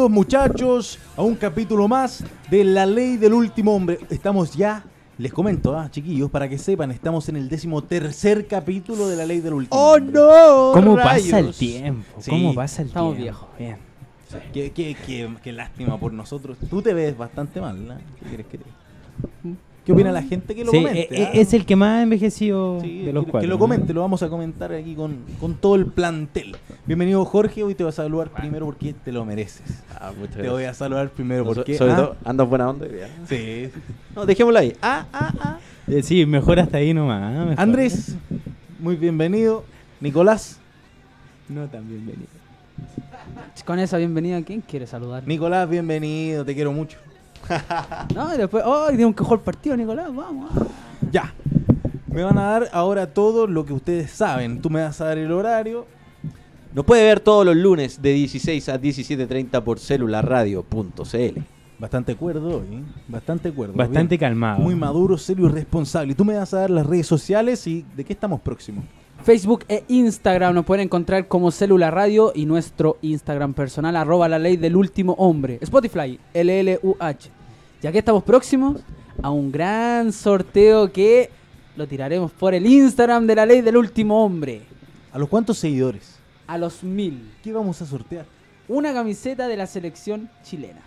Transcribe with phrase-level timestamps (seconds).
[0.00, 3.98] Bienvenidos muchachos a un capítulo más de La Ley del Último Hombre.
[4.08, 4.82] Estamos ya,
[5.18, 9.26] les comento, ah, chiquillos, para que sepan, estamos en el décimo tercer capítulo de La
[9.26, 10.12] Ley del Último ¡Oh Hombre.
[10.14, 10.70] no!
[10.72, 11.24] ¿Cómo rayos!
[11.26, 12.18] pasa el tiempo?
[12.18, 13.22] Sí, ¿Cómo pasa el estamos tiempo?
[13.22, 13.48] viejos.
[13.58, 13.76] Bien.
[14.54, 16.56] Qué, qué- qué- qué lástima por nosotros.
[16.70, 17.94] Tú te ves bastante mal, ¿no?
[18.20, 18.64] ¿Qué quieres que te
[19.84, 21.08] ¿Qué opina la gente que lo Sí, comente?
[21.10, 21.30] e- e- ah?
[21.32, 23.46] es el que más ha envejecido Sí, de los que, cuatro.
[23.46, 26.56] que lo comente, lo vamos a comentar aquí con, con todo el plantel.
[26.86, 29.82] Bienvenido Jorge, hoy te vas a saludar primero porque te lo mereces.
[29.98, 31.76] Ah, muchas Te voy a saludar primero No, porque...
[31.78, 33.08] sobre ah, todo, andas buena onda hoy día.
[33.26, 33.70] Sí.
[34.14, 34.74] No, dejémoslo ahí.
[34.82, 35.58] Ah, ah, ah.
[35.88, 37.22] Eh, sí, mejor hasta ahí nomás.
[37.36, 37.44] ¿ah?
[37.46, 37.60] Mejor.
[37.60, 38.16] Andrés,
[38.78, 39.64] muy bienvenido.
[40.00, 40.58] Nicolás,
[41.48, 42.28] No tan bienvenido.
[43.64, 45.26] Con esa bienvenida, ¿quién quiere saludar?
[45.26, 46.98] Nicolás, bienvenido, te quiero mucho.
[48.14, 48.96] No, y después, ¡ay!
[48.96, 50.50] dio un cajón el partido, Nicolás, vamos.
[51.10, 51.32] Ya.
[52.06, 54.60] Me van a dar ahora todo lo que ustedes saben.
[54.60, 55.86] Tú me vas a dar el horario.
[56.74, 61.40] Nos puede ver todos los lunes de 16 a 17.30 por celularradio.cl.
[61.78, 62.82] Bastante cuerdo hoy, ¿eh?
[63.08, 63.74] Bastante cuerdo.
[63.74, 64.20] Bastante Bien.
[64.30, 64.60] calmado.
[64.60, 66.12] Muy maduro, serio y responsable.
[66.12, 68.84] Y tú me vas a dar las redes sociales y de qué estamos próximos.
[69.22, 74.38] Facebook e Instagram nos pueden encontrar como Célula Radio y nuestro Instagram personal, arroba la
[74.38, 75.58] ley del último hombre.
[75.60, 77.28] Spotify, LLUH.
[77.82, 78.80] Ya que estamos próximos
[79.22, 81.30] a un gran sorteo que
[81.76, 84.62] lo tiraremos por el Instagram de la ley del último hombre.
[85.12, 86.18] ¿A los cuántos seguidores?
[86.46, 87.30] A los mil.
[87.42, 88.24] ¿Qué vamos a sortear?
[88.68, 90.80] Una camiseta de la selección chilena.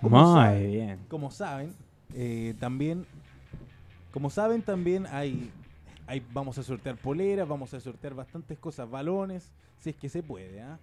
[0.00, 0.98] Como Muy saben, bien.
[1.08, 1.72] Como saben,
[2.14, 3.06] eh, también,
[4.12, 5.50] como saben, también hay,
[6.08, 10.22] hay, vamos a sortear poleras, vamos a sortear bastantes cosas, balones, si es que se
[10.22, 10.62] puede.
[10.62, 10.78] ¿ah?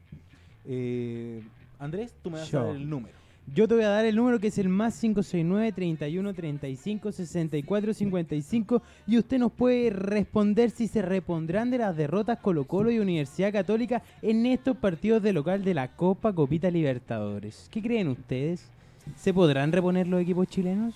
[0.66, 1.42] Eh,
[1.80, 3.16] Andrés, tú me vas a dar el número.
[3.54, 7.94] Yo te voy a dar el número que es el más 569 31 35 64
[7.94, 12.98] 55 y usted nos puede responder si se repondrán de las derrotas Colo Colo y
[12.98, 17.68] Universidad Católica en estos partidos de local de la Copa Copita Libertadores.
[17.72, 18.68] ¿Qué creen ustedes?
[19.16, 20.96] ¿Se podrán reponer los equipos chilenos?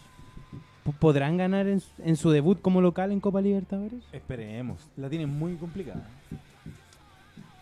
[0.92, 4.04] ¿P- ¿Podrán ganar en, su- en su debut como local en Copa Libertadores?
[4.12, 6.08] Esperemos, la tienen muy complicada.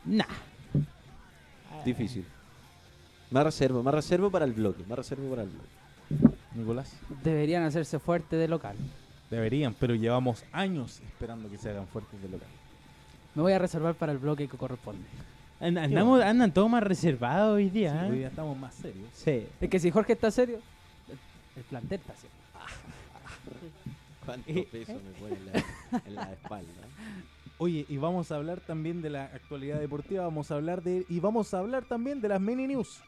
[0.05, 0.25] Nah.
[1.85, 2.25] Difícil.
[3.31, 4.83] Más reservo, más reservo para el bloque.
[4.87, 6.35] Más reservo para el bloque.
[6.55, 6.93] Nicolás.
[7.23, 8.75] Deberían hacerse fuerte de local.
[9.29, 12.47] Deberían, pero llevamos años esperando que se hagan fuertes de local.
[13.35, 15.03] Me voy a reservar para el bloque que corresponde.
[15.59, 17.91] And- andamos, andan todos más reservados hoy día.
[17.91, 18.09] Sí, ¿eh?
[18.11, 19.09] hoy día estamos más serios.
[19.13, 19.45] Sí.
[19.59, 20.59] Es que si Jorge está serio,
[21.09, 21.17] el,
[21.57, 22.31] el plantel está serio.
[24.25, 26.71] ¿Cuánto peso me pone en la, en la espalda?
[27.59, 31.19] Oye, y vamos a hablar también de la actualidad deportiva, vamos a hablar de y
[31.19, 33.01] vamos a hablar también de las mini news.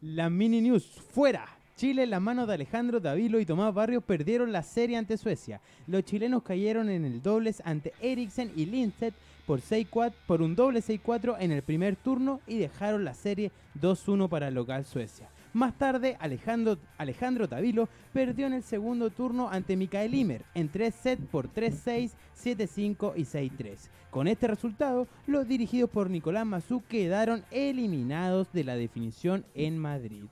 [0.00, 1.46] La mini news fuera.
[1.76, 5.60] Chile en las manos de Alejandro Davilo y Tomás Barrios perdieron la serie ante Suecia.
[5.86, 9.12] Los chilenos cayeron en el dobles ante Eriksen y Lindstedt
[9.46, 14.30] por, 6-4 por un doble 6-4 en el primer turno y dejaron la serie 2-1
[14.30, 15.28] para el local Suecia.
[15.56, 20.94] Más tarde, Alejandro, Alejandro Tavilo perdió en el segundo turno ante Mikael Imer en 3
[20.94, 23.78] sets por 3-6, 7-5 y 6-3.
[24.10, 30.24] Con este resultado, los dirigidos por Nicolás Mazú quedaron eliminados de la definición en Madrid.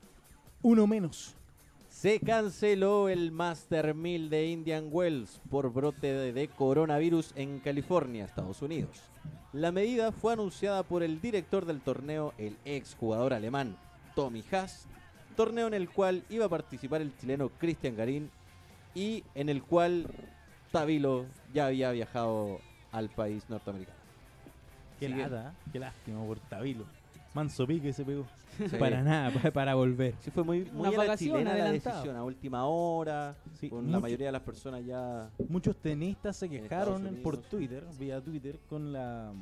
[0.60, 1.34] Uno menos.
[1.88, 8.26] Se canceló el Master 1000 de Indian Wells por brote de, de coronavirus en California,
[8.26, 9.00] Estados Unidos.
[9.54, 13.78] La medida fue anunciada por el director del torneo, el ex jugador alemán
[14.14, 14.86] Tommy Haas,
[15.34, 18.30] torneo en el cual iba a participar el chileno Cristian Garín
[18.94, 20.06] y en el cual
[20.72, 22.60] Tavilo ya había viajado
[22.92, 23.98] al país norteamericano.
[24.98, 25.68] Qué lata, ¿eh?
[25.72, 26.84] qué lástima por Tabilo.
[27.34, 28.26] Manso pique se pegó.
[28.56, 28.76] Sí.
[28.78, 30.14] Para nada, pa- para volver.
[30.20, 33.90] Sí, fue muy, muy Una a la chilena la decisión, a última hora, Sí, con
[33.90, 37.38] la mayoría de las personas ya Muchos tenistas se quejaron por.
[37.38, 39.32] Twitter, vía Twitter, con la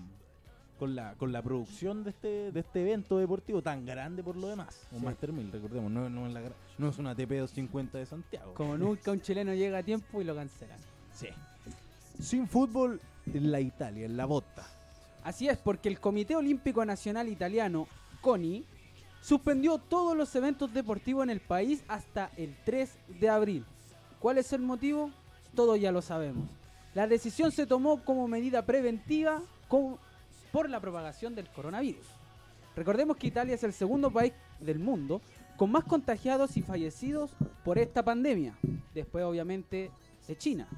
[0.83, 4.49] con la con la producción de este de este evento deportivo tan grande por lo
[4.49, 4.89] demás.
[4.91, 5.05] Un Sí.
[5.05, 6.41] Master 1000, recordemos, no, no es la
[6.77, 8.53] no es una TP 250 de Santiago.
[8.55, 10.81] Como nunca un chileno llega a tiempo y lo cancelan.
[11.15, 11.29] Sí.
[12.21, 13.01] Sin fútbol
[13.33, 14.67] en la Italia, en la botta.
[15.23, 17.87] Así es, porque el Comité Olímpico Nacional Italiano,
[18.21, 18.65] CONI,
[19.21, 22.91] suspendió todos los eventos deportivos en el país hasta el 3
[23.21, 23.65] de abril.
[24.19, 25.13] ¿Cuál es el motivo?
[25.55, 26.49] Todos ya lo sabemos.
[26.95, 29.97] La decisión se tomó como medida preventiva con-
[30.53, 32.07] por la propagación del coronavirus.
[32.77, 35.21] Recordemos que Italia es el segundo país del mundo
[35.57, 37.35] con más contagiados y fallecidos
[37.65, 38.57] por esta pandemia,
[38.95, 39.91] después obviamente
[40.27, 40.69] de China.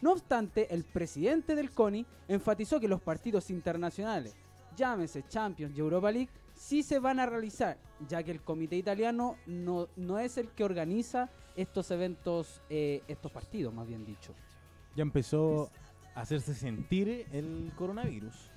[0.00, 4.34] No obstante, el presidente del CONI enfatizó que los partidos internacionales,
[4.76, 7.76] llámese Champions y Europa League, sí se van a realizar,
[8.08, 13.30] ya que el comité italiano no, no es el que organiza estos eventos, eh, estos
[13.30, 14.34] partidos, más bien dicho.
[14.96, 15.70] Ya empezó
[16.14, 18.50] a hacerse sentir el coronavirus.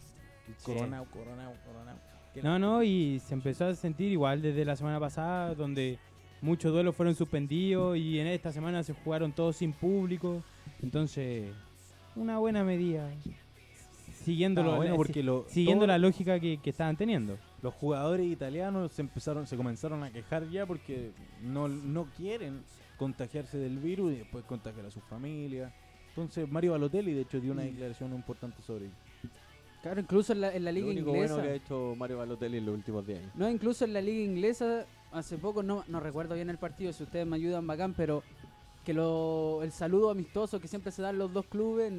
[0.63, 1.95] Corona, corona, corona.
[2.43, 5.99] No, no, y se empezó a sentir igual desde la semana pasada, donde
[6.41, 10.43] muchos duelos fueron suspendidos y en esta semana se jugaron todos sin público.
[10.81, 11.51] Entonces,
[12.15, 13.09] una buena medida.
[14.23, 17.37] Siguiendo, Ah, lo- bueno, la- porque lo- siguiendo todo- la lógica que, que estaban teniendo.
[17.61, 21.11] Los jugadores italianos se empezaron, se comenzaron a quejar ya porque
[21.41, 22.63] no, no quieren
[22.97, 25.73] contagiarse del virus y después contagiar a su familia.
[26.09, 28.93] Entonces Mario Balotelli de hecho dio una declaración importante sobre ello.
[29.83, 31.33] Claro, incluso en la, en la Lo liga único inglesa.
[31.35, 33.31] bueno que ha hecho Mario Balotelli en los últimos 10 años.
[33.35, 37.03] No, incluso en la liga inglesa, hace poco, no, no recuerdo bien el partido, si
[37.03, 38.23] ustedes me ayudan, bacán, pero
[38.85, 41.91] que lo, el saludo amistoso que siempre se dan los dos clubes,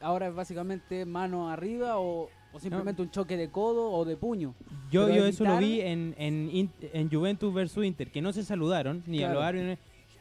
[0.00, 4.54] ahora es básicamente mano arriba o, o simplemente un choque de codo o de puño.
[4.90, 8.44] Yo, Pero yo eso lo vi en, en, en Juventus versus Inter, que no se
[8.44, 9.42] saludaron, ni Claro.
[9.42, 9.76] hablaron.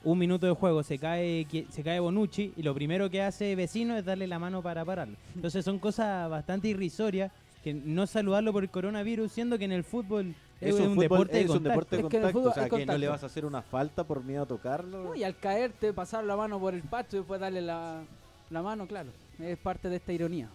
[0.07, 3.97] Un minuto de juego, se cae, se cae Bonucci y lo primero que hace vecino
[3.97, 5.17] es darle la mano para pararlo.
[5.35, 7.29] Entonces son cosas bastante irrisorias
[7.61, 10.99] que no saludarlo por el coronavirus, siendo que en el fútbol es, un un, fútbol-
[11.01, 13.07] deporte de es un deporte de Es que contacto, fútbol o sea, que no le
[13.09, 15.03] vas a hacer una falta por miedo a tocarlo.
[15.03, 18.01] No, y al caerte, pasar la mano por el pasto y después darle la,
[18.49, 19.09] la mano, claro.
[19.39, 20.47] Es parte de esta ironía.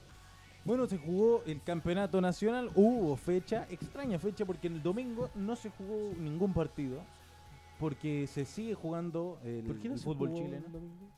[0.65, 5.69] Bueno, se jugó el campeonato nacional, hubo fecha, extraña fecha porque el domingo no se
[5.69, 7.01] jugó ningún partido
[7.79, 10.67] porque se sigue jugando el, ¿Por qué no el se fútbol jugó chileno.
[10.67, 11.09] el domingo?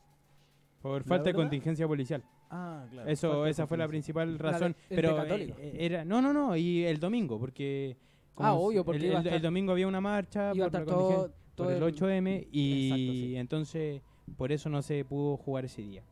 [0.82, 2.24] Por La falta de verdad- contingencia policial.
[2.50, 3.08] Ah, claro.
[3.10, 4.14] Eso, falta esa fue la contingencia.
[4.14, 4.76] principal razón.
[4.88, 5.56] de pero Católico.
[5.58, 7.96] eh, era no, no, no, y el domingo, porque
[8.34, 10.66] como Ah, obvio, porque el, iba a el- estar- el domingo había una marcha Iba
[10.66, 13.36] a por, estar la todo, contingencia- todo por el 8M y Exacto, sí.
[13.36, 14.02] entonces
[14.36, 16.02] por eso no se pudo jugar ese día.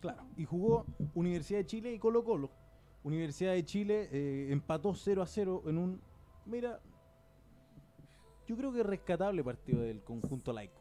[0.00, 0.22] Claro.
[0.36, 0.84] Y jugó
[1.14, 2.50] Universidad de Chile y Colo Colo.
[3.04, 6.00] Universidad de Chile eh, empató 0 a 0 en un.
[6.46, 6.80] Mira,
[8.46, 10.80] yo creo que rescatable partido del conjunto laico.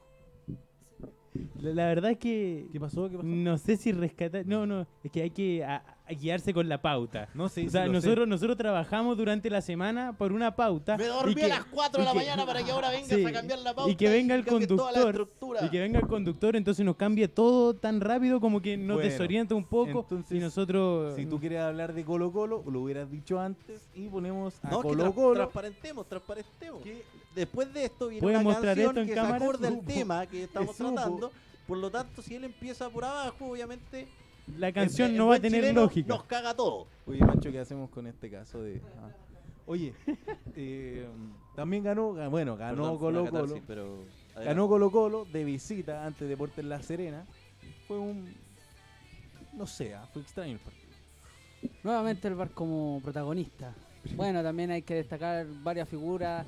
[1.60, 3.10] La, la verdad es que ¿Qué pasó?
[3.10, 3.28] ¿Qué pasó?
[3.28, 6.82] no sé si rescatar, no, no, es que hay que a- a guiarse con la
[6.82, 7.30] pauta.
[7.34, 7.66] No sé.
[7.66, 10.98] O sea, nosotros, nosotros trabajamos durante la semana por una pauta.
[10.98, 13.08] Me y dormí que- a las 4 de la que- mañana para que ahora vengas
[13.08, 15.66] Sí, a cambiar la pauta y que venga el conductor, estructura.
[15.66, 19.10] Y que venga el conductor, entonces nos cambie todo tan rápido como que nos Bueno,
[19.10, 21.16] desorienta un poco entonces, y nosotros...
[21.16, 24.82] Si tú quieres hablar de Colo Colo, lo hubieras dicho antes y ponemos a No,
[24.82, 25.34] que Colo tra- Colo.
[25.36, 26.82] transparentemos, transparentemos.
[26.82, 27.04] que
[27.34, 29.40] Después de esto viene ¿Puede una mostrar canción esto en que cámara?
[29.40, 31.32] se acorda el tema que estamos tratando.
[31.66, 34.06] Por lo tanto, si él empieza por abajo, obviamente
[34.58, 36.08] La canción el- el no va a tener lógica.
[36.10, 36.88] Nos caga todo.
[37.06, 38.82] Oye, Mancho, ¿qué hacemos con este caso de.?
[39.00, 39.10] ah.
[39.66, 39.94] Oye,
[40.56, 41.08] eh,
[41.56, 43.32] también ganó, ga- bueno, ganó Perdón, Colo Colo.
[43.32, 43.84] catarsis, pero
[44.36, 44.46] adelante.
[44.46, 47.26] Ganó Colo Colo de visita ante Deportes La Serena.
[47.88, 48.34] Fue un.
[49.54, 50.84] No sé, ah, fue extraño el partido.
[51.84, 53.74] Nuevamente el bar como protagonista.
[54.18, 56.46] Bueno, también hay que destacar varias figuras,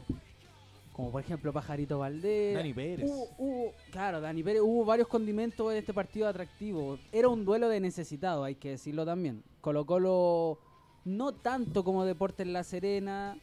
[0.95, 2.55] como por ejemplo Pajarito Valdés.
[2.55, 3.09] Dani Pérez.
[3.09, 6.97] Hubo, hubo- claro, Dani Pérez, hubo varios condimentos en este partido atractivo.
[7.11, 9.43] Era un duelo de necesitado, hay que decirlo también.
[9.59, 10.57] Colo Colo
[11.03, 13.37] no tanto como Deportes La Serena,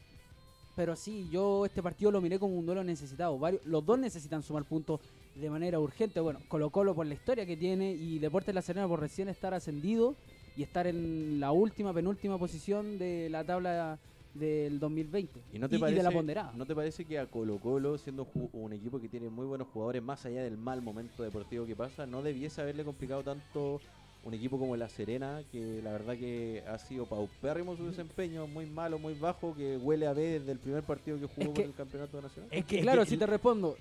[0.75, 3.37] pero sí, yo este partido lo miré como un duelo necesitado.
[3.37, 4.99] Varios, los dos necesitan sumar puntos
[5.35, 6.19] de manera urgente.
[6.19, 9.53] Bueno, Colo Colo por la historia que tiene y Deportes La Serena por recién estar
[9.53, 10.15] ascendido
[10.57, 13.99] y estar en la última, penúltima posición de la tabla
[14.33, 16.53] del 2020 ¿Y no te y parece, de la ponderada.
[16.55, 20.01] ¿no te parece que a Colo Colo, siendo un equipo que tiene muy buenos jugadores,
[20.01, 23.79] más allá del mal momento deportivo que pasa, no debiese haberle complicado tanto
[24.25, 28.65] un equipo como La Serena, que la verdad que ha sido paupérrimo su desempeño, muy
[28.65, 31.55] malo, muy bajo, que huele a B desde el primer partido que jugó Es por
[31.55, 32.49] que- el campeonato nacional?
[32.51, 33.75] Es que, claro, es que si te respondo,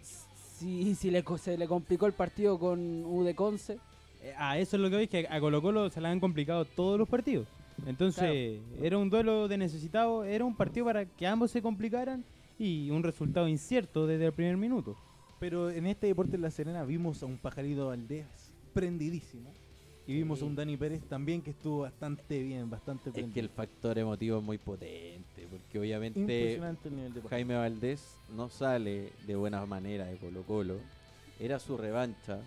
[0.58, 3.78] si, si le, co- se le complicó el partido con U de Conce,
[4.24, 6.64] Eh, A eso es lo que veis, que a Colo Colo se le han complicado
[6.64, 7.46] todos los partidos.
[7.86, 12.24] Entonces, era un duelo de necesitado, era un partido para que ambos se complicaran
[12.58, 14.96] y un resultado incierto desde el primer minuto.
[15.40, 18.26] Pero en este Deportes La Serena vimos a un Pajarito Valdés
[18.72, 19.52] prendidísimo.
[20.06, 23.48] Y vimos a un Dani Pérez también que estuvo bastante bien, bastante Es que el
[23.48, 27.22] factor emotivo es muy potente, porque obviamente el nivel de.
[27.28, 30.80] Jaime Valdés no sale de buena manera de Colo Colo.
[31.38, 32.40] Era su revancha.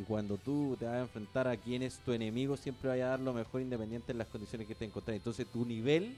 [0.00, 3.10] Y cuando tú te vas a enfrentar a quien es tu enemigo, siempre vaya a
[3.10, 5.14] dar lo mejor independiente en las condiciones que te encontrás.
[5.14, 6.16] Entonces tu nivel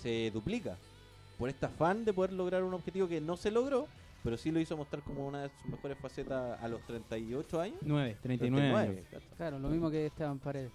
[0.00, 0.76] se duplica.
[1.38, 3.88] Por este afán de poder lograr un objetivo que no se logró,
[4.22, 7.78] pero sí lo hizo mostrar como una de sus mejores facetas a los 38 años.
[7.80, 8.76] 9, 39 años.
[8.84, 9.36] 39, ¿cachai?
[9.36, 10.70] claro, lo mismo que Esteban Paredes.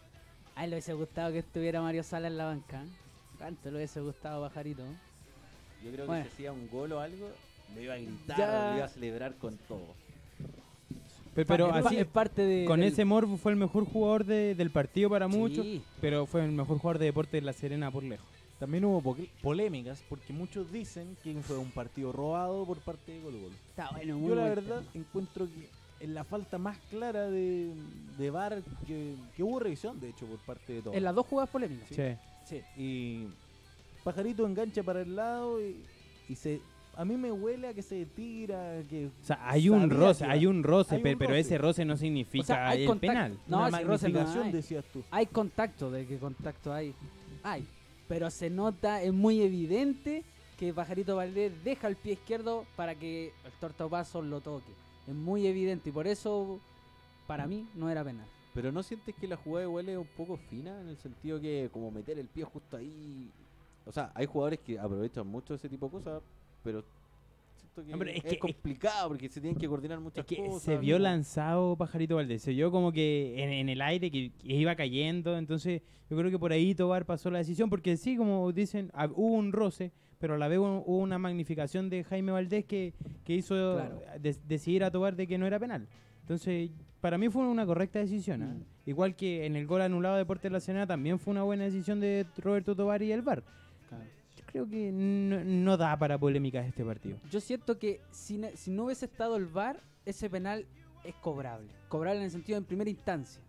[0.55, 2.83] A él le hubiese gustado que estuviera Mario Sala en la banca.
[2.83, 2.87] ¿eh?
[3.37, 4.83] ¿Cuánto le hubiese gustado Pajarito?
[5.85, 7.29] Yo creo que si hacía un gol o algo,
[7.73, 8.69] lo iba a gritar, Ya.
[8.71, 9.95] lo iba a celebrar con todo.
[11.37, 12.65] Pe- Pero así, es parte de.
[12.65, 15.63] con del- ese morbo fue el mejor jugador de- del partido para muchos,
[16.01, 18.25] pero fue el mejor jugador de deporte de La Serena por lejos.
[18.57, 23.21] También hubo po- polémicas porque muchos dicen que fue un partido robado por parte de
[23.21, 23.53] Colo Colo.
[23.69, 24.91] Está bueno, muy Yo la verdad tema.
[24.95, 25.69] encuentro que
[26.03, 27.71] en la falta más clara de,
[28.17, 30.95] de VAR que, que hubo revisión, de hecho, por parte de todos.
[30.97, 31.87] En las dos jugadas polémicas.
[31.89, 32.15] Sí.
[32.47, 33.27] Sí, y
[34.03, 35.75] Pajarito engancha para el lado y,
[36.29, 36.61] y se
[36.97, 40.45] a mí me huele a que se tira, que O sea, hay un roce, hay
[40.47, 41.39] un roce, hay un pe- pero roce.
[41.41, 43.13] ese roce no significa O sea, hay el contacto.
[43.13, 43.39] penal.
[43.47, 44.51] No, una no magnificación hay.
[44.51, 45.03] decías tú.
[45.11, 46.93] Hay contacto, de que contacto hay.
[47.43, 47.65] Hay.
[48.07, 50.23] Pero se nota, es muy evidente
[50.57, 54.71] que Pajarito Valdés deja el pie izquierdo para que el tortapaso lo toque.
[55.07, 56.59] Es muy evidente y por eso,
[57.27, 58.25] para mí, no era penal.
[58.55, 60.81] Pero ¿no sientes que la jugada igual es un poco fina?
[60.81, 63.29] En el sentido que como meter el pie justo ahí...
[63.85, 66.21] O sea, hay jugadores que aprovechan mucho ese tipo de cosas,
[66.67, 66.83] pero
[67.85, 70.63] que Hombre, es es, que- complicado porque se tienen que coordinar muchas Es que cosas.
[70.63, 71.03] se vio ¿no?
[71.03, 75.37] lanzado Pajarito Valdés, se vio como que en, en el aire que, que iba cayendo,
[75.37, 79.13] entonces yo creo que por ahí Tobar pasó la decisión, porque sí, como dicen, hab-
[79.15, 82.93] hubo un roce, pero a la vez hubo una magnificación de Jaime Valdés que,
[83.23, 84.01] que hizo Claro.
[84.47, 85.87] decidir a Tobar de que no era penal.
[86.21, 88.41] Entonces, para mí fue una correcta decisión.
[88.41, 88.55] ¿ah?
[88.55, 88.89] Mm.
[88.89, 91.65] Igual que en el gol anulado de Deportes de la Serena también fue una buena
[91.65, 93.43] decisión de Roberto Tobar y el VAR.
[93.91, 93.97] Yo
[94.65, 97.17] creo que no, no da para polémicas este partido.
[97.31, 100.65] Yo siento que si, si no hubiese estado el VAR, ese penal
[101.03, 101.67] es cobrable.
[101.89, 103.41] Cobrable en el sentido en primera instancia.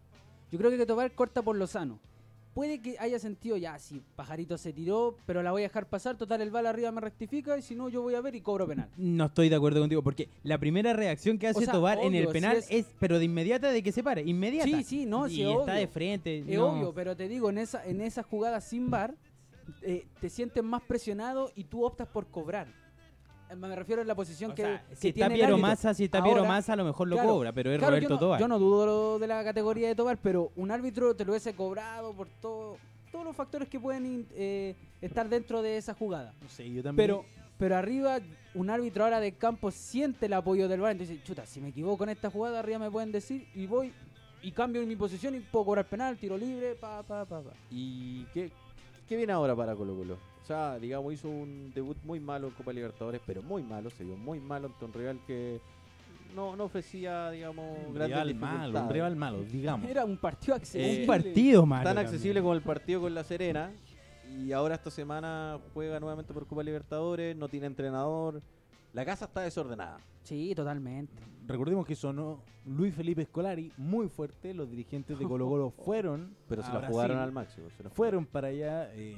[0.50, 1.98] Yo creo que Tobar corta por lo sano.
[2.54, 6.16] Puede que haya sentido ya, si Pajarito se tiró, pero la voy a dejar pasar,
[6.16, 8.66] total el bal arriba me rectifica y si no yo voy a ver y cobro
[8.66, 8.88] penal.
[8.96, 12.26] No estoy de acuerdo contigo, porque la primera reacción que hace sea, Tobar en el
[12.28, 12.86] penal es- es...
[12.98, 14.66] pero de inmediata de que se pare, inmediata.
[14.68, 15.74] Sí, sí, no, y sí, está obvio.
[15.74, 16.38] de frente.
[16.38, 16.66] Es no.
[16.72, 19.14] obvio, pero te digo, en esa, en esa jugada sin VAR,
[19.82, 22.68] eh, te sientes más presionado y tú optas por cobrar.
[23.50, 25.58] Eh, Me refiero en la posición O que, sea, que si está tiene Piero.
[25.58, 27.92] Massa, si está Piero Ahora, Massa, a lo mejor lo claro, cobra, pero es Claro,
[27.92, 28.40] Roberto yo no, Tobar.
[28.40, 32.12] yo no dudo de la categoría de Tobar, pero un árbitro te lo hubiese cobrado
[32.12, 32.76] por todo,
[33.10, 36.34] todos los factores que pueden eh, estar dentro de esa jugada.
[36.42, 36.96] No sé, yo también.
[37.08, 37.24] Pero,
[37.56, 38.18] pero arriba,
[38.54, 40.92] un árbitro ahora de campo siente el apoyo del VAR.
[40.92, 43.92] Entonces, chuta, si me equivoco en esta jugada, arriba me pueden decir y voy
[44.42, 47.50] y cambio mi posición y puedo cobrar penal, tiro libre, pa, pa, pa, pa.
[47.70, 48.52] ¿Y qué,
[49.08, 50.14] qué viene ahora para Colo Colo?
[50.14, 54.04] O sea, digamos, hizo un debut muy malo en Copa Libertadores, pero muy malo, se
[54.04, 55.60] vio muy malo ante un rival que
[56.34, 59.88] no, no ofrecía, digamos, un grandes rival malo, un rival malo, digamos.
[59.88, 61.00] Era un partido accesible.
[61.00, 61.84] un partido malo.
[61.84, 62.06] Tan también.
[62.06, 63.72] accesible como el partido con La Serena.
[64.38, 68.42] Y ahora esta semana juega nuevamente por Copa Libertadores, no tiene entrenador.
[68.92, 69.98] La casa está desordenada.
[70.22, 71.22] Sí, totalmente.
[71.46, 74.52] Recordemos que sonó Luis Felipe Scolari muy fuerte.
[74.54, 76.34] Los dirigentes de Colo Colo fueron.
[76.48, 77.68] Pero se la jugaron al máximo.
[77.76, 78.90] se la Fueron para allá.
[78.94, 79.16] eh,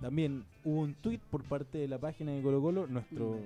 [0.00, 2.86] también hubo un tuit por parte de la página de Colo Colo.
[2.88, 3.38] Nuestro,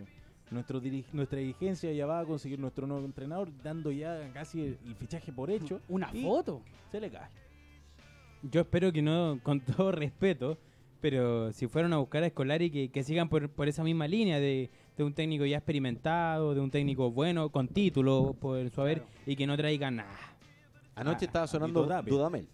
[0.50, 4.78] nuestro diri- nuestra dirigencia ya va a conseguir nuestro nuevo entrenador, dando ya casi el,
[4.86, 5.80] el fichaje por hecho.
[5.88, 6.62] Una foto.
[6.90, 7.28] Se le cae.
[8.42, 10.58] Yo espero que no, con todo respeto,
[11.00, 14.38] pero si fueron a buscar a Escolari, que, que sigan por, por esa misma línea
[14.40, 18.98] de, de un técnico ya experimentado, de un técnico bueno, con título, por su haber,
[19.02, 19.12] Claro.
[19.26, 20.16] y que no traigan nada.
[20.94, 21.82] Anoche Ah, estaba sonando.
[22.06, 22.48] Dudamel.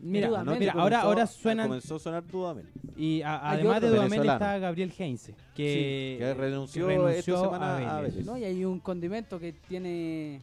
[0.00, 1.66] Mira, Dudamel mira, ahora, ah, suenan.
[1.68, 2.66] Comenzó a sonar Dudamel.
[2.96, 4.32] Y a- además de Dudamel venezolano.
[4.44, 8.26] está Gabriel Heinze, que, que renunció renunció esta semana a a Vélez.
[8.26, 10.40] Y hay un condimento que tiene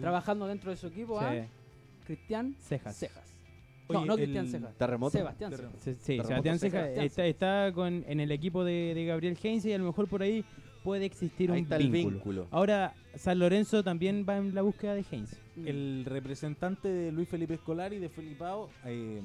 [0.00, 1.46] trabajando dentro de su equipo Sí, a
[2.06, 2.96] Cristian Cejas.
[2.96, 3.24] Cejas.
[3.88, 4.74] no, Oye, no Cristian Cejas.
[4.76, 5.18] Terremoto.
[5.18, 5.50] Sebastián.
[5.52, 5.72] Cejas.
[5.78, 6.88] Sí, sí, Terremoto Sebastián Cejas.
[6.88, 10.08] Cejas está, está con, en el equipo de, de Gabriel Heinze y a lo mejor
[10.08, 10.44] por ahí
[10.86, 12.14] puede existir Ahí un está el vínculo.
[12.16, 12.46] vínculo.
[12.52, 15.36] Ahora, San Lorenzo también va en la búsqueda de Heinze.
[15.56, 15.66] Mm.
[15.66, 19.20] El representante de Luis Felipe Scolari de Felipao eh,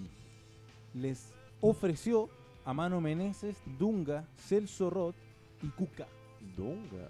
[0.95, 2.29] les ofreció
[2.65, 5.15] a Mano Meneses, Dunga, Celso Roth
[5.61, 6.07] y Cuca.
[6.57, 7.09] Dunga.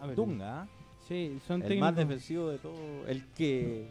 [0.00, 0.68] A ver, Dunga, ¿ah?
[1.06, 1.80] Sí, son El técnicos.
[1.88, 3.06] más defensivo de todo.
[3.06, 3.86] El que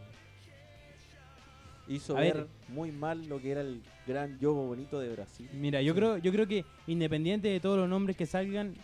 [1.86, 2.46] hizo A ver, ver.
[2.68, 5.48] muy mal lo que era el gran yogo bonito de Brasil.
[5.52, 8.74] Mira, yo creo, yo creo que independiente de todos los nombres que salgan,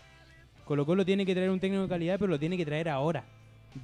[0.71, 3.25] Colo Colo tiene que traer un técnico de calidad, pero lo tiene que traer ahora.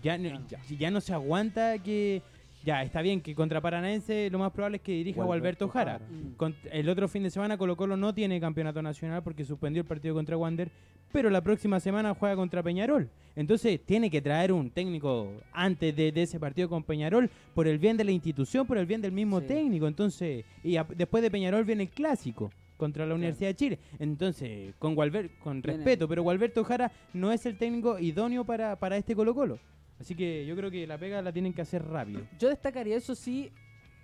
[0.01, 2.21] Ya, no- ya, ya no se aguanta que.
[2.63, 5.73] Ya, está bien que contra Paranaense lo más probable es que dirija a Gualberto Alberto
[5.73, 5.91] Jara.
[5.99, 6.05] Jara.
[6.09, 6.35] Mm.
[6.37, 9.87] Con- el otro fin de semana Colo Colo no tiene campeonato nacional porque suspendió el
[9.87, 10.71] partido contra Wander,
[11.11, 13.09] pero la próxima semana juega contra Peñarol.
[13.35, 17.79] Entonces tiene que traer un técnico antes de, de ese partido con Peñarol por el
[17.79, 19.47] bien de la institución, por el bien del mismo Sí.
[19.47, 19.87] técnico.
[19.87, 23.79] Entonces, y a- después de Peñarol viene el clásico contra la Universidad de Chile.
[23.99, 28.97] Entonces, con Gualber- con respeto, pero Gualberto Jara no es el técnico idóneo para, para
[28.97, 29.59] este Colo Colo.
[29.99, 32.21] Así que yo creo que la pega la tienen que hacer rápido.
[32.39, 33.51] Yo destacaría, eso sí,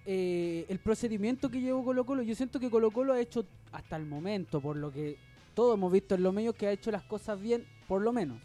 [0.06, 2.24] eh, el procedimiento que llevó Colo Colo.
[2.24, 5.18] Yo siento que Colo Colo ha hecho hasta el momento, por lo que
[5.54, 8.42] todos hemos visto en los medios, que ha hecho las cosas bien, por lo menos.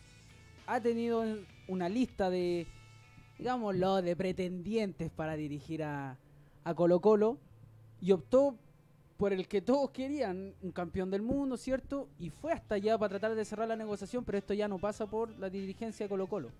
[0.66, 1.25] Ha tenido
[1.68, 2.66] una lista de,
[3.38, 6.18] digámoslo, de pretendientes para dirigir a,
[6.64, 7.38] a Colo Colo
[8.02, 8.56] y optó
[9.18, 12.08] por el que todos querían, un campeón del mundo, ¿cierto?
[12.20, 15.06] Y fue hasta allá para tratar de cerrar la negociación, pero esto ya no pasa
[15.06, 16.50] por la dirigencia de Colo Colo.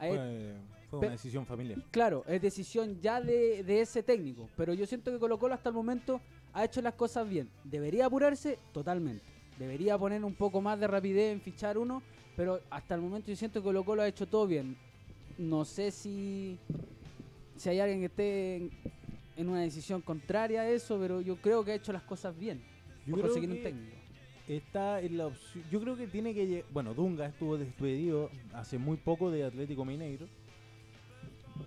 [0.00, 0.56] Él-
[0.90, 1.78] Fue, una decisión familiar.
[1.90, 4.48] Claro, es decisión ya de, de ese técnico.
[4.56, 6.20] Pero yo siento que Colo Colo hasta el momento
[6.54, 7.48] ha hecho las cosas bien.
[7.64, 8.58] ¿Debería apurarse?
[8.72, 9.22] Totalmente.
[9.58, 12.02] debería poner un poco más de rapidez en fichar uno,
[12.36, 14.76] pero hasta el momento yo siento que Colo Colo ha hecho todo bien.
[15.38, 16.58] No sé si,
[17.56, 18.70] si hay alguien que esté
[19.36, 22.60] en, una decisión contraria a eso, pero yo creo que ha hecho las cosas bien.
[23.06, 23.96] Yo por creo conseguir un técnico.
[24.48, 25.64] Está en la opción.
[25.70, 26.64] Yo creo que tiene que.
[26.72, 30.26] Bueno, Dunga estuvo despedido hace muy poco de Atlético Mineiro.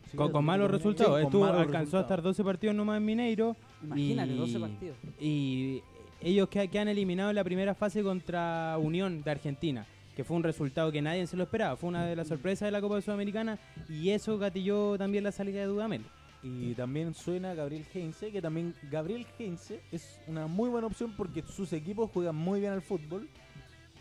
[0.09, 1.17] Sí, Con, malos resultados.
[1.17, 2.37] Sí, con Estuvo, malos alcanzó a estar resultados.
[2.37, 3.55] 12 partidos nomás en Mineiro.
[3.83, 4.97] Imagínate, y- 12 partidos.
[5.19, 5.83] Y
[6.21, 9.85] ellos que, que han eliminado en la primera fase contra Unión de Argentina,
[10.15, 11.75] que fue un resultado que nadie se lo esperaba.
[11.75, 13.59] Fue una de las sorpresas de la Copa Sudamericana
[13.89, 16.03] y eso gatilló también la salida de Dudamel.
[16.41, 21.43] Y también suena Gabriel Heinze, que también Gabriel Heinze es una muy buena opción porque
[21.43, 23.27] sus equipos juegan muy bien al fútbol,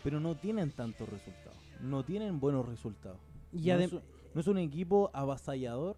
[0.03, 1.57] pero no tienen tantos resultados.
[1.81, 3.19] No tienen buenos resultados.
[3.51, 5.97] Y no, es, no es un equipo avasallador,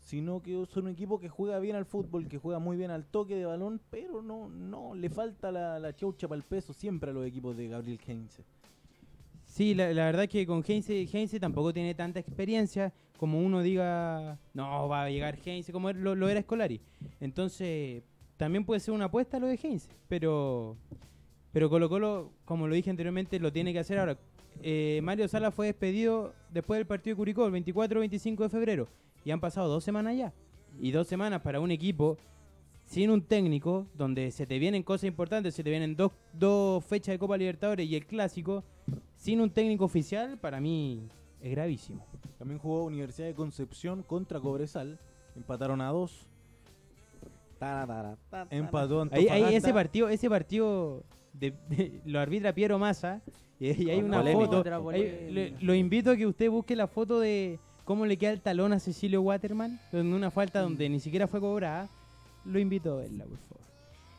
[0.00, 3.06] sino que es un equipo que juega bien al fútbol, que juega muy bien al
[3.06, 7.10] toque de balón, pero no, no le falta la, la chaucha para el peso siempre
[7.10, 8.44] a los equipos de Gabriel Heinze.
[9.50, 14.38] Sí, la, la verdad que con Heinze, Heinze tampoco tiene tanta experiencia como uno diga,
[14.54, 16.80] no, va a llegar Heinze, como lo, lo era Scolari.
[17.20, 18.04] Entonces,
[18.36, 20.76] también puede ser una apuesta lo de Heinze, pero,
[21.52, 24.18] pero Colo Colo, como lo dije anteriormente, lo tiene que hacer ahora.
[24.62, 28.88] Eh, Mario Sala fue despedido después del partido de Curicó, el 24-25 de febrero,
[29.24, 30.32] y han pasado dos semanas ya.
[30.80, 32.18] Y dos semanas para un equipo
[32.90, 37.12] sin un técnico, donde se te vienen cosas importantes, se te vienen dos, dos fechas
[37.12, 38.64] de Copa Libertadores y el clásico,
[39.20, 41.06] sin un técnico oficial, para mí
[41.42, 42.06] es gravísimo.
[42.38, 44.98] También jugó Universidad de Concepción contra Cobresal,
[45.36, 46.26] empataron a dos,
[48.50, 51.02] empató Ahí, ahí ese partido, ese partido
[51.34, 53.20] de, de- lo arbitra Piero Massa
[53.58, 54.46] y, y hay una polémica.
[54.46, 54.62] foto.
[55.30, 58.72] Le- lo invito a que usted busque la foto de cómo le queda el talón
[58.72, 61.88] a Cecilio Waterman, en una falta donde ni siquiera fue cobrada.
[62.46, 63.60] Lo invito a verla, por favor.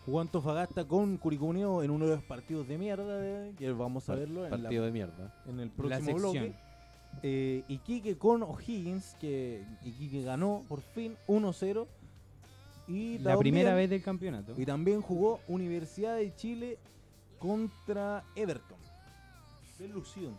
[0.05, 4.15] Jugó Antofagasta con Curicó Unido en uno de los partidos de mierda, que vamos a
[4.15, 5.33] verlo en, la- Partido de mierda.
[5.47, 6.53] en el próximo bloque.
[7.23, 11.85] Eh, Iquique con O'Higgins, que Iquique ganó por fin 1-0.
[12.87, 14.53] Y La primera también- vez del campeonato.
[14.57, 16.77] Y también jugó Universidad de Chile
[17.37, 18.77] contra Everton.
[19.77, 20.35] Delusión.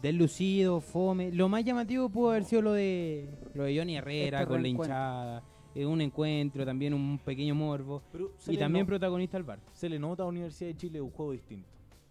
[0.00, 1.32] Deslucido, fome.
[1.32, 4.68] Lo más llamativo pudo haber sido lo de lo de Johnny Herrera Este con la
[4.68, 5.42] hinchada.
[5.80, 8.02] Eh, un encuentro, también un pequeño morbo.
[8.12, 9.58] Pero Y también no- protagonista al bar.
[9.72, 11.68] se le nota a Universidad de Chile un juego distinto.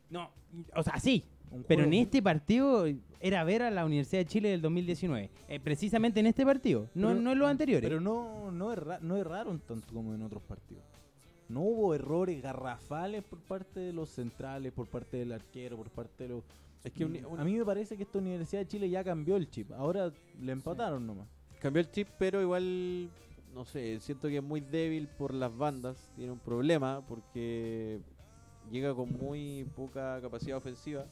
[0.10, 0.30] No,
[0.76, 1.24] o sea, sí.
[1.68, 2.86] Pero en este partido
[3.22, 5.30] era ver a la Universidad de Chile del 2019.
[5.48, 7.90] Eh, precisamente en este partido, no, Pero- no en los anteriores.
[7.90, 10.84] Pero no, no, erra- no erraron tanto como en otros partidos.
[11.50, 16.24] No hubo errores garrafales por parte de los centrales, por parte del arquero, por parte
[16.24, 16.44] de los...
[16.84, 19.50] Es que uni- A mí me parece que esta Universidad de Chile ya cambió el
[19.50, 19.72] chip.
[19.72, 21.28] Ahora le empataron nomás.
[21.62, 23.10] Cambió el chip, pero igual,
[23.58, 25.98] no sé, siento que es muy débil por las bandas.
[26.16, 28.00] Tiene un problema porque
[28.72, 31.06] llega con muy poca capacidad ofensiva.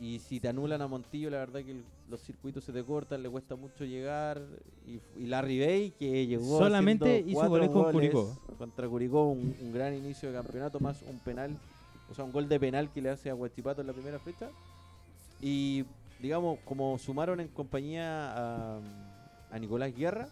[0.00, 3.22] Y si te anulan a Montillo, la verdad que el- los circuitos se te cortan,
[3.22, 4.42] le cuesta mucho llegar.
[4.84, 8.36] Y, y Larry Bay, que llegó Solamente hizo goles con Curicó.
[8.58, 11.56] Contra Curicó, un, un gran inicio de campeonato, más un penal,
[12.10, 14.50] o sea, un gol de penal que le hace a Huachipato en la primera fecha.
[15.40, 15.84] Y,
[16.20, 18.80] digamos, como sumaron en compañía a,
[19.52, 20.28] a Nicolás Guerra,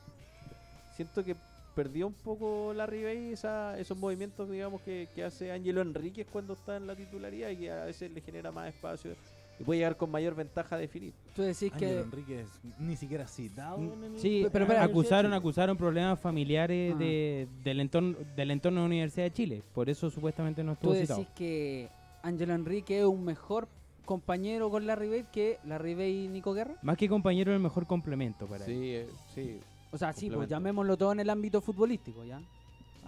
[0.97, 1.37] siento que
[1.75, 6.55] perdió un poco Larry Bay esa, esos movimientos, digamos, que, que hace Ángelo Enríquez cuando
[6.55, 9.15] está en la titularidad y que a veces le genera más espacio
[9.59, 11.13] y puede llegar con mayor ventaja a definir.
[11.35, 15.33] Tú decís Ángel que Enríquez ni siquiera citado en el- Sí, pero la de acusaron,
[15.35, 16.99] acusaron problemas familiares Ah.
[16.99, 19.63] de, del, entorno, del entorno de la Universidad de Chile.
[19.75, 21.21] Por eso supuestamente no tú estuvo citado.
[21.21, 21.89] decís que
[22.23, 23.69] Ángelo Enrique es un mejor
[24.07, 26.75] compañero con Larry Bay que Larry Bay y Nico Guerra.
[26.83, 28.71] Más que compañero, el mejor complemento para él.
[28.73, 29.61] Sí, eh, sí.
[29.97, 32.37] O sea, sí, pues llamémoslo todo en el ámbito futbolístico, ¿ya?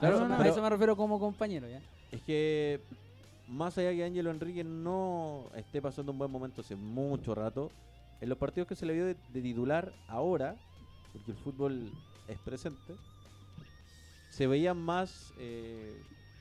[0.00, 1.80] A, eso, me- a pero- eso me refiero como compañero, ¿ya?
[2.10, 2.80] Es que
[3.48, 7.70] más allá que Ángelo Enrique no esté pasando un buen momento hace mucho rato,
[8.20, 10.56] en los partidos que se le vio de, de titular ahora,
[11.12, 11.90] porque el fútbol
[12.26, 12.94] es presente,
[14.30, 15.94] se veía más, eh,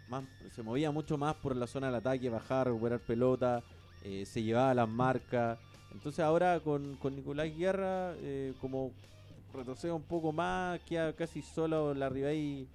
[0.08, 0.24] más,
[0.56, 3.64] se movía mucho más por la zona del ataque, bajar, recuperar pelota,
[4.04, 5.58] eh, se llevaba las marcas.
[5.92, 8.92] Entonces ahora con, con Nicolás Guerra, eh, como
[9.58, 12.68] retrocede un poco más, queda casi solo la Ribey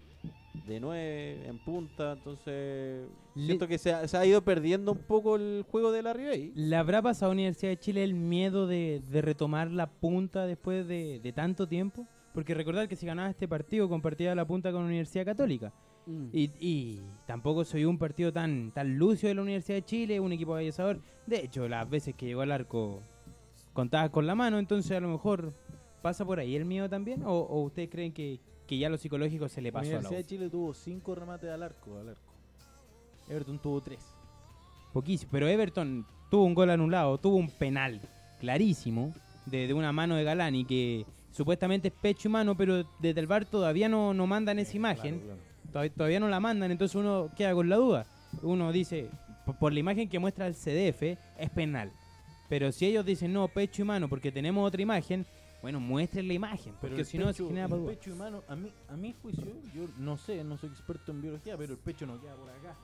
[0.66, 4.98] de 9 en punta, entonces Le- siento que se ha, se ha ido perdiendo un
[4.98, 6.52] poco el juego de la Ribey.
[6.54, 10.86] ¿Le habrá pasado a Universidad de Chile el miedo de, de retomar la punta después
[10.86, 12.06] de, de tanto tiempo?
[12.34, 15.72] Porque recordar que si ganaba este partido compartía la punta con Universidad Católica.
[16.06, 16.26] Mm.
[16.32, 20.32] Y, y tampoco soy un partido tan, tan lucio de la Universidad de Chile, un
[20.32, 21.00] equipo vallesador.
[21.26, 23.02] De hecho, las veces que llegó al arco
[23.72, 25.54] contadas con la mano, entonces a lo mejor
[26.02, 27.22] pasa por ahí el miedo también.
[27.24, 30.18] ¿O, o ustedes creen que, que ya lo psicológico se le pasó a la Universidad
[30.18, 30.22] U?
[30.22, 32.32] de Chile tuvo cinco remates al arco, al arco.
[33.28, 34.04] Everton tuvo tres.
[34.92, 35.30] Poquísimo.
[35.32, 38.00] Pero Everton tuvo un gol anulado, tuvo un penal
[38.40, 39.14] clarísimo
[39.46, 43.26] de, de una mano de Galani que supuestamente es pecho y mano, pero desde el
[43.26, 45.20] bar todavía no, no mandan esa imagen.
[45.20, 45.38] Claro,
[45.72, 45.90] claro.
[45.90, 48.06] Todavía, no la mandan, entonces uno queda con la duda.
[48.42, 49.08] Uno dice,
[49.46, 51.02] por, por la imagen que muestra el CDF,
[51.38, 51.90] es penal.
[52.48, 55.24] Pero si ellos dicen, no, pecho y mano, porque tenemos otra imagen,
[55.62, 58.72] bueno, muestren la imagen, porque si no se genera el pecho y mano, a mí,
[58.88, 62.20] a mi juicio, yo no sé, no soy experto en biología, pero el pecho no
[62.20, 62.74] queda por acá.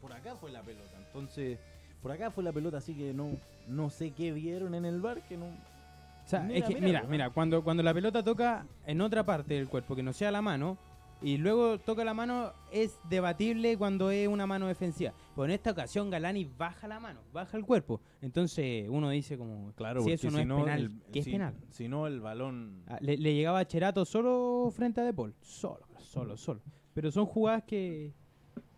[0.00, 0.92] Por acá fue la pelota.
[1.06, 1.58] Entonces,
[2.02, 5.22] por acá fue la pelota, así que no, no sé qué vieron en el bar
[5.22, 5.46] que no.
[5.46, 9.24] O sea, Mira, es que, mira, mira, mira, cuando, cuando la pelota toca en otra
[9.24, 10.76] parte del cuerpo, que no sea la mano,
[11.22, 15.12] y luego toca la mano, es debatible cuando es una mano defensiva.
[15.34, 18.00] Pero en esta ocasión Galani baja la mano, baja el cuerpo.
[18.20, 21.54] Entonces uno dice como, Claro, si eso no es penal, ¿qué es si, penal?
[21.70, 22.82] Si no, el balón.
[22.88, 25.34] Ah, Le, le llegaba a Cherato solo frente a De Paul.
[25.40, 26.60] Solo, solo, solo.
[26.94, 28.12] Pero son jugadas que...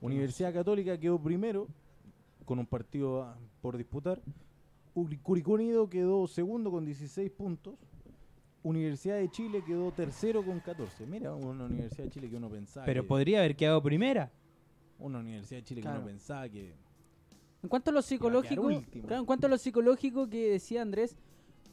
[0.01, 1.67] Universidad Católica quedó primero
[2.45, 4.21] con un partido por disputar.
[4.95, 7.75] Uri- Curicó Unido quedó segundo con 16 puntos.
[8.65, 11.07] Universidad de Chile quedó tercero con 14.
[11.07, 12.87] Mira, una Universidad de Chile que uno pensaba.
[12.87, 14.33] Pero que, podría haber quedado primera.
[14.99, 16.75] Una Universidad de Chile que uno pensaba que.
[17.63, 18.67] En cuanto a lo psicológico,
[19.07, 21.15] claro, en cuanto a lo psicológico que decía Andrés,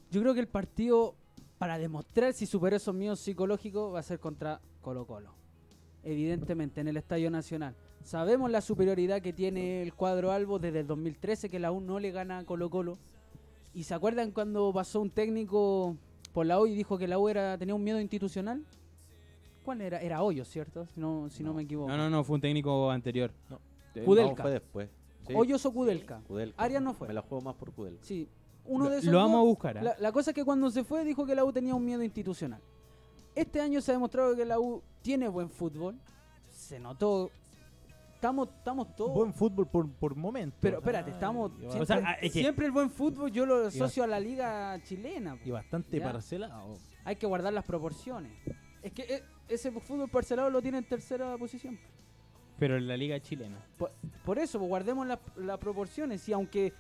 [0.10, 1.16] yo creo que el partido
[1.58, 5.34] para demostrar si superó esos miedos psicológicos va a ser contra Colo Colo.
[6.04, 7.74] Evidentemente, en el Estadio Nacional.
[8.04, 12.00] Sabemos la superioridad que tiene el cuadro Albo desde el 2013, que la U no
[12.00, 12.98] le gana a Colo Colo.
[13.74, 15.96] ¿Y se acuerdan cuando pasó un técnico
[16.34, 18.64] por la U y dijo que la U era, tenía un miedo institucional?
[19.64, 20.00] ¿Cuál era?
[20.02, 20.86] Era Hoyos, ¿cierto?
[20.88, 21.90] Si no, si no me equivoco.
[21.90, 23.32] No, no, no, fue un técnico anterior.
[23.96, 24.32] Eh, Kudelka.
[24.36, 24.90] no, fue después.
[25.28, 25.34] Sí.
[25.36, 26.22] Hoyos o Kudelka.
[26.28, 26.62] Kudelka.
[26.64, 27.08] Arias no fue.
[27.08, 28.04] Me la juego más por Kudelka.
[28.04, 28.28] Sí,
[28.66, 29.84] uno Lo- de esos lo vamos a buscar.
[29.84, 32.02] La, la cosa es que cuando se fue dijo que la U tenía un miedo
[32.04, 32.60] institucional.
[33.36, 35.96] Este año se ha demostrado que la U tiene buen fútbol.
[36.50, 37.30] Se notó.
[38.22, 39.16] Estamos, estamos todos.
[39.16, 40.60] Buen fútbol por, por momentos.
[40.62, 41.52] pero espérate, ah, estamos.
[41.54, 44.20] ba- Siempre, O sea, es que- siempre el buen fútbol yo lo asocio a la
[44.20, 45.40] liga chilena.
[45.44, 46.04] y bastante Ya.
[46.12, 46.78] parcelado.
[47.04, 48.32] Hay que guardar las proporciones.
[48.84, 51.80] Es que eh, ese fútbol parcelado lo tiene en tercera posición.
[52.60, 53.58] Pero en la liga chilena.
[53.76, 53.92] Por,
[54.24, 56.30] por eso, pues, guardemos las las proporciones.
[56.30, 56.74] Y aunque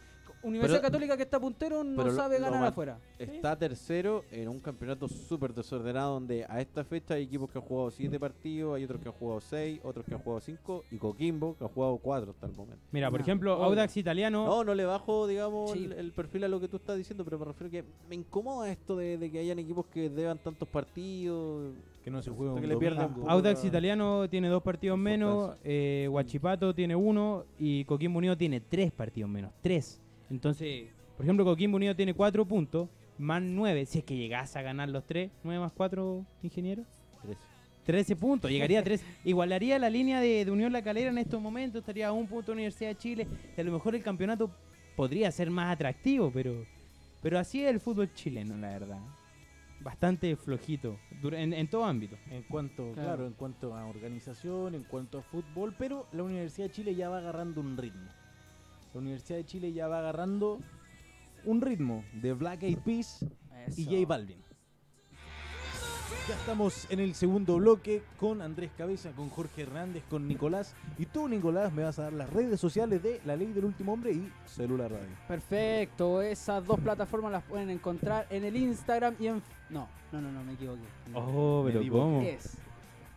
[0.44, 3.00] Universidad Pero- Católica que está puntero no pero sabe lo ganar afuera.
[3.20, 7.64] Está tercero en un campeonato súper desordenado donde a esta fecha hay equipos que han
[7.66, 10.98] jugado 7 partidos, hay otros que han jugado 6, otros que han jugado 5 y
[10.98, 12.84] Coquimbo que ha jugado 4 hasta el momento.
[12.92, 13.66] Mira, por No, ejemplo, obvio.
[13.66, 14.46] Audax Italiano.
[14.46, 15.86] No, no le bajo, digamos, Sí.
[15.86, 18.72] el, el perfil a lo que tú estás diciendo, pero me refiero que me incomoda
[18.72, 21.74] esto de, de que hayan equipos que deban tantos partidos.
[22.04, 23.16] Que no se juega Que le pierdan.
[23.28, 28.92] Audax Italiano tiene dos partidos menos, eh, Huachipato tiene uno y Coquimbo Unido tiene tres
[28.92, 29.52] partidos menos.
[29.62, 30.02] Tres.
[30.32, 33.86] Entonces, por ejemplo, Coquimbo Unido tiene cuatro puntos, más nueve.
[33.86, 36.84] Si es que llegase a ganar los tres, nueve más cuatro, ingeniero.
[37.22, 37.40] 13.
[37.86, 39.04] 13 puntos, llegaría a 3.
[39.26, 42.52] Igualaría la línea de, de Unión La Calera en estos momentos, estaría a un punto
[42.52, 43.28] Universidad de Chile.
[43.58, 44.50] Y a lo mejor el campeonato
[44.96, 46.64] podría ser más atractivo, pero,
[47.22, 49.00] pero así es el fútbol chileno, la verdad.
[49.82, 52.16] Bastante flojito, dura- en, en todo ámbito.
[52.30, 53.02] En cuanto, Claro.
[53.08, 53.26] claro.
[53.28, 57.18] en cuanto a organización, en cuanto a fútbol, pero la Universidad de Chile ya va
[57.18, 58.10] agarrando un ritmo.
[58.94, 60.60] La Universidad de Chile ya va agarrando
[61.46, 63.26] un ritmo de Black Eyed Peas
[63.78, 63.86] y.
[63.86, 64.42] J Balvin.
[66.28, 70.76] Ya estamos en el segundo bloque con Andrés Cabeza, con Jorge Hernández, con Nicolás.
[71.00, 73.94] Y tú, Nicolás, me vas a dar las redes sociales de La Ley del Último
[73.94, 75.10] Hombre y Celular Radio.
[75.28, 79.42] Perfecto, esas dos plataformas las pueden encontrar en el Instagram y en...
[79.70, 80.82] No, no, no, no, me equivoqué.
[81.16, 81.92] Oh, Me pero.
[81.92, 82.22] ¿cómo?
[82.22, 82.58] Es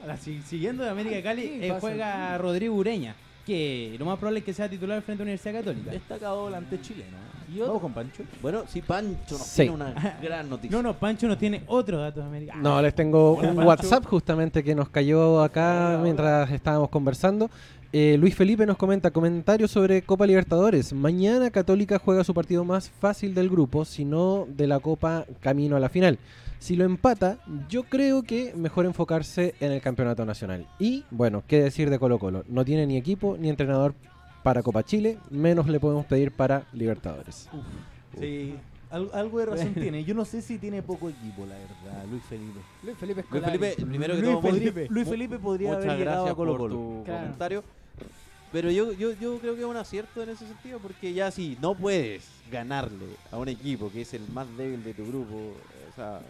[0.47, 3.15] siguiendo de América de Cali, ¿Qué eh, juega Rodrigo Ureña,
[3.47, 5.91] que lo más probable es que sea titular frente a Universidad Católica.
[5.91, 7.25] Destacado volante chileno.
[7.55, 8.23] Y otro- Vamos con Pancho.
[8.41, 9.63] Bueno, sí, Pancho nos Sí.
[9.63, 10.75] tiene una gran noticia.
[10.77, 12.55] No, no, Pancho nos tiene otros datos de América.
[12.57, 13.69] No, les tengo Hola, un Pancho.
[13.69, 17.51] WhatsApp justamente que nos cayó acá mientras estábamos conversando.
[17.93, 20.93] Eh, Luis Felipe nos comenta comentarios sobre Copa Libertadores.
[20.93, 25.81] Mañana Católica juega su partido más fácil del grupo, sino de la Copa camino a
[25.81, 26.19] la final.
[26.65, 27.37] Si lo empata,
[27.69, 30.67] yo creo que mejor enfocarse en el campeonato nacional.
[30.79, 32.43] Y bueno, qué decir de Colo Colo.
[32.49, 33.95] No tiene ni equipo ni entrenador
[34.43, 37.51] para Copa Chile, menos le podemos pedir para Libertadores.
[38.19, 38.55] Sí,
[38.91, 40.05] al- algo de razón tiene.
[40.05, 42.61] Yo no sé si tiene poco equipo, la verdad, Luis Felipe.
[42.83, 43.59] Luis Felipe Luis Escolari.
[43.59, 46.53] Felipe, el primero que Luis todo, Felipe, Luis Felipe podría muchas haber llegado a Colo
[46.53, 46.75] por Colo.
[46.75, 47.21] tu Claro.
[47.21, 47.65] comentario.
[48.53, 51.59] Pero yo, yo, yo creo que es un acierto en ese sentido, porque ya si
[51.61, 55.95] no puedes ganarle a un equipo que es el más débil de tu grupo, o
[55.95, 56.21] sea,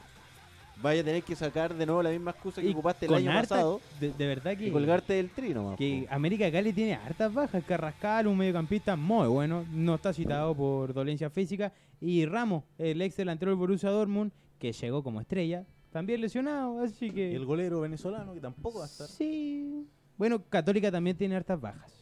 [0.82, 3.30] vaya a tener que sacar de nuevo la misma excusa que Y ocupaste el año
[3.30, 6.14] harta- pasado de, de verdad que, y colgarte del trino, más, que po.
[6.14, 7.64] América de Cali tiene hartas bajas.
[7.64, 11.72] Carrascal, un mediocampista muy bueno, no está citado por dolencia física.
[12.00, 17.06] Y Ramos, el ex delantero del Borussia Dortmund, que llegó como estrella, también lesionado, así
[17.06, 17.34] Y que...
[17.36, 19.06] el golero venezolano, que tampoco va a estar.
[19.08, 19.86] Sí.
[20.18, 21.92] Bueno, Católica también tiene hartas bajas.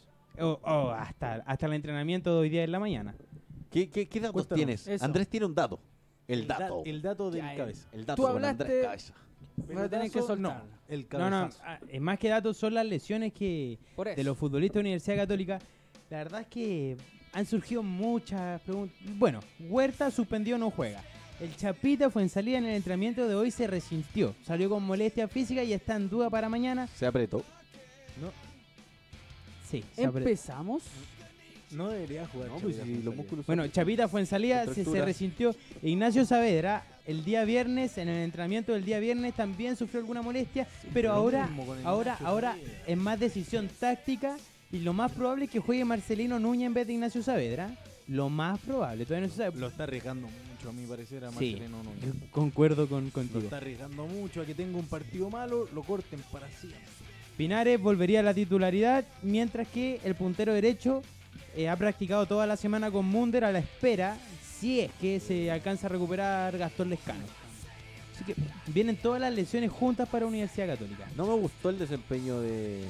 [0.40, 3.14] O o hasta, hasta el entrenamiento de hoy día en la mañana.
[3.70, 4.56] ¿Qué, qué, qué datos Cuéntanos.
[4.56, 4.86] tienes?
[4.88, 5.04] Eso.
[5.04, 5.78] Andrés tiene un dato.
[6.28, 6.82] El da- dato.
[6.86, 7.88] el dato del Ya, el- cabeza.
[7.92, 9.14] El dato Tú con hablaste- Andrés Cabeza.
[9.54, 10.38] Vas a tener que Pelotazo, soltar.
[10.38, 11.62] no, el No, no, cabezazo.
[11.66, 14.16] ah, eh, más que datos son las lesiones que Por eso.
[14.16, 15.58] de los futbolistas de Universidad Católica.
[16.10, 16.96] La verdad es que
[17.32, 18.96] han surgido muchas preguntas.
[19.18, 21.02] Bueno, Huerta suspendió, no juega.
[21.40, 24.34] El Chapita fue en salida en el entrenamiento de hoy, se resintió.
[24.42, 26.86] Salió con molestia física y está en duda para mañana.
[26.86, 27.42] Se apretó.
[29.68, 30.82] Sí, se apre- Empezamos.
[31.72, 32.48] No debería jugar.
[32.48, 35.54] No, pues si los músculos Bueno, Chapita fue en salida, se, resintió.
[35.82, 40.66] Ignacio Saavedra, el día viernes, en el entrenamiento del día viernes, también sufrió alguna molestia,
[40.92, 41.48] pero lo ahora,
[41.84, 42.56] ahora, ahora
[42.86, 44.36] es más decisión táctica
[44.70, 47.76] y lo más probable es que juegue Marcelino Núñez en vez de Ignacio Saavedra.
[48.08, 49.58] Lo más probable, todavía no se sabe.
[49.58, 51.52] Lo está arriesgando mucho, a mi parecer, a Sí.
[51.52, 52.04] Marcelino Núñez.
[52.04, 53.40] Yo Concuerdo con, Lo contigo.
[53.40, 56.80] está arriesgando mucho a que tenga un partido malo, lo corten para siempre.
[57.36, 61.02] Pinares volvería a la titularidad, mientras que el puntero derecho
[61.56, 64.16] eh, ha practicado toda la semana con Munder a la espera,
[64.58, 67.24] si es que se alcanza a recuperar Gastón Lescano.
[68.14, 68.34] Así que
[68.66, 71.06] vienen todas las lesiones juntas para Universidad Católica.
[71.16, 72.84] No me gustó el desempeño de,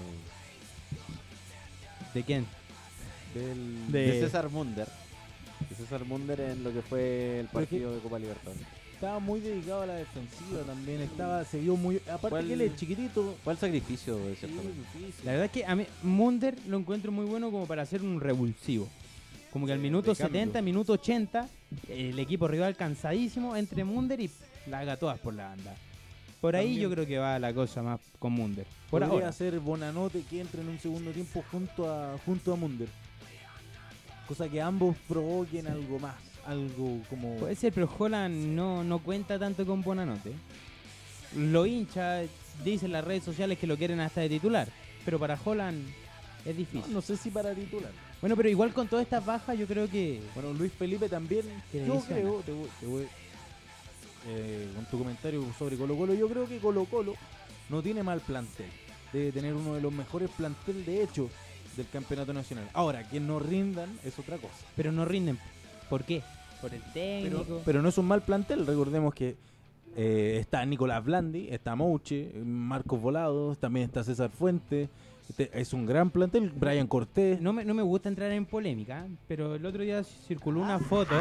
[2.14, 2.46] ¿De quién?
[3.35, 4.87] Del, De- de César Munder.
[5.70, 8.66] De César Munder en lo que fue el que- partido de Copa Libertadores.
[9.02, 11.00] Estaba muy dedicado a la defensiva también.
[11.00, 11.96] Estaba, se vio muy.
[12.06, 13.34] Aparte ¿Cuál- que él es chiquitito.
[13.44, 14.46] El sacrificio de sí.
[15.24, 18.20] La verdad es que a mí Munder lo encuentro muy bueno como para hacer un
[18.20, 18.88] revulsivo.
[19.52, 20.38] Como que al minuto de cambio.
[20.42, 21.48] 70, minuto 80,
[21.88, 24.30] el equipo rival cansadísimo entre Munder y
[24.68, 25.74] la haga todas por la banda.
[26.40, 26.82] Por ahí También.
[26.82, 28.68] yo creo que va la cosa más con Munder.
[28.88, 29.32] Por Podría ahora.
[29.32, 32.88] ser Bonanote que entre en un segundo tiempo junto a junto a Munder.
[34.28, 36.14] Cosa que ambos provoquen algo más.
[36.46, 37.37] Algo como.
[37.37, 40.33] Puede ser, pero Holland no, no cuenta tanto con Bonanote.
[41.37, 42.22] Lo hincha,
[42.64, 44.68] dicen las redes sociales que lo quieren hasta de titular.
[45.05, 45.85] Pero para Holland
[46.44, 46.92] es no, difícil.
[46.92, 47.92] no sé si para titular.
[48.20, 50.20] Bueno, pero igual con todas estas bajas yo creo que...
[50.35, 51.44] Bueno, Luis Felipe también.
[51.72, 53.09] Yo creo, te voy, te voy,
[54.28, 57.14] eh, con tu comentario sobre Colo Colo, yo creo que Colo Colo
[57.68, 58.70] no tiene mal plantel.
[59.12, 61.28] Debe tener uno de los mejores plantel de hecho
[61.76, 62.68] del campeonato nacional.
[62.72, 64.55] Ahora, que no rindan es otra cosa.
[64.76, 65.38] Pero no rinden.
[65.92, 66.22] ¿Por qué?
[66.62, 67.61] Por el técnico.
[67.66, 69.37] pero no es un mal plantel, recordemos que
[69.94, 74.88] eh, está Nicolás Blandi, está Mouche, Marcos Volados, también está César Fuente.
[75.28, 77.42] Este es un gran plantel, Brian Cortés.
[77.42, 81.14] No me, no me gusta entrar en polémica, pero el otro día circuló una foto.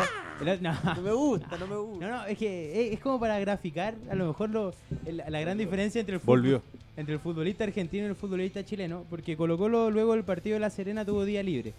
[0.45, 2.07] el- no, No me gusta, no me gusta.
[2.07, 4.73] no, no, es que es, es como para graficar a lo mejor lo,
[5.05, 6.61] el- la gran diferencia entre el, Volvió.
[6.95, 10.61] entre el futbolista argentino y el futbolista chileno, porque Colo Colo luego del partido de
[10.61, 11.73] La Serena tuvo día libre.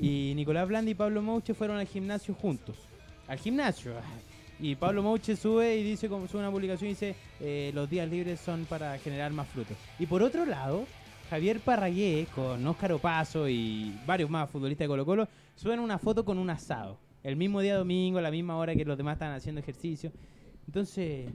[0.00, 2.76] Y Nicolás Blandi y Pablo Mouche fueron al gimnasio juntos.
[3.28, 3.94] Al gimnasio.
[4.60, 8.08] Y Pablo Mouche sube y dice, como sube una publicación y dice, eh, los días
[8.08, 9.76] libres son para generar más frutos.
[9.98, 10.86] Y por otro lado,
[11.30, 16.24] Javier Parragué con Óscar Opaso y varios más futbolistas de Colo Colo suben una foto
[16.24, 16.96] con un asado.
[17.24, 20.12] El mismo día domingo, a la misma hora que los demás están haciendo ejercicio.
[20.66, 21.28] Entonces,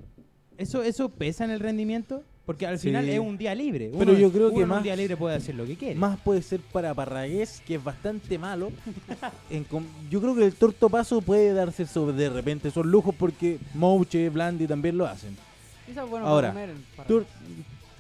[0.58, 2.24] ¿eso, eso pesa en el rendimiento?
[2.48, 2.88] Porque al Sí.
[2.88, 3.92] final es un día libre.
[4.00, 5.96] Pero yo creo uno que más- un día libre puede hacer lo que quiere.
[5.96, 8.72] Más puede ser para Parragués, que es bastante malo.
[9.52, 13.14] En com- yo creo que el Torto Paso puede darse sobre de repente esos lujos
[13.14, 15.36] porque Mouche, Blandi también lo hacen.
[16.10, 16.82] Bueno Ahora, para comer.
[16.96, 17.26] para- Tur-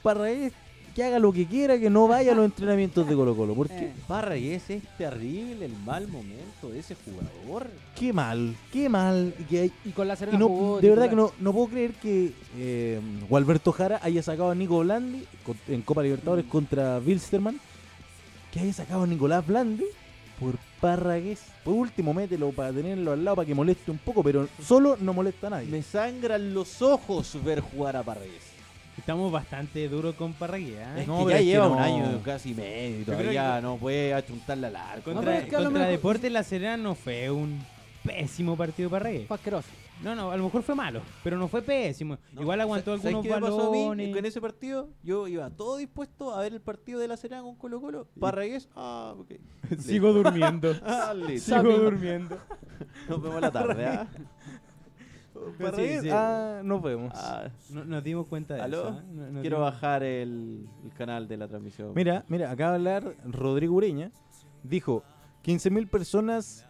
[0.01, 0.53] Parragués
[0.97, 3.53] que haga lo que quiera, que no vaya a los entrenamientos de Colo Colo.
[3.53, 7.69] Porque Eh, Parragués es terrible el mal momento de ese jugador.
[7.95, 9.31] qué mal, qué mal.
[9.39, 11.53] y que hay- y con la y Serena no- jugó de verdad que no, no
[11.53, 16.45] puedo creer que eh, Gualberto Jara haya sacado a Nico Blandi con- en Copa Libertadores
[16.45, 16.49] Mm.
[16.49, 17.59] contra Wilstermann.
[18.51, 19.85] Que haya sacado a Nicolás Blandi
[20.39, 21.41] por Parragués.
[21.63, 25.13] Por último, mételo para tenerlo al lado para que moleste un poco, pero solo no
[25.13, 25.67] molesta a nadie.
[25.69, 28.56] Me sangran los ojos ver jugar a Parragués.
[28.97, 30.77] Estamos bastante duros con Parragués.
[30.79, 31.01] ¿eh?
[31.01, 31.83] Es No, que ya es que lleva un no.
[31.83, 35.11] año casi medio todavía no puede achuntarle al arco.
[35.11, 37.59] No, Contra, pero es que contra mejor- Deportes La Serena no fue un
[38.03, 39.27] pésimo partido para Parragués.
[39.27, 39.69] Fue asqueroso.
[40.03, 42.19] No, no, a lo mejor fue malo, pero no fue pésimo.
[42.31, 44.15] No, Igual aguantó ¿sabes algunos qué me pasó a mí balones.
[44.15, 44.89] con ese partido?
[45.01, 48.07] Yo iba todo dispuesto a ver el partido de la Serena con Colo Colo.
[48.19, 49.31] Parragués, ah, ok.
[49.79, 50.75] Sigo durmiendo.
[50.85, 51.13] Ah.
[51.39, 52.37] Sigo durmiendo.
[53.09, 54.07] Nos vemos la tarde, ¿ah?
[55.59, 56.09] Parragués, sí.
[56.11, 57.11] ah, nos vemos.
[57.15, 58.89] Ah, No- nos dimos cuenta de ¿Aló?
[58.89, 58.99] eso.
[58.99, 59.03] ¿eh?
[59.31, 61.91] No- Quiero dimos- bajar el, el canal de la transmisión.
[61.95, 64.11] Mira, mira, acaba de hablar Rodrigo Ureña.
[64.63, 65.03] Dijo,
[65.43, 66.65] 15.000 personas,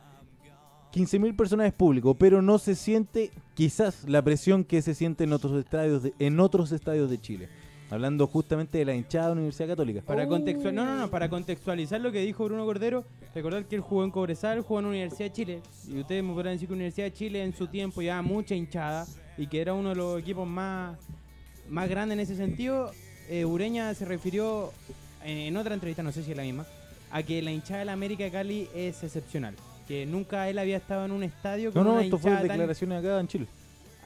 [0.94, 5.34] 15.000 personas es público, pero no se siente quizás la presión que se siente en
[5.34, 7.50] otros estadios de, en otros estadios de Chile.
[7.90, 10.02] Hablando justamente de la hinchada de la Universidad Católica.
[10.02, 13.82] Para contextual, no, no, no, para contextualizar lo que dijo Bruno Cordero, recordar que él
[13.82, 16.74] jugó en Cobresal, jugó en la Universidad de Chile, y ustedes me podrán decir que
[16.74, 19.96] la Universidad de Chile en su tiempo llevaba mucha hinchada y que era uno de
[19.96, 20.98] los equipos más,
[21.70, 22.92] más grandes en ese sentido.
[23.30, 24.72] Eh, Ureña se refirió
[25.24, 26.66] en, en otra entrevista, no sé si es la misma,
[27.12, 29.56] a que la hinchada de la América de Cali es excepcional,
[29.88, 33.00] que nunca él había estado en un estadio No, con no, una esto fue declaraciones
[33.00, 33.48] acá en Chile.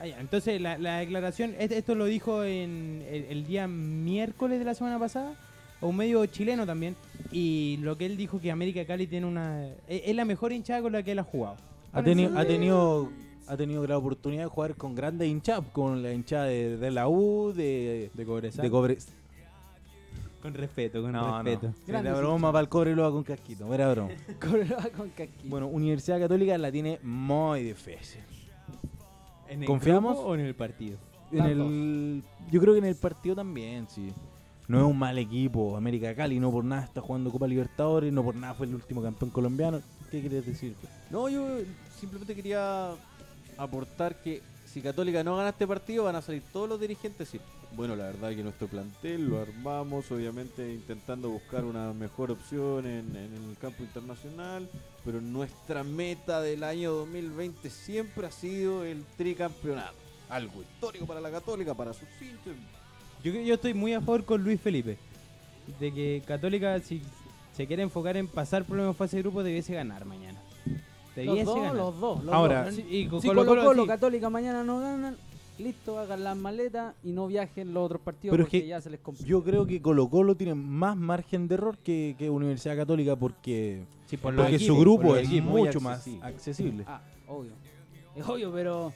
[0.01, 0.19] Ah.
[0.19, 4.73] Entonces, la, la declaración, este- esto lo dijo en el, el día miércoles de la
[4.73, 5.33] semana pasada,
[5.81, 6.95] a un medio chileno también,
[7.31, 9.65] y lo que él dijo que América Cali tiene una...
[9.87, 11.55] Es, es la mejor hinchada con la que él ha jugado.
[11.93, 13.09] Ha tenido, ha tenido,
[13.47, 17.07] ha tenido la oportunidad de jugar con grandes hinchadas, con la hinchada de, de la
[17.09, 18.61] U, de, De Cobresal.
[18.63, 18.97] de Cobre.
[20.41, 21.73] Con respeto, con No, respeto.
[21.87, 22.01] no.
[22.01, 24.09] La broma para el cobre lo hago con casquito, era broma.
[24.41, 25.49] Cobreloa con casquillo.
[25.49, 28.21] Bueno, Universidad Católica la tiene muy difícil.
[29.51, 30.13] ¿En el ¿Confiamos?
[30.13, 30.97] grupo o en el partido?
[31.31, 34.13] En el, yo creo que en el partido también, sí.
[34.69, 38.23] No es un mal equipo, América Cali, no por nada está jugando Copa Libertadores, no
[38.23, 39.81] por nada fue el último campeón colombiano.
[40.09, 40.73] ¿Qué quieres decir?
[41.09, 41.45] No, yo
[41.99, 42.91] simplemente quería
[43.57, 47.41] aportar que si Católica no gana este partido van a salir todos los dirigentes y
[47.75, 53.15] bueno, la verdad que nuestro plantel lo armamos, obviamente intentando buscar una mejor opción en,
[53.15, 54.69] en el campo internacional,
[55.05, 59.93] pero nuestra meta del año 2020 siempre ha sido el tricampeonato.
[60.29, 62.55] Algo histórico para la Católica, para sus hinchas.
[63.23, 64.97] Yo, yo estoy muy a favor con Luis Felipe,
[65.79, 67.01] de que Católica, si
[67.55, 70.39] se quiere enfocar en pasar por la fase de grupo, debiese ganar mañana.
[70.65, 71.75] Los Debiese dos, ganar.
[71.75, 72.23] los dos.
[72.23, 72.75] los Ahora, dos.
[72.75, 73.87] Sí, y con Si Colo Colo Colo, Colo, sí.
[73.89, 75.17] Católica mañana no ganan,
[75.61, 78.81] listo, hagan las maletas y no viajen los otros partidos Pero es porque que ya
[78.81, 79.29] se les complica.
[79.29, 83.83] Yo creo que Colo Colo tiene más margen de error que, que Universidad Católica porque,
[84.07, 85.51] Sí, por su grupo por es equipos.
[85.51, 86.83] mucho más accesible.
[86.87, 87.51] Ah, obvio.
[88.15, 88.91] Es obvio, pero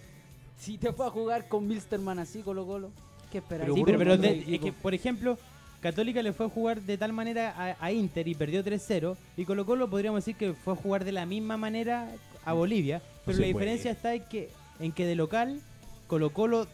[0.57, 2.89] si te fue a jugar con Wilstermann así, Colo Colo,
[3.31, 3.67] ¿qué esperas?
[3.73, 5.37] Sí, pero, de- es que, por ejemplo,
[5.81, 9.15] Católica le fue a jugar de tal manera a, a Inter y perdió 3-0.
[9.37, 12.11] Y Colo Colo podríamos decir que fue a jugar de la misma manera
[12.43, 13.01] a Bolivia.
[13.25, 13.53] Pero la puede.
[13.53, 14.49] diferencia está en que,
[14.79, 15.59] en que de local,
[16.07, 16.67] Colo Colo,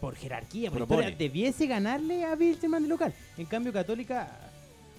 [0.00, 1.02] por jerarquía, por Propone.
[1.02, 3.14] historia, debiese ganarle a Wilstermann de local.
[3.38, 4.28] En cambio, Católica,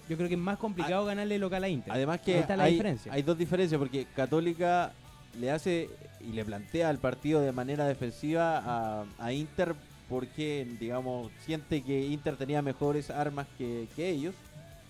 [0.08, 1.92] yo creo que es más complicado ganarle local a Inter.
[1.92, 3.12] Además Ahí que está la hay, diferencia.
[3.12, 4.92] hay dos diferencias porque Católica
[5.38, 5.88] le hace
[6.20, 9.74] y le plantea el partido de manera defensiva a, a Inter
[10.08, 14.34] porque, digamos, siente que Inter tenía mejores armas que, que ellos.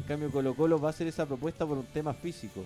[0.00, 2.64] En cambio, Colo Colo va a hacer esa propuesta por un tema físico.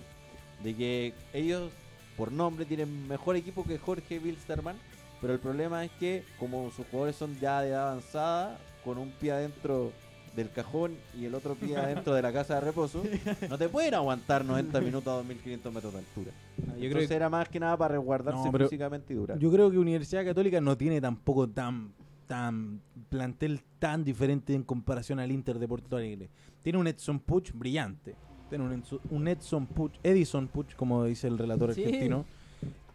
[0.63, 1.71] De que ellos,
[2.15, 4.75] por nombre, tienen mejor equipo que Jorge Wilstermann.
[5.23, 9.09] Pero el problema es que, como sus jugadores son ya de edad avanzada, con un
[9.09, 9.93] pie adentro
[10.35, 13.01] del cajón y el otro pie adentro de la casa de reposo,
[13.49, 16.31] no te pueden aguantar 90 minutos a 2500 metros de altura.
[16.67, 19.39] Ah, yo creo que era más que nada para resguardarse No, físicamente y durar.
[19.39, 21.93] Yo creo que Universidad Católica no tiene tampoco tan
[22.27, 26.29] tan plantel tan diferente en comparación al Inter de Porto Alegre.
[26.63, 28.15] Tiene un Edson Puch brillante.
[28.49, 28.65] Tiene
[29.09, 31.85] un, Edson Puch, Edison Puch, como dice el relator Sí.
[31.85, 32.25] argentino.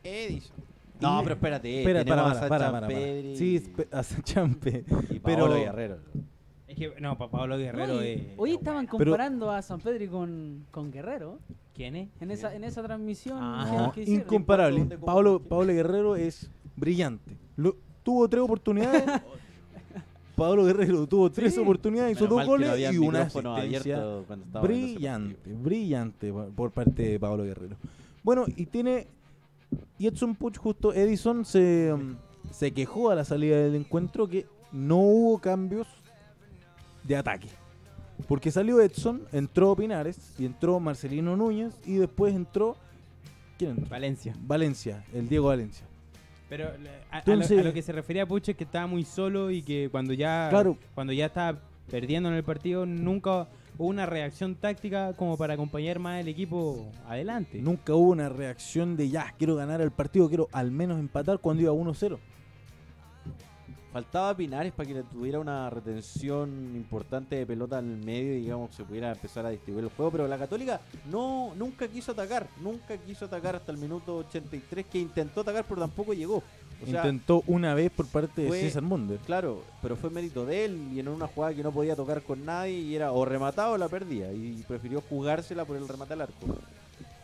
[0.04, 0.68] Edison.
[1.00, 1.78] No, pero espérate.
[1.80, 2.88] Espera, para, a para, para, para,
[3.36, 4.84] Sí, a Champe.
[5.10, 5.98] y pero- Paolo Guerrero.
[6.66, 9.80] es que, no, pa- Pablo Guerrero No, y es- hoy estaban Pero- comparando a San
[9.80, 11.38] Pedro con, con Guerrero
[11.74, 12.08] ¿Quién es?
[12.20, 13.92] en esa, en esa transmisión Ah.
[13.94, 14.80] que- incomparable.
[14.80, 15.38] ¿Dónde, cómo, Pablo?
[15.40, 17.36] Pablo Guerrero es brillante.
[17.56, 19.04] Lo- tuvo tres oportunidades.
[20.36, 21.60] Pablo Guerrero tuvo tres Sí.
[21.60, 24.00] oportunidades, hizo dos goles y una asistencia.
[24.62, 27.76] Brillante, brillante por parte de Pablo Guerrero.
[28.22, 29.06] Bueno, y tiene.
[29.98, 31.94] Y Edson Puch, justo Edison, se,
[32.52, 35.86] se quejó a la salida del encuentro que no hubo cambios
[37.04, 37.48] de ataque.
[38.26, 42.76] Porque salió Edson, entró Pinares y entró Marcelino Núñez y después entró.
[43.58, 43.88] ¿Quién entró?
[43.88, 44.34] Valencia.
[44.40, 45.86] Valencia, el Diego Valencia.
[46.48, 46.68] Pero
[47.10, 49.62] a- a, lo, a lo que se refería Pucho es que estaba muy solo y
[49.62, 50.78] que cuando ya Claro.
[50.94, 51.58] cuando ya estaba
[51.90, 53.48] perdiendo en el partido nunca
[53.78, 57.60] hubo una reacción táctica como para acompañar más el equipo adelante.
[57.62, 61.62] Nunca hubo una reacción de ya, quiero ganar el partido, quiero al menos empatar cuando
[61.62, 62.18] iba 1-0.
[63.92, 68.74] Faltaba Pinares para que tuviera una retención importante de pelota en el medio y digamos
[68.74, 70.80] se pudiera empezar a distribuir el juego, pero la Católica
[71.10, 75.80] no nunca quiso atacar, nunca quiso atacar hasta el minuto 83 que intentó atacar pero
[75.80, 76.42] tampoco llegó.
[76.80, 79.18] O sea, Intentó una vez por parte de César Munder.
[79.26, 82.44] claro, pero fue mérito de él y en una jugada que no podía tocar con
[82.44, 86.20] nadie y era o rematado o la perdía y prefirió jugársela por el remate al
[86.20, 86.46] arco.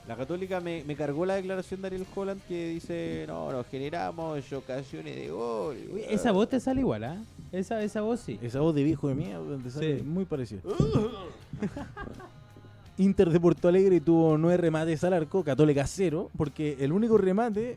[0.07, 4.53] La Católica me, me cargó la declaración de Ariel Holland que dice, no, nos generamos
[4.53, 5.77] ocasiones de gol.
[5.93, 7.17] Uy, esa voz te sale igual, ¿ah?
[7.53, 8.39] Esa, esa voz sí.
[8.43, 10.03] Esa voz de viejo de mierda, te sale Sí.
[10.05, 10.61] muy parecida.
[12.99, 17.77] Inter de Porto Alegre tuvo nueve remates al arco, Católica cero, porque el único remate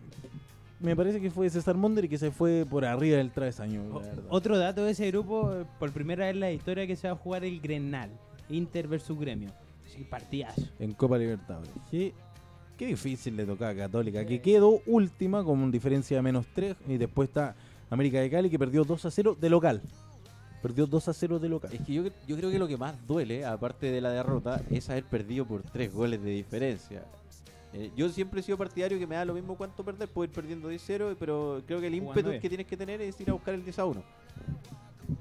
[0.79, 3.81] me parece que fue de César Munder y que se fue por arriba del travesaño.
[3.93, 4.01] O-.
[4.29, 7.13] Otro dato de ese grupo, eh, por primera vez en la historia que se va
[7.13, 8.11] a jugar el Grenal,
[8.49, 9.49] Inter versus Gremio.
[9.87, 10.61] Sí, partidazo.
[10.79, 11.71] en Copa Libertadores.
[11.89, 12.13] Qué,
[12.77, 16.97] qué difícil le tocaba a Católica, que quedó última con diferencia de menos 3 y
[16.97, 17.55] después está
[17.89, 19.81] América de Cali que perdió 2 a 0 de local.
[20.61, 21.71] Perdió 2 a 0 de local.
[21.73, 24.89] Es que yo, yo creo que lo que más duele, aparte de la derrota, es
[24.89, 27.05] haber perdido por tres goles de diferencia.
[27.73, 30.31] Eh, yo siempre he sido partidario que me da lo mismo cuánto perder, puedo ir
[30.31, 33.53] perdiendo 10-0, pero creo que el ímpetu que tienes que tener es ir a buscar
[33.53, 34.03] el 10 a 1.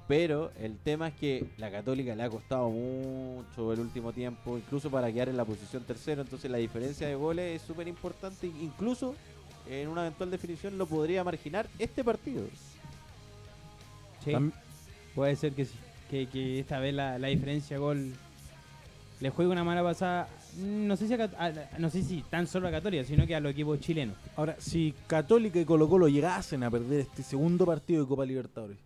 [0.09, 4.91] Pero el tema es que la Católica le ha costado mucho el último tiempo, incluso
[4.91, 9.15] para quedar en la posición tercero, entonces la diferencia de goles es súper importante, incluso
[9.69, 12.43] en una eventual definición lo podría marginar este partido.
[14.25, 14.33] Sí,
[15.15, 15.75] puede ser que sí.
[16.11, 18.13] Que, que esta vez la, la diferencia de gol
[19.21, 20.29] le juegue una mala pasada.
[20.59, 23.35] No sé si a Cat- a- no sé si tan solo a Católica, sino que
[23.35, 24.17] a los equipos chilenos.
[24.37, 28.77] Ahora, si Católica y Colo Colo llegasen a perder este segundo partido de Copa Libertadores,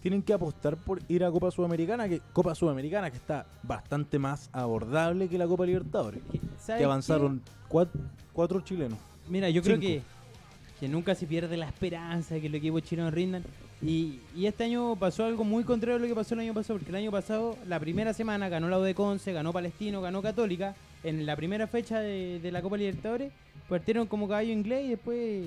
[0.00, 4.48] tienen que apostar por ir a Copa Sudamericana, que Copa Sudamericana que está bastante más
[4.52, 6.20] abordable que la Copa Libertadores.
[6.60, 7.88] ¿Sabes Que avanzaron cuat-
[8.32, 8.98] cuatro chilenos.
[9.28, 10.02] Mira, yo creo que,
[10.80, 13.42] que nunca se pierde la esperanza de que los equipos chilenos rindan.
[13.80, 16.78] Y, y este año pasó algo muy contrario a lo que pasó el año pasado,
[16.78, 20.20] porque el año pasado, la primera semana, ganó la U de Conce, ganó Palestino, ganó
[20.22, 20.74] Católica.
[21.04, 23.32] En la primera fecha de, de la Copa Libertadores,
[23.68, 25.46] partieron como caballo inglés y después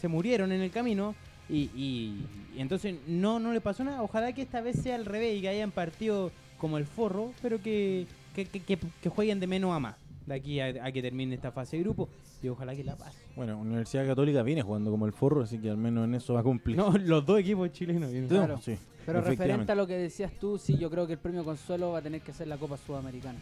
[0.00, 1.14] se murieron en el camino.
[1.52, 2.26] Y, y-
[2.56, 4.02] y entonces no, no le pasó nada.
[4.02, 7.60] Ojalá que esta vez sea al revés y que hayan partido como el forro, pero
[7.60, 9.96] que, que, que- que- que jueguen de menos a más
[10.26, 12.08] de aquí a, a que termine esta fase de grupo.
[12.42, 13.18] Y ojalá que la pase.
[13.36, 16.40] Bueno, Universidad Católica viene jugando como el forro, así que al menos en eso va
[16.40, 16.76] a cumplir.
[16.76, 18.10] No, los dos equipos chilenos.
[18.10, 18.28] vienen.
[18.28, 18.58] Claro.
[18.60, 18.76] sí,
[19.06, 21.98] Pero referente a lo que decías tú, sí, yo creo que el premio consuelo va
[21.98, 23.38] a tener que ser la Copa Sudamericana.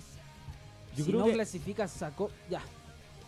[0.96, 2.61] Yo si creo no que- clasificas a co- ya.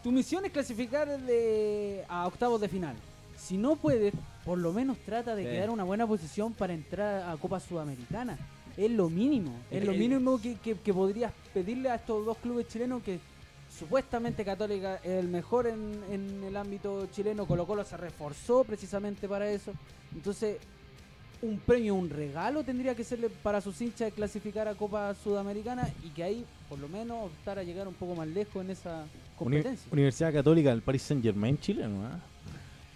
[0.03, 2.97] Tu misión es clasificar de a octavos de final.
[3.37, 4.13] Si no puedes,
[4.45, 5.49] por lo menos trata de Sí.
[5.51, 8.39] quedar en una buena posición para entrar a Copa Sudamericana.
[8.77, 9.53] Es lo mínimo.
[9.71, 13.19] Es El- lo mínimo que, que- que podrías pedirle a estos dos clubes chilenos que
[13.79, 17.47] supuestamente Católica es el mejor en, en el ámbito chileno.
[17.47, 19.73] Colo Colo se reforzó precisamente para eso.
[20.15, 20.59] Entonces,
[21.43, 25.89] un premio, un regalo tendría que serle para sus hinchas de clasificar a Copa Sudamericana
[26.05, 29.01] y que ahí por lo menos optar a llegar un poco más lejos en esa
[29.03, 29.89] Uni- competencia.
[29.93, 32.21] Universidad Católica del Paris Saint Germain chileno, ¿ah?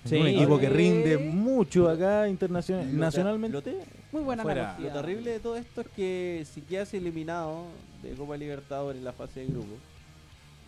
[0.07, 0.17] Sí.
[0.17, 3.77] un equipo que rinde mucho acá internacional, Lo- nacionalmente.
[4.13, 4.79] Muy buena fuera.
[4.79, 7.65] Lo terrible de todo esto es que si quedas eliminado
[8.03, 9.75] de Copa Libertadores en la fase de grupo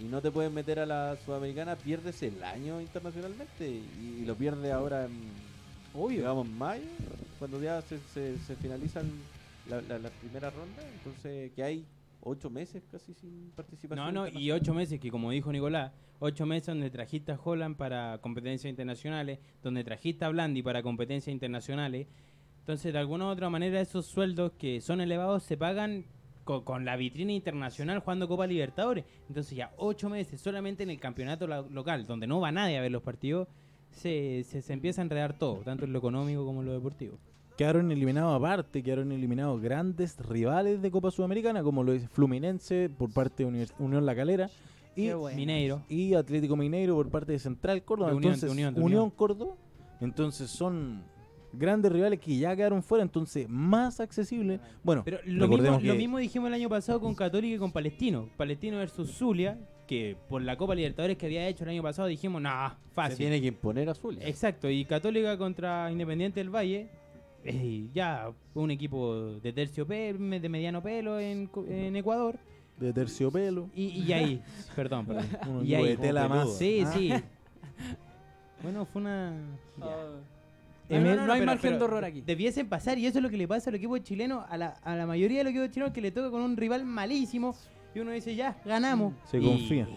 [0.00, 4.72] y no te puedes meter a la Sudamericana, pierdes el año internacionalmente y, lo pierdes
[4.72, 5.12] ahora en,
[5.94, 6.18] Obvio.
[6.18, 6.84] digamos, en mayo,
[7.38, 9.10] cuando ya se, se, se finalizan
[9.68, 10.82] la, la, la primera ronda.
[10.98, 11.84] Entonces, que hay
[12.28, 14.14] ocho meses casi sin participación.
[14.14, 17.76] No, no, y ocho meses que como dijo Nicolás, ocho meses donde trajiste a Holland
[17.76, 22.06] para competencias internacionales, donde trajiste a Blandi para competencias internacionales.
[22.60, 26.04] Entonces, de alguna u otra manera, esos sueldos que son elevados se pagan
[26.44, 29.04] co- con, la vitrina internacional jugando Copa Libertadores.
[29.28, 32.92] Entonces, ya ocho meses solamente en el campeonato local, donde no va nadie a ver
[32.92, 33.48] los partidos,
[33.90, 37.16] se, se, se empieza a enredar todo, tanto en lo económico como en lo deportivo.
[37.58, 43.12] Quedaron eliminados aparte, quedaron eliminados grandes rivales de Copa Sudamericana, como lo es Fluminense por
[43.12, 44.48] parte de Univers- Unión La Calera
[44.94, 45.36] y, bueno.
[45.36, 45.82] Mineiro.
[45.88, 48.10] y Atlético Mineiro por parte de Central Córdoba.
[48.12, 49.10] De Unión, entonces, de Unión, de Unión Unión.
[49.10, 49.54] Córdoba.
[50.00, 51.02] Entonces son
[51.52, 54.60] grandes rivales que ya quedaron fuera, entonces más accesible.
[54.84, 58.28] Bueno, Pero lo mismo, lo mismo dijimos el año pasado con Católica y con Palestino.
[58.36, 62.40] Palestino versus Zulia, que por la Copa Libertadores que había hecho el año pasado dijimos,
[62.40, 63.16] nah, se fácil.
[63.16, 64.28] tiene que imponer a Zulia.
[64.28, 66.88] Exacto, y Católica contra Independiente del Valle,
[67.48, 71.48] eh, ya un equipo de terciopelo, de mediano pelo en,
[71.96, 72.38] Ecuador.
[72.78, 73.68] De terciopelo.
[73.74, 74.42] Y, y ahí,
[74.76, 75.26] perdón, perdón.
[75.48, 76.56] Un y ahí, de tela más.
[76.56, 76.92] Sí, Ah.
[76.92, 77.12] sí.
[78.62, 79.32] Bueno, fue una.
[80.88, 82.20] Eh, no, no hay pero- margen pero de error aquí.
[82.22, 84.96] Debiesen pasar, y eso es lo que le pasa al equipo chileno, a la, a
[84.96, 87.54] la mayoría de los equipos chilenos que le toca con un rival malísimo.
[87.94, 89.14] Y uno dice, ya, ganamos.
[89.26, 89.88] Se Y- confía.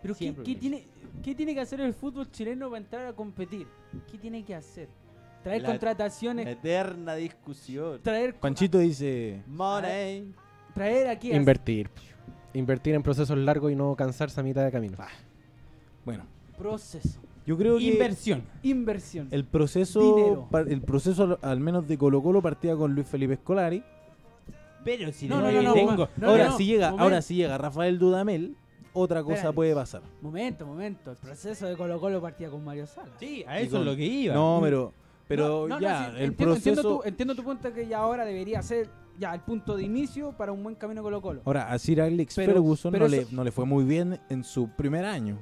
[0.00, 0.84] Pero ¿qué, qué tiene,
[1.22, 3.66] ¿qué tiene que hacer el fútbol chileno para entrar a competir?
[4.10, 4.88] ¿Qué tiene que hacer?
[5.42, 8.00] Traer La- contrataciones, Eterna discusión.
[8.02, 9.42] traer, Panchito dice.
[9.46, 10.34] Money.
[10.74, 11.90] traer aquí Invertir.
[12.54, 14.96] Invertir en procesos largos y no cansarse a mitad de camino.
[16.04, 16.24] Bueno,
[16.56, 18.42] proceso, yo creo que Inversión.
[18.62, 19.28] inversión.
[19.30, 20.48] el proceso, Dinero.
[20.50, 23.82] par- el proceso al- menos de Colo Colo partía con Luis Felipe Scolari.
[24.84, 27.02] Pero si No, no, tengo- no, ahora no, si llega, momento.
[27.04, 28.56] ahora si llega Rafael Dudamel,
[28.94, 29.54] otra cosa Espérate.
[29.54, 30.02] puede pasar.
[30.22, 31.10] Momento, momento.
[31.10, 33.10] El proceso de Colo Colo partía con Mario Sala.
[33.20, 34.34] Sí, a eso con- es lo que iba.
[34.34, 34.92] No, pero
[35.28, 37.00] pero No, no, no, ya sí, el entiendo, entiendo proceso.
[37.02, 40.52] tu, entiendo tu punto que ya ahora debería ser ya el punto de inicio para
[40.52, 41.42] un buen camino Colo Colo.
[41.44, 44.42] Ahora a Sir Alex Pero- Ferguson pero no, le, no le fue muy bien en
[44.44, 45.38] su primer año.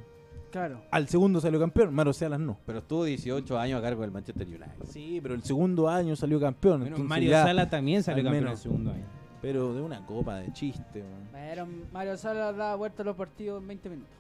[0.51, 0.80] Claro.
[0.91, 2.57] Al segundo salió campeón, Maro Salas no.
[2.64, 4.87] Pero estuvo 18 años a cargo del Manchester United.
[4.89, 6.80] Sí, pero el segundo año salió campeón.
[6.80, 8.59] Bueno, Mario ya- Sala también salió al campeón menos.
[8.61, 9.05] el segundo año.
[9.43, 11.03] Pero de una copa de chiste.
[11.03, 11.28] man.
[11.32, 14.11] Pero Mario Sala da vuelta a los partidos en 20 minutos.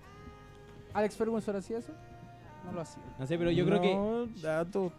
[0.92, 1.92] ¿Alex Ferguson hacía eso?
[2.66, 3.02] No lo hacía.
[3.18, 3.94] No sé, pero yo creo que.
[3.94, 4.92] No, dato.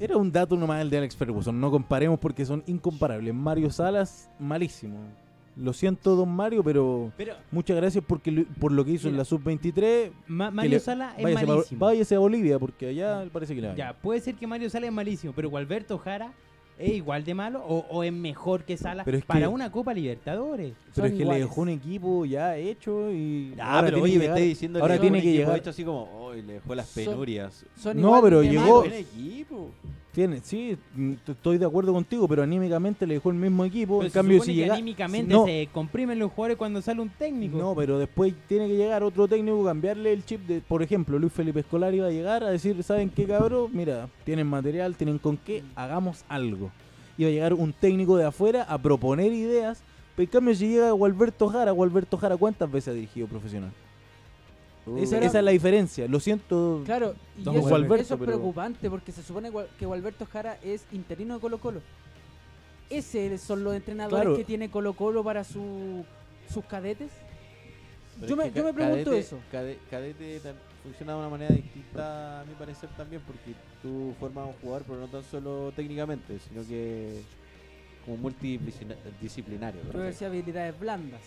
[0.00, 1.60] Era un dato nomás el de Alex Ferguson.
[1.60, 3.34] No comparemos porque son incomparables.
[3.34, 4.96] Mario Salas, malísimo.
[5.56, 9.16] Lo siento, don Mario, pero Pero muchas gracias porque lo- por lo que hizo en
[9.18, 10.10] la sub-23.
[10.26, 11.80] Ma- que Mario le- Sala es váyase, a- malísimo.
[11.86, 14.86] váyase a Bolivia porque allá parece que le va Ya, puede ser que Mario Sala
[14.86, 16.32] es malísimo, pero Gualberto Jara
[16.80, 19.70] es igual de malo o, o es mejor que Sala Pero es para que- una
[19.70, 20.72] Copa Libertadores.
[20.94, 23.54] Pero son es que le dejó un equipo ya hecho y.
[23.58, 25.44] Ah, ahora pero tiene oye, que me estáis diciendo ahora que tiene un que equipo
[25.44, 25.58] llegar.
[25.58, 27.66] hecho así como, hoy le dejó las Son- penurias.
[27.76, 29.70] Son No, igual pero llegó- equipo.
[30.12, 33.98] Tiene, sí, mm, estoy de acuerdo contigo, pero anímicamente le dejó el mismo equipo.
[33.98, 34.74] Pero en cambio, si que llega.
[34.74, 37.56] anímicamente no, se comprimen los jugadores cuando sale un técnico.
[37.56, 40.40] No, pero después tiene que llegar otro técnico, cambiarle el chip.
[40.46, 43.70] de Por ejemplo, Luis Felipe Escolar iba a llegar a decir, ¿saben qué, cabrón?
[43.72, 46.72] Mira, tienen material, tienen con qué, hagamos algo.
[47.16, 49.82] Iba a llegar un técnico de afuera a proponer ideas.
[50.16, 53.70] Pero en cambio, si llega Gualberto Jara, Gualberto Jara, ¿cuántas veces ha dirigido profesional?
[54.98, 56.06] Esa, esa es la diferencia.
[56.08, 56.82] Lo siento.
[56.84, 60.84] Claro, y eso, Gualberto, eso es pero- preocupante porque se supone que Gualberto Jara es
[60.92, 61.80] interino de Colo Colo.
[62.88, 64.36] Ese son los entrenadores Claro.
[64.36, 66.04] que tiene Colo Colo para su-
[66.52, 67.10] sus cadetes.
[68.26, 69.38] Yo me- yo me pregunto cadete- eso.
[69.50, 74.44] cade- Cadete tam- funciona de una manera distinta, a mi parecer, también, porque tú formas
[74.44, 77.22] a un jugador, pero no tan solo técnicamente, sino que
[78.04, 79.80] como multidisciplinario.
[79.92, 81.20] Yo decía habilidades blandas.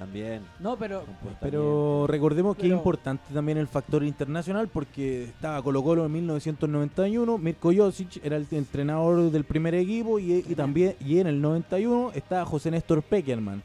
[0.00, 0.40] También.
[0.58, 1.04] No, pero.
[1.42, 6.12] Pero recordemos que Pero- es importante también el factor internacional porque estaba Colo Colo en
[6.12, 11.40] 1991, Mirko Josic era el entrenador del primer equipo y, y también y en el
[11.42, 13.62] 91 estaba José Néstor Peckerman.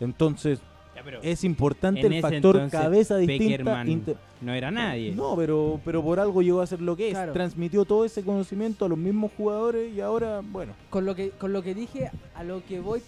[0.00, 0.58] Entonces
[0.94, 3.84] Ya, pero es importante en el factor entonces, cabeza distinta.
[3.86, 5.14] Inter- no era nadie.
[5.14, 7.14] No, pero, pero por algo llegó a ser lo que es.
[7.14, 7.32] Claro.
[7.32, 10.72] Transmitió todo ese conocimiento a los mismos jugadores y ahora, bueno.
[10.90, 13.00] con lo que con lo que dije, a lo que voy,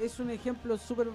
[0.00, 1.08] es un ejemplo súper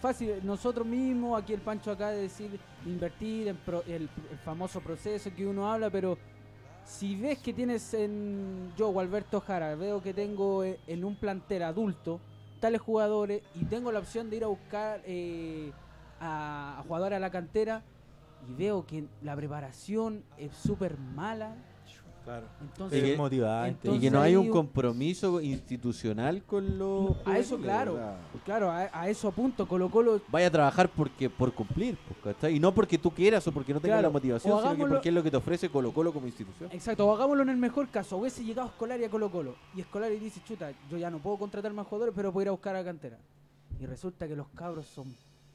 [0.00, 0.34] fácil.
[0.42, 4.08] Nosotros mismos, aquí el Pancho acá de decir invertir en pro- el,
[4.44, 6.18] famoso proceso que uno habla, pero
[6.84, 11.62] si ves que tienes en yo, Alberto Jara, veo que tengo eh, en un plantel
[11.62, 12.20] adulto
[12.60, 15.72] tales jugadores y tengo la opción de ir a buscar eh,
[16.20, 17.82] a, a jugadores a la cantera
[18.48, 21.54] y veo que la preparación es súper mala.
[22.30, 22.46] Claro.
[22.60, 23.70] Entonces, Y que- motivante.
[23.70, 27.16] y que entonces no hay un un- compromiso institucional con los.
[27.26, 27.98] a eso, claro.
[28.44, 29.66] Claro, a, a eso apunto.
[29.66, 32.54] Colo Colo Vaya a trabajar porque por cumplir, pues, ¿cachai?
[32.56, 35.08] Y no porque tú quieras o porque no tengas Claro, la motivación, sino que porque
[35.08, 36.70] es lo que te ofrece Colo Colo como institución.
[36.72, 38.16] Exacto, o hagámoslo en el mejor caso.
[38.16, 41.72] Hubiese llegado Escolari a Colo Colo y Escolari dice, chuta, yo ya no puedo contratar
[41.72, 43.18] más jugadores, pero puedo ir a buscar a la cantera.
[43.80, 45.12] Y resulta que los cabros son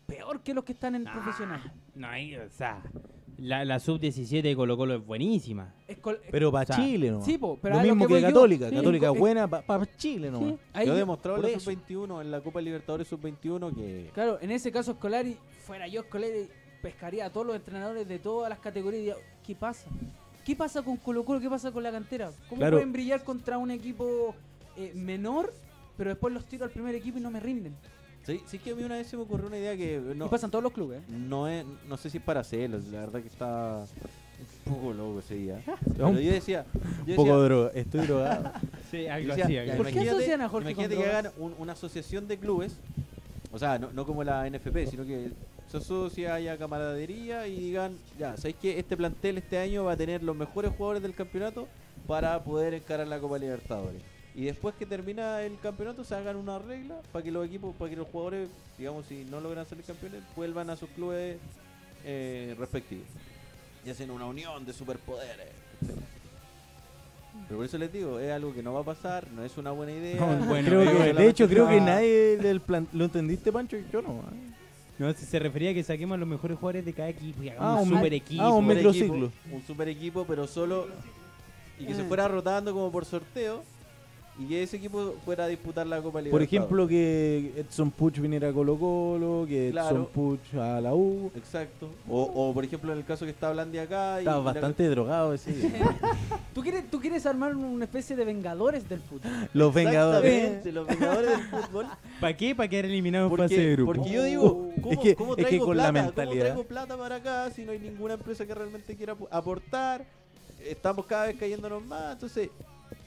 [0.07, 1.13] peor que los que están en Ah.
[1.13, 1.73] profesional.
[1.95, 2.81] No hay, o sea,
[3.37, 5.73] la, la sub-17 de Colo Colo es buenísima.
[6.31, 7.21] Pero para O sea, Chile, ¿no?
[7.23, 8.69] sí, po, pero lo a mismo que que, Católica.
[8.69, 10.39] sí, Católica es- buena para Chile, ¿no?
[10.39, 11.59] sí, ahí- Yo he demostrado en la eso.
[11.71, 16.47] sub-21, en la Copa Libertadores sub-21, que Claro, en ese caso Escolari, fuera yo Escolari,
[16.81, 19.15] pescaría a todos los entrenadores de todas las categorías y diría,
[19.45, 19.89] ¿qué pasa?
[20.45, 21.39] ¿Qué pasa con Colo Colo?
[21.39, 22.31] ¿Qué pasa con la cantera?
[22.49, 22.77] ¿Cómo Claro.
[22.77, 24.35] pueden brillar contra un equipo
[24.77, 25.51] eh, menor,
[25.97, 27.75] pero después los tiro al primer equipo y no me rinden?
[28.25, 30.29] Sí, sí que a mí una vez se me ocurrió una idea que no, Y
[30.29, 31.01] pasan todos los clubes.
[31.09, 33.85] no, es, no sé si es para hacerlo, la verdad que está
[34.67, 35.61] un poco loco ese día.
[35.97, 36.65] Pero yo decía,
[37.05, 37.71] yo Un poco droga.
[37.73, 38.51] Estoy drogado.
[38.91, 39.57] Sí, algo decía, así.
[39.57, 42.77] algo ¿Por qué asocian a Jorge imagínate con que hagan un- una asociación de clubes,
[43.51, 45.31] o sea, no, no como la NFP, sino que
[45.69, 49.97] se asocia, haya camaradería y digan, ya, ¿sabéis que este plantel este año va a
[49.97, 51.67] tener los mejores jugadores del campeonato
[52.07, 54.01] para poder encarar la Copa Libertadores?
[54.35, 57.89] Y después que termina el campeonato se hagan una regla para que los equipos, para
[57.89, 61.37] que los jugadores, digamos, si no logran salir campeones, vuelvan a sus clubes
[62.03, 63.05] eh, respectivos.
[63.85, 65.47] Y hacen una unión de superpoderes.
[67.47, 69.71] Pero por eso les digo, es algo que no va a pasar, no es una
[69.71, 70.15] buena idea.
[70.39, 73.51] No, bueno, creo pero que- solamente de hecho, creo que nadie del plan, ¿Lo entendiste,
[73.51, 73.77] Pancho?
[73.91, 74.19] Yo no.
[74.19, 74.51] ¿eh?
[74.97, 77.49] No, se, se refería a que saquemos a los mejores jugadores de cada equipo y
[77.49, 78.43] hagamos Ah, un un- super equipo.
[78.43, 79.25] ah, un super microciclo.
[79.27, 80.87] equipo, un super equipo, pero solo.
[81.77, 82.05] Y que se Eh.
[82.05, 83.63] fuera rotando como por sorteo.
[84.37, 86.47] Y que ese equipo fuera a disputar la Copa Por Libertadores.
[86.53, 90.07] ejemplo, que Edson Puch viniera a Colo Colo, que Edson.
[90.07, 91.31] Puch a la U.
[91.37, 91.89] Exacto.
[92.09, 94.17] O, o, por ejemplo, en el caso que está Blandi acá.
[94.17, 95.69] y- Estaba y la- bastante drogado ese día.
[96.53, 99.31] ¿Tú quieres, tú quieres armar una especie de vengadores del fútbol.
[99.53, 100.33] Los Vengadores.
[100.33, 101.85] Exactamente, los vengadores del fútbol.
[102.19, 102.53] ¿Para qué?
[102.55, 103.93] Para quedar eliminados en fase de Porque, grupo.
[103.93, 106.05] porque yo digo, ¿cómo, Es que- cómo es que traigo la plata?
[106.07, 109.31] mentalidad- ¿Cómo traigo plata para acá si no hay ninguna empresa que realmente quiera ap-
[109.31, 110.05] aportar?
[110.61, 112.13] Estamos cada vez cayéndonos más.
[112.13, 112.49] Entonces,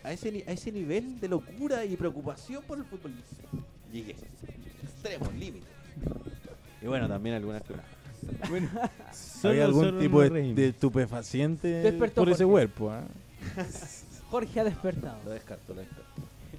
[0.04, 3.12] a ese, a ese nivel de locura y preocupación por el fútbol,
[3.92, 4.16] llegué.
[4.82, 5.68] Extremos, límites.
[6.82, 7.74] Y bueno, también algunas que
[8.48, 12.90] Bueno, ¿Había solo- algún tipo de, de estupefaciente Despertó por ese cuerpo?
[12.90, 13.02] ¿ah?
[14.30, 15.18] Jorge ha despertado.
[15.24, 16.04] lo descarto, lo descarto.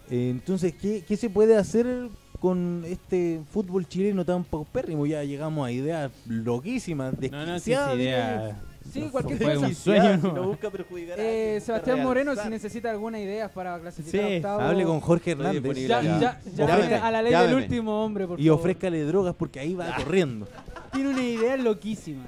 [0.10, 2.10] Eh, Entonces, ¿qué, qué se puede hacer
[2.40, 5.06] con este fútbol chileno tan paupérrimo?
[5.06, 8.60] Ya llegamos a ideas loquísimas, No, no, desquiciadas, idea.
[8.92, 9.68] Sí, cualquier Fue cosa.
[9.68, 12.52] un sueño, busca perjudicar a Eh, busca Sebastián Moreno, si realzar.
[12.52, 16.20] necesita alguna idea para clasificar Sí, octavo, Hable con Jorge Estoy Hernández disponible ya, acá.
[16.20, 17.54] ya, ya, Llámeme, a la ley llámeme.
[17.56, 18.60] del último hombre, por y favor.
[18.60, 20.48] ofrézcale drogas porque ahí va corriendo.
[20.92, 22.28] Tiene una idea loquísimas.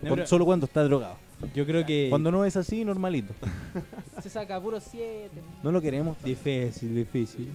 [0.00, 1.16] No, Por- pero solo cuando está drogado.
[1.54, 2.06] yo creo que.
[2.10, 3.34] Cuando no es así, normalito.
[4.22, 5.30] Se saca puro 7.
[5.62, 6.16] No lo queremos.
[6.22, 7.50] Difícil, difícil.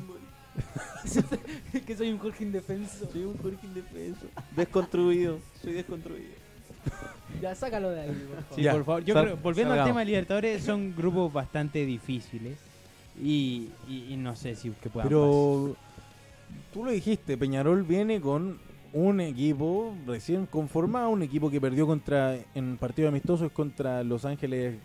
[1.86, 3.08] que soy un Jorge indefenso.
[3.12, 4.26] Soy un Jorge indefenso.
[4.56, 5.40] Desconstruido.
[5.62, 6.32] Soy desconstruido.
[7.42, 8.56] Ya, sácalo de ahí, por favor.
[8.56, 9.04] Sí, Ya, por favor.
[9.06, 12.58] Yo sal- creo, volviendo al tema de Libertadores, son grupos bastante difíciles.
[13.22, 15.76] Y, y- y no sé si que puedan Pero
[16.74, 18.60] tú lo dijiste, Peñarol viene con
[18.94, 24.76] un equipo recién conformado, un equipo que perdió contra en partido amistosos contra Los Ángeles.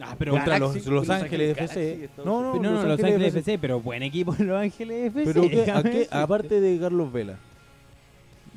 [0.00, 2.10] Ah, pero contra Galaxy- los, Los Los Ángeles Ángeles FC.
[2.24, 3.38] No, no, No, no, Los Ángeles FC.
[3.38, 5.24] FC, pero buen equipo Los Ángeles FC.
[5.32, 5.42] Pero
[5.90, 7.38] ¿qué- a aparte de Carlos Vela.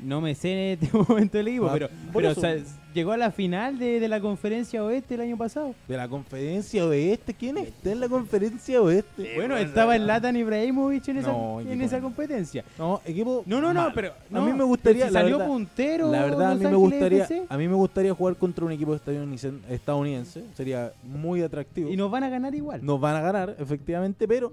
[0.02, 2.40] No me sé en este momento el equipo, Ah, pero, pero eso.
[2.40, 2.56] o sea,
[2.94, 5.74] llegó a la final de, de la conferencia oeste el año pasado.
[5.86, 9.32] De la conferencia oeste, ¿quién está en la conferencia oeste?
[9.36, 12.64] bueno, estaba el Latan Ibrahimovic en esa, en esa competencia.
[12.78, 13.42] No, equipo.
[13.46, 16.10] No, no, no, pero a mí me gustaría, si la salió verdad, puntero.
[16.10, 19.52] la verdad a mí me gustaría, a mí me gustaría jugar contra un equipo estadounidense,
[19.68, 20.44] estadounidense.
[20.56, 21.90] Sería muy atractivo.
[21.90, 22.84] y nos van a ganar igual.
[22.84, 24.52] Nos van a ganar, efectivamente, pero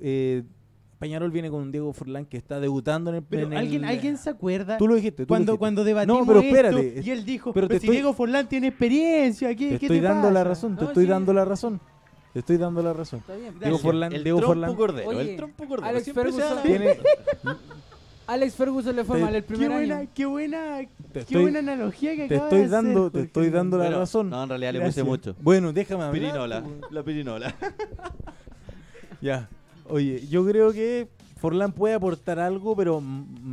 [0.00, 0.42] eh,
[0.98, 3.22] Peñarol viene con Diego Forlán que está debutando en el.
[3.22, 5.18] pero en el- alguien, alguien se acuerda Tú lo dijiste.
[5.18, 5.58] tú lo cuando dijiste.
[5.58, 7.02] cuando debatimos No, pero esto, espérate.
[7.04, 10.04] y él dijo, pero si estoy- Diego Forlán tiene experiencia, ¿qué, Te qué estoy te
[10.06, 11.10] dando la razón, te No, estoy sí.
[11.10, 11.80] dando la razón.
[12.32, 13.20] Te estoy dando la razón.
[13.20, 13.58] Está bien.
[13.58, 13.78] Diego.
[13.78, 15.08] Forlán, El Diego trompo Forlán cordero.
[15.08, 15.86] Oye, el trompo cordero.
[15.88, 16.96] Alex Ferguson- tiene.
[18.26, 20.08] Alex Ferguson le fue Te- mal el Qué primer buena, año.
[20.14, 23.50] qué buena, Te qué estoy- buena analogía que Te estoy de dando, hacer, te estoy
[23.50, 24.30] dando la Bueno, razón.
[24.30, 25.36] No, en realidad le puse mucho.
[25.40, 26.20] Bueno, déjame hablar.
[26.20, 26.62] Pirinola.
[26.62, 26.90] pues.
[26.92, 27.54] La pirinola.
[29.20, 29.48] Ya.
[29.88, 31.08] Oye, yo creo que
[31.38, 33.04] Forlán puede aportar algo, pero mm,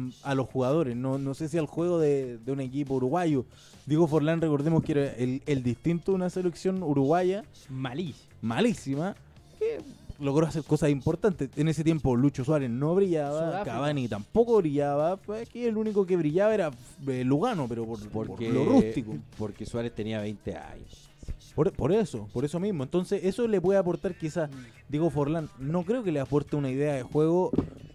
[0.07, 0.95] mm, a los jugadores.
[0.95, 3.45] No, no sé si al juego de, de un equipo uruguayo.
[3.85, 8.29] Digo Forlán, recordemos que era el, el distinto de una selección uruguaya Malísimo.
[8.41, 9.15] malísima
[9.59, 9.79] que
[10.19, 11.49] logró hacer cosas importantes.
[11.57, 13.75] En ese tiempo Lucho Suárez no brillaba, Sudáfrica.
[13.75, 15.17] Cavani tampoco brillaba.
[15.17, 16.71] Pues aquí el único que brillaba era
[17.07, 19.13] eh, Lugano, pero por, por Porque, lo rústico.
[19.37, 21.09] Porque Suárez tenía 20 años.
[21.55, 22.83] Por, por eso, por eso mismo.
[22.83, 24.49] Entonces, eso le puede aportar quizás
[24.89, 25.49] Diego Forlán.
[25.59, 27.51] No creo que le aporte una idea de juego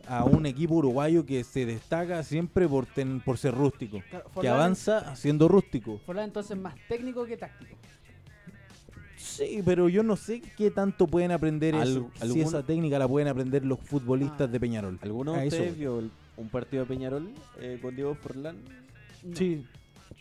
[0.07, 4.01] a un equipo uruguayo que se destaca siempre por, ten- por ser rústico.
[4.11, 5.99] Claro, Que avanza siendo rústico.
[6.07, 7.75] Forlán entonces más técnico que táctico.
[9.17, 12.11] Sí, pero yo no sé qué tanto pueden aprender Al- eso.
[12.33, 14.53] Si esa técnica la pueden aprender los futbolistas Ah.
[14.53, 14.99] de Peñarol.
[15.03, 15.79] ¿Alguno de ustedes voy.
[15.79, 17.29] vio el- un partido de Peñarol
[17.61, 18.57] eh, con Diego Forlán?
[19.25, 19.37] No.
[19.37, 19.67] Sí,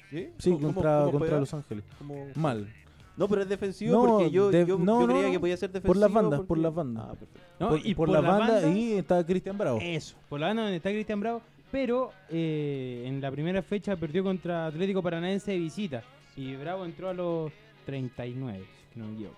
[0.09, 1.39] Sí, sí, ¿Cómo- contra, cómo contra?
[1.39, 1.83] Los Ángeles.
[1.97, 2.73] ¿Cómo- Mal.
[3.17, 5.31] No, pero es defensivo No, porque yo, de- yo, no, yo no, creía no.
[5.33, 5.93] que podía ser defensivo.
[5.93, 7.05] Por las bandas, por porque- las bandas.
[7.09, 7.15] Ah.
[7.59, 7.69] ¿no?
[7.69, 9.79] Por, y por la banda, y está Cristian Bravo.
[9.81, 11.41] Eso, por la banda donde está Cristian Bravo.
[11.71, 16.03] Pero eh, en la primera fecha perdió contra Atlético Paranaense de visita.
[16.37, 17.51] Y Bravo entró a los
[17.85, 18.63] 39,
[18.93, 19.35] si no me equivoco.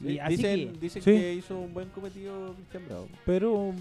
[0.00, 1.10] Sí, Y así dicen que- dicen Sí.
[1.10, 3.08] que hizo un buen cometido Cristian Bravo.
[3.26, 3.72] Pero,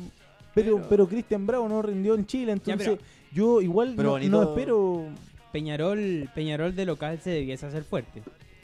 [0.56, 3.02] pero, Pero- pero Cristian Bravo no rindió en Chile, Ya, entonces pero-
[3.32, 5.06] yo igual Pero no, no espero.
[5.52, 8.24] Peñarol, Peñarol de local se debiese hacer fuerte.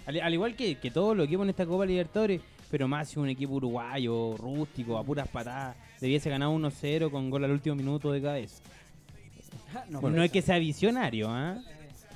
[0.09, 2.41] Al, al igual que, que todos los equipos en esta Copa Libertadores,
[2.71, 7.43] pero más si un equipo uruguayo, rústico, a puras patadas, debiese ganar 1-0 con gol
[7.43, 8.61] al último minuto de cabeza.
[9.89, 11.57] no, no es que sea visionario, ¿ah?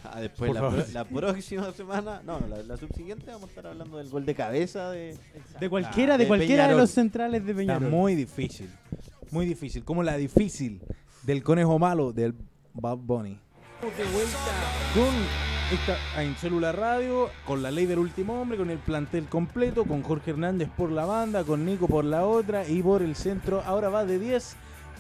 [0.06, 3.98] Ah, después la, pro- próxima semana, no, no, la, la subsiguiente vamos a estar hablando
[3.98, 5.16] del gol de cabeza de
[5.62, 6.82] De cualquiera, de de cualquiera de Peñarol.
[6.82, 7.90] los centrales de Está Peñarol.
[7.90, 8.70] muy difícil.
[9.32, 9.84] Muy difícil.
[9.86, 10.82] Como la difícil
[11.24, 12.34] del conejo malo del
[12.74, 13.40] Bad Bunny.
[13.84, 14.38] De vuelta
[14.96, 15.14] con
[15.78, 20.02] esta, en Celular Radio, con la ley del último hombre, con el plantel completo, con
[20.04, 23.62] Jorge Hernández por la banda, con Nico por la otra y por el centro.
[23.66, 24.56] Ahora va de 10.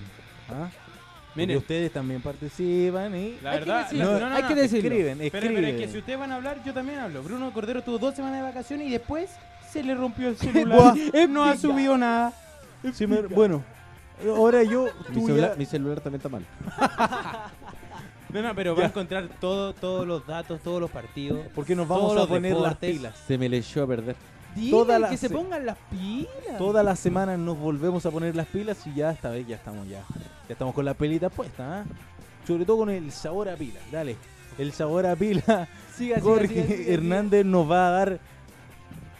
[0.49, 0.69] ¿Ah?
[1.35, 4.55] Porque ustedes también participan y La Hay que verdad, decirlo, no, no, hay no, que
[4.55, 4.61] no.
[4.61, 4.89] decirlo.
[4.89, 5.55] escriben, Pero, escriben.
[5.55, 7.21] pero es que si ustedes van a hablar, yo también hablo.
[7.21, 9.29] Bruno Cordero tuvo dos semanas de vacaciones y después
[9.71, 10.95] se le rompió el celular.
[11.29, 12.33] no ha subido nada.
[12.93, 13.63] Sí, me- bueno,
[14.35, 16.45] ahora yo, mi celular, ya- mi celular también está mal.
[18.29, 21.39] No, no, pero va a encontrar todo, todos los datos, todos los partidos.
[21.55, 23.15] porque nos vamos a poner las pilas.
[23.25, 24.15] Se me le echó a perder.
[24.57, 26.57] Dile Toda la que se pongan las pilas.
[26.57, 29.87] Todas las semanas nos volvemos a poner las pilas y ya esta vez ya estamos
[29.87, 30.03] ya.
[30.47, 31.85] Ya estamos con la pelita puesta, ¿ah?
[32.45, 33.79] Sobre todo con el sabor a pila.
[33.91, 34.15] Dale.
[34.57, 35.67] El sabor a pila.
[35.95, 36.93] Siga, Jorge siga, siga, siga.
[36.93, 38.19] Hernández nos va a dar.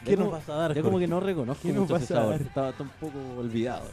[0.06, 0.74] ¿Qué nos vas a dar?
[0.76, 2.36] Ya como que no reconozco ¿Qué mucho ese sabor.
[2.36, 3.84] Estaba un poco olvidado.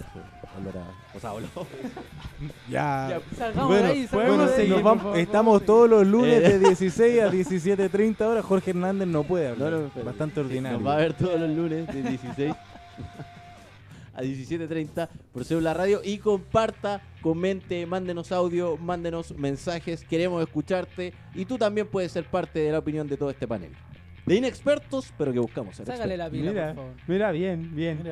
[1.15, 1.49] O sea, olor.
[2.69, 3.09] Ya.
[3.11, 5.91] Ya, salgamos Bueno, de ahí, salgamos bueno, de ahí, nos por vamos- favor, estamos todos
[5.91, 6.59] los lunes Eh.
[6.59, 8.45] de 16 a 17.30 horas.
[8.45, 9.73] Jorge Hernández no puede hablar.
[9.73, 10.79] No, no, pero- Bastante ordinario.
[10.79, 12.55] Nos va a ver todos los lunes de 16
[14.15, 21.45] a 17.30 por Celular Radio y comparta, comente, mándenos audio, mándenos mensajes, queremos escucharte y
[21.47, 23.73] tú también puedes ser parte de la opinión de todo este panel.
[24.27, 26.93] De inexpertos, pero que buscamos ser Sácale la pila, Mira, por favor.
[27.07, 28.03] mira, bien, bien.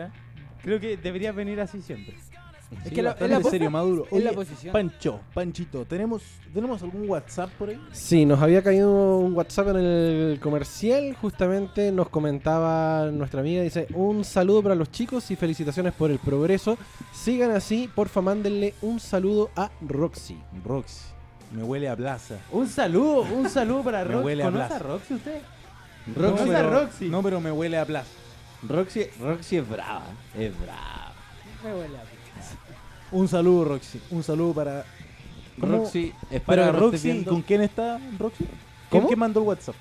[0.62, 2.14] Creo que debería venir así siempre.
[2.14, 4.06] Es que que la- bastante es la- serio, Maduro.
[4.10, 4.72] es la Oye, posición.
[4.72, 6.22] Pancho, Panchito, ¿tenemos,
[6.54, 7.78] ¿tenemos algún WhatsApp por ahí?
[7.92, 13.88] Sí, nos había caído un WhatsApp en el comercial, justamente nos comentaba nuestra amiga, dice,
[13.94, 16.78] un saludo para los chicos y felicitaciones por el progreso.
[17.12, 20.38] Sigan así, porfa, mándenle un saludo a Roxy.
[20.64, 21.04] Roxy.
[21.52, 22.36] Me huele a plaza.
[22.52, 24.24] Un saludo, un saludo para Me Roxy.
[24.24, 25.40] huele a ¿Conoce a Roxy usted?
[26.07, 26.44] No, Roxy.
[26.46, 27.09] pero, Roxy.
[27.09, 28.11] no, pero me huele a plaza.
[28.68, 30.05] Roxy, Roxy es brava,
[30.38, 31.12] es brava.
[31.64, 32.22] Me huele a pila.
[33.12, 34.00] Un saludo, Roxy.
[34.11, 34.84] Un saludo para.
[35.61, 35.76] ¿Cómo?
[35.78, 37.09] Roxy, espero Para no Roxy.
[37.09, 37.30] ¿y viendo.
[37.30, 38.44] ¿Con quién está Roxy?
[38.88, 39.03] ¿Cómo?
[39.03, 39.74] ¿Quién que mandó el WhatsApp?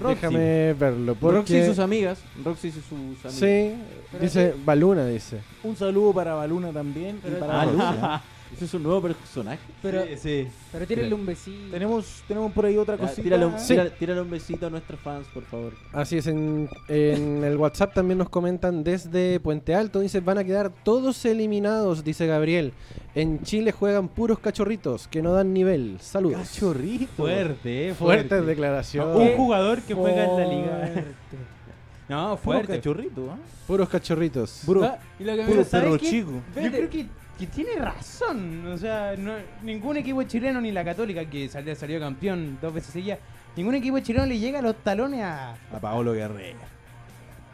[0.00, 0.14] Roxy.
[0.14, 1.36] Déjame verlo, porque...
[1.38, 2.20] Roxy y sus amigas.
[2.44, 3.32] Roxy y sus amigas.
[3.34, 3.74] Sí,
[4.20, 5.40] dice Baluna, dice.
[5.64, 7.20] Un saludo para Baluna también.
[7.26, 7.78] y para Ah, Roxy.
[7.78, 8.37] no.
[8.54, 9.58] Ese es un nuevo personaje.
[9.82, 10.48] Pero, sí.
[10.72, 11.70] pero tírenle un besito.
[11.70, 13.22] Tenemos, tenemos por ahí otra Ya, cosita.
[13.22, 13.74] tírale, un, Sí.
[13.74, 15.72] tírale- tírale un besito a nuestros fans, por favor.
[15.92, 20.44] Así es, en, en el WhatsApp también nos comentan desde Puente Alto, dice, van a
[20.44, 22.72] quedar todos eliminados, dice Gabriel.
[23.14, 25.98] En Chile juegan puros cachorritos que no dan nivel.
[26.00, 26.38] Saludos.
[26.48, 27.06] Cachorrito.
[27.16, 28.46] Fuerte, eh, Fuerte fuerte.
[28.46, 29.08] declaración.
[29.16, 30.78] Un jugador que juega en la liga.
[30.78, 31.04] Fuerte.
[32.08, 32.76] No, Puro fuerte.
[32.76, 33.36] cachorrito, ¿ah?
[33.66, 34.62] Puros cachorritos.
[34.64, 36.30] Puro, Ah, y lo que me puro ¿sabe perro chico.
[36.32, 36.70] Yo Vete.
[36.78, 37.06] creo que,
[37.38, 38.66] que tiene razón.
[38.66, 42.92] O sea, no- ningún equipo chileno, ni la Católica, que salió, salió campeón dos veces
[42.92, 43.18] seguidas,
[43.56, 46.58] ningún equipo chileno le llega a los talones a, A Paolo Guerrero.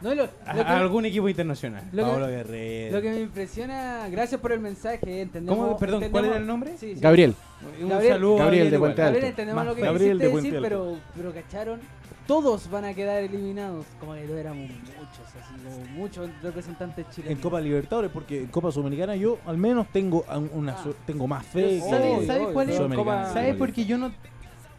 [0.01, 1.83] No, lo, lo a- que, a algún equipo internacional.
[1.93, 2.95] lo que- Paolo Guerrero.
[2.97, 5.57] lo que me impresiona, gracias por el mensaje, entendemos.
[5.57, 5.77] ¿Cómo?
[5.77, 6.71] Perdón, ¿cuál era el nombre?
[6.77, 6.99] Sí, sí.
[7.01, 7.33] Gabriel.
[7.81, 8.79] Un Gabriel- saludo Gabriel de.
[8.79, 9.29] Puente Gabriel, Alto.
[9.29, 11.79] entendemos Más lo que Gabriel de quisiste Puente decir, pero, pero cacharon,
[12.27, 13.85] todos van a quedar eliminados.
[13.99, 17.37] Como que no éramos muchos, así como muchos representantes chilenos.
[17.37, 20.83] En Copa Libertadores, porque en Copa Sudamericana yo al menos tengo una Ah.
[20.83, 21.61] su- tengo más fe.
[21.79, 22.79] Yo- que- ¿Sabe- Obvio, sabe obvio, cuál es?
[22.79, 24.11] Copa- ¿Sabes por qué yo no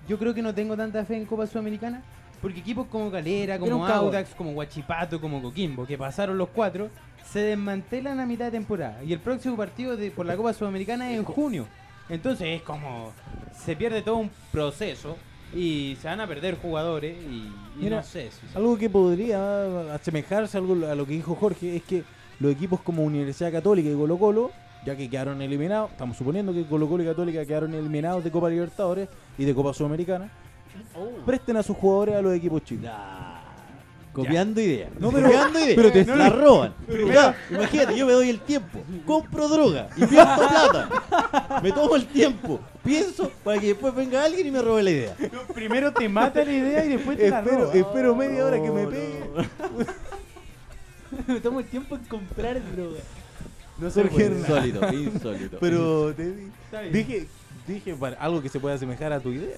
[0.08, 2.02] yo creo que no tengo tanta fe en Copa Sudamericana?
[2.40, 3.86] Porque equipos como Calera, Era como.
[3.86, 6.90] Audax, como Huachipato, como Coquimbo, que pasaron los cuatro,
[7.24, 9.02] se desmantelan a mitad de temporada.
[9.02, 11.66] Y el próximo partido de, por la Copa Sudamericana es en junio.
[12.08, 13.10] Entonces es como
[13.52, 15.16] se pierde todo un proceso
[15.54, 17.52] y se van a perder jugadores y, y
[17.84, 18.30] Mira, no sé.
[18.30, 22.04] si- Algo que podría asemejarse a algo a lo que dijo Jorge es que
[22.40, 24.50] los equipos como Universidad Católica y Colo Colo,
[24.84, 28.48] ya que quedaron eliminados, estamos suponiendo que Colo Colo y Católica quedaron eliminados de Copa
[28.50, 30.30] Libertadores y de Copa Sudamericana,
[30.94, 31.08] Oh.
[31.24, 32.84] presten a sus jugadores a los equipos chicos.
[34.16, 34.90] Copiando ideas.
[34.98, 35.74] No, pero- copiando ideas.
[35.76, 36.74] pero te- la roban.
[37.12, 41.60] Ya, imagínate, yo me doy el tiempo, compro droga y pierdo plata.
[41.62, 45.14] Me tomo el tiempo, pienso para que después venga alguien y me robe la idea.
[45.54, 47.72] Primero te mata la idea y después te la roba.
[47.74, 49.24] espero media hora que me pegue.
[51.26, 52.98] Me tomo el tiempo en comprar droga.
[53.78, 55.58] No sé Jorge, insólito, insólito.
[55.60, 56.34] Pero te
[56.92, 57.26] dije,
[57.66, 59.56] dije para algo que se pueda asemejar a tu idea.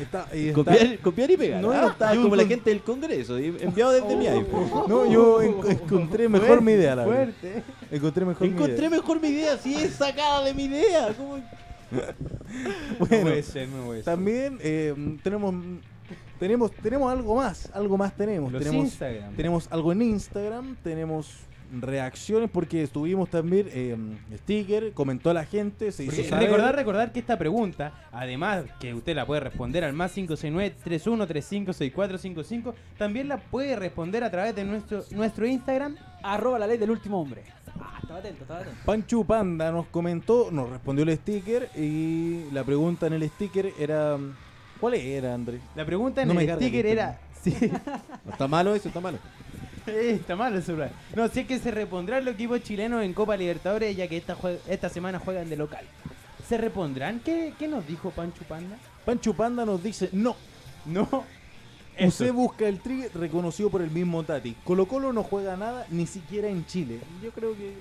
[0.00, 1.62] Está- y está- Copiar, copiar y pegar.
[1.62, 1.80] No, ¿ah?
[1.82, 4.70] no, Estaba como la encon- gente del Congreso, enviado desde mi iPhone.
[4.88, 7.32] No, yo en- encontré mejor mi idea, la verdad.
[7.40, 7.62] Fuerte.
[7.90, 8.90] Encontré mejor mi Encontré idea.
[8.90, 11.14] mejor mi idea, si es sacada de mi idea.
[11.16, 11.38] ¿cómo?
[11.90, 14.04] No Bueno, puede ser, no puede ser.
[14.04, 15.54] también eh, tenemos
[16.38, 18.52] tenemos tenemos algo más, algo más tenemos.
[18.52, 19.34] Los tenemos Instagram.
[19.36, 21.28] tenemos algo en Instagram, tenemos
[21.80, 23.96] reacciones porque estuvimos también eh,
[24.38, 26.48] sticker, comentó la gente, se hizo saber.
[26.48, 33.28] recordar, recordar que esta pregunta, además que usted la puede responder al más 569-3135-6455, también
[33.28, 35.96] la puede responder a través de nuestro, nuestro Instagram.
[36.22, 37.42] Arroba la ley del último hombre.
[37.80, 38.76] Ah, estaba atento, estaba atento.
[38.84, 44.16] Panchu Panda nos comentó, nos respondió el sticker y la pregunta en el sticker era
[44.80, 45.60] ¿cuál era, Andrés?
[45.74, 47.20] La pregunta en No el sticker era...
[47.42, 47.54] Sí,
[48.24, 49.18] No está malo eso, está malo.
[49.86, 50.90] Está mal el celular.
[51.14, 54.36] No, si es que se repondrán los equipos chilenos en Copa Libertadores ya que esta,
[54.36, 55.84] jue- esta semana juegan de local.
[56.48, 57.20] ¿Se repondrán?
[57.24, 58.76] ¿Qué, qué nos dijo Pancho Panda?
[59.04, 60.36] Panchu Panda nos dice, no,
[60.86, 61.24] No.
[61.98, 64.54] Usted busca el tri reconocido por el mismo Tati.
[64.64, 67.00] Colo Colo no juega nada, ni siquiera en Chile.
[67.22, 67.74] Yo creo que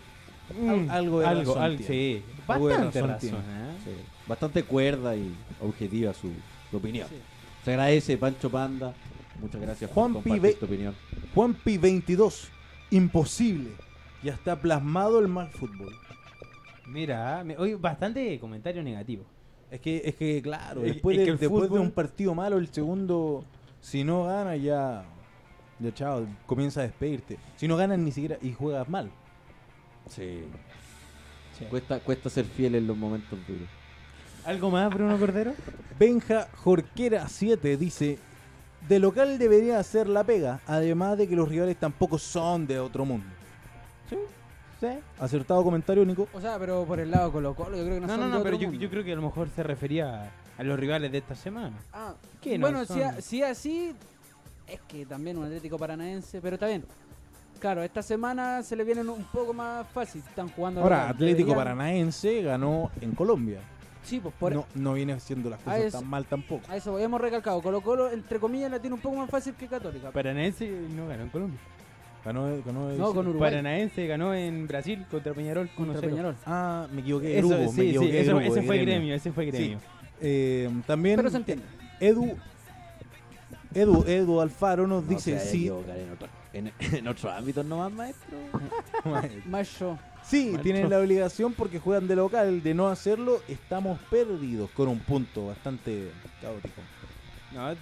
[0.69, 2.23] Al- algo de algo, razón sí.
[2.47, 3.29] Algo de Bastante razón.
[3.39, 3.71] ¿eh?
[3.83, 3.91] Sí,
[4.25, 6.29] Bastante cuerda y objetiva su,
[6.71, 7.07] su opinión.
[7.09, 7.15] Sí.
[7.65, 8.93] Se agradece, Pancho Panda.
[9.41, 10.95] Muchas gracias por Juan compartir Pibe- tu opinión.
[11.33, 12.49] Juanpi 22,
[12.91, 13.71] imposible.
[14.23, 15.93] Ya está plasmado el mal fútbol.
[16.87, 19.23] Mira, me- hoy bastante comentario negativo.
[19.71, 21.91] Es que, es que claro, Es- después, es de, que el después de fútbol- un
[21.91, 23.43] partido malo, el segundo,
[23.81, 25.03] si no gana ya,
[25.79, 27.37] ya chao, comienza a despedirte.
[27.57, 29.09] Si no ganas ni siquiera y juegas mal.
[30.09, 30.43] Sí.
[31.57, 31.65] Sí.
[31.69, 33.67] Cuesta, cuesta ser fiel en los momentos duros.
[34.45, 35.53] ¿Algo más, Bruno Cordero?
[35.97, 38.19] Benja Jorquera 7 dice,
[38.87, 43.05] de local debería hacer la pega, además de que los rivales tampoco son de otro
[43.05, 43.25] mundo.
[44.09, 44.17] Sí,
[44.79, 44.87] sí.
[45.19, 46.27] Acertado comentario, Nico.
[46.33, 48.19] O sea, pero por el lado de Colo Colo, yo creo que no, No, son
[48.19, 48.81] no, de no, otro pero yo, mundo.
[48.83, 50.29] yo creo que a lo mejor se refería a,
[50.59, 51.75] a los rivales de esta semana.
[51.93, 52.97] Ah, ¿Qué no bueno, son?
[52.97, 53.95] si, a- si así,
[54.67, 56.83] es que también un Atlético Paranaense, pero está bien.
[57.59, 60.21] Claro, esta semana se le vienen un poco más fácil.
[60.27, 60.81] Están jugando.
[60.81, 61.11] Ahora, local.
[61.15, 63.59] Atlético Deberían- Paranaense ganó en Colombia.
[64.05, 66.61] Sí, pues por No, no viene haciendo las cosas eso- tan mal tampoco.
[66.69, 67.61] a eso hemos recalcado.
[67.61, 70.11] Colo Colo, entre comillas, la tiene un poco más fácil que Católica.
[70.11, 71.59] Paranaense no ganó en Colombia.
[72.23, 73.51] Ganó, ganó no, con Uruguay.
[73.51, 75.69] Paranaense ganó en Brasil contra Peñarol.
[75.75, 76.09] contra 1-0.
[76.09, 76.35] Peñarol.
[76.45, 79.31] Ah, me equivoqué Eso, grupo, me sí, sí, equivoqué eso- grupo, ese fue gremio, ese
[79.31, 79.51] fue Sí.
[79.51, 79.79] gremio.
[80.21, 81.65] Eh, también Pero se entiende.
[81.99, 82.35] Edu
[83.73, 85.73] Edu Edu Alfaro nos No dice sí, en,
[86.11, 88.37] otro- en, en otros ámbitos nomás, maestro.
[89.45, 89.97] Macho.
[90.27, 90.63] Sí, Maestro.
[90.63, 95.47] tienen la obligación porque juegan de local, de no hacerlo estamos perdidos con un punto
[95.47, 96.11] bastante
[96.41, 96.81] caótico.
[97.53, 97.75] No,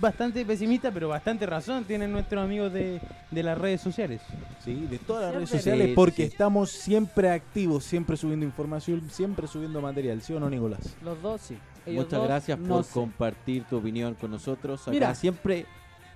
[0.00, 4.20] bastante pesimista, pero bastante razón tienen nuestros amigos de, de las redes sociales.
[4.64, 5.38] Sí, de todas las Siempre.
[5.38, 6.32] redes sociales porque sí.
[6.32, 10.96] estamos siempre activos, siempre subiendo información, siempre subiendo material, ¿sí o no, Nicolás?
[11.02, 11.58] Los dos sí.
[11.84, 12.92] Ellos Muchas dos, gracias no por sé.
[12.92, 14.82] compartir tu opinión con nosotros.
[14.82, 15.14] Acá Mira.
[15.14, 15.66] siempre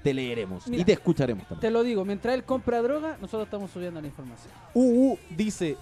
[0.03, 0.83] te leeremos Mira.
[0.83, 1.61] y te escucharemos también.
[1.61, 4.53] Te lo digo, mientras él compra droga, nosotros estamos subiendo la información.
[4.75, 5.77] UU dice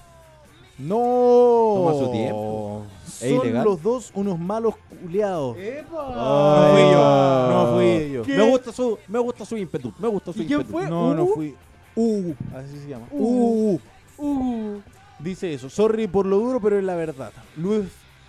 [0.79, 2.87] no Toma su tiempo.
[3.05, 3.65] Es Son ilegal.
[3.65, 5.57] los dos unos malos culiados.
[5.59, 6.15] ¡Epa!
[6.15, 8.37] No fui yo, no fui yo.
[8.37, 10.89] Me gusta su, me gusta su ímpetu, me gusta su ¿Y quién fue?
[10.89, 11.55] No, no fui.
[11.97, 13.07] Uh, así se llama.
[13.11, 13.75] Uh.
[13.75, 13.81] Uh.
[14.19, 14.83] Uh,
[15.19, 15.69] Dice eso.
[15.69, 17.33] Sorry por lo duro, pero es la verdad.
[17.57, 17.89] Luis,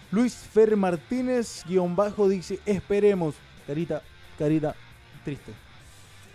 [0.09, 3.35] Luis Fer Martínez, guion bajo, dice, esperemos.
[3.67, 4.01] Carita,
[4.39, 4.75] carita,
[5.23, 5.53] triste.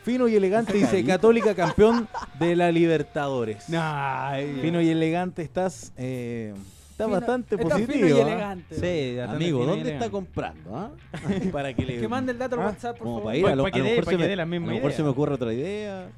[0.04, 1.02] Fino y elegante, dice.
[1.04, 2.06] Católica campeón
[2.38, 3.64] de la Libertadores.
[3.74, 6.52] Ay, Fino y elegante, estás, eh,
[6.96, 7.92] fino- bastante está positivo.
[7.94, 8.22] fino y ¿ah?
[8.22, 8.74] elegante.
[8.74, 10.10] Sí, bastante Amigo, fino y ¿dónde está elegante.
[10.10, 10.76] comprando?
[10.76, 10.90] ah?
[11.52, 12.00] Para que le...
[12.00, 13.24] Que mande el dato al Ah, WhatsApp, por Como favor.
[13.32, 14.36] para ir, a lo, pa' a que lo dé- mejor, pa' se que me, dé
[14.36, 14.96] la a lo misma mejor idea.
[14.96, 16.08] se me ocurre otra idea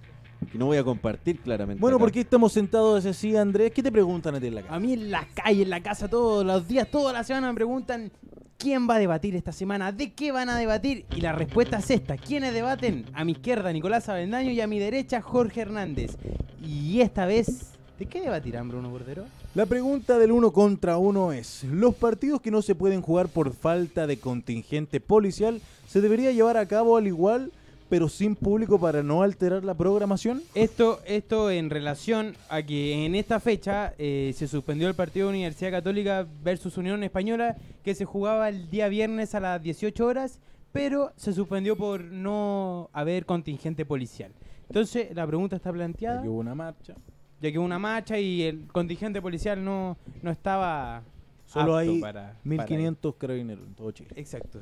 [0.52, 1.80] que no voy a compartir claramente.
[1.80, 2.02] Bueno, acá.
[2.04, 3.70] ¿por qué estamos sentados así, Andrés?
[3.72, 4.78] ¿Qué te preguntan a ti en la A casa?
[4.80, 8.10] mí en la calle, en la casa, todos los días, toda la semana me preguntan
[8.58, 11.04] quién va a debatir esta semana, de qué van a debatir.
[11.14, 12.16] Y la respuesta es esta.
[12.16, 13.06] ¿Quiénes debaten?
[13.12, 16.16] A mi izquierda, Nicolás Avendaño y a mi derecha, Jorge Hernández.
[16.64, 19.24] Y esta vez, ¿de qué debatirán, Bruno Cordero?
[19.54, 23.54] La pregunta del uno contra uno es, ¿los partidos que no se pueden jugar por
[23.54, 27.52] falta de contingente policial se debería llevar a cabo al igual,
[27.88, 30.42] pero sin público para no alterar la programación?
[30.54, 35.34] Esto, esto en relación a que en esta fecha eh, se suspendió el partido de
[35.34, 40.40] Universidad Católica versus Unión Española que se jugaba el día viernes a las 18 horas,
[40.72, 44.32] pero se suspendió por no haber contingente policial.
[44.68, 46.94] Entonces, la pregunta está planteada, Aquí hubo una marcha.
[47.40, 51.02] ya que hubo una marcha y el contingente policial no, no estaba
[51.46, 54.10] Solo apto hay para, para 1500 carabineros en todo Chile.
[54.16, 54.60] Exacto.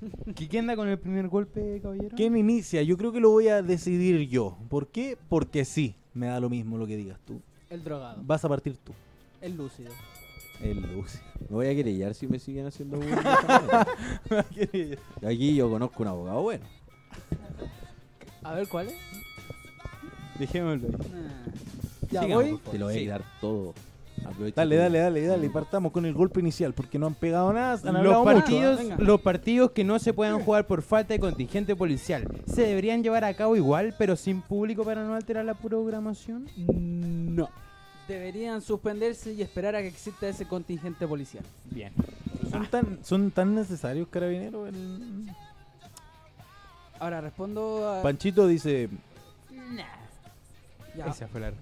[0.34, 2.16] ¿Qui- ¿Quién anda con el primer golpe, caballero?
[2.16, 2.82] ¿Quién inicia?
[2.82, 4.56] Yo creo que lo voy a decidir yo.
[4.68, 5.16] ¿Por qué?
[5.28, 5.94] Porque sí.
[6.14, 7.40] Me da lo mismo lo que digas tú.
[7.68, 8.22] El drogado.
[8.24, 8.92] Vas a partir tú.
[9.40, 9.90] El lúcido.
[10.60, 11.18] El Lucy.
[11.48, 13.86] Me voy a querellar si me siguen haciendo bullying de esta
[14.36, 14.98] manera.
[15.26, 16.64] Aquí yo conozco un abogado bueno.
[18.42, 18.94] A ver, ¿cuál es?
[20.38, 20.94] Dejémoslo ahí.
[21.14, 21.52] Ah.
[22.10, 22.58] Ya Sigamos, voy.
[22.72, 23.06] Te lo voy a Sí.
[23.06, 23.74] dar todo.
[24.24, 25.50] Aprovecha Dale, dale, dale, dale.
[25.50, 27.80] Partamos con el golpe inicial porque no han pegado nada.
[27.84, 28.96] Han Los mucho, partidos, venga.
[28.98, 33.24] los partidos que no se puedan jugar por falta de contingente policial se deberían llevar
[33.24, 36.46] a cabo igual, pero sin público para no alterar la programación.
[36.56, 37.48] No.
[38.08, 41.44] Deberían suspenderse y esperar a que exista ese contingente policial.
[41.70, 41.92] Bien.
[42.50, 44.68] ¿Son, tan, ¿Son tan necesarios carabineros?
[44.68, 45.30] El-
[46.98, 48.02] Ahora respondo a.
[48.02, 48.88] Panchito dice.
[50.96, 51.06] Ya.
[51.06, 51.52] Esa fue la.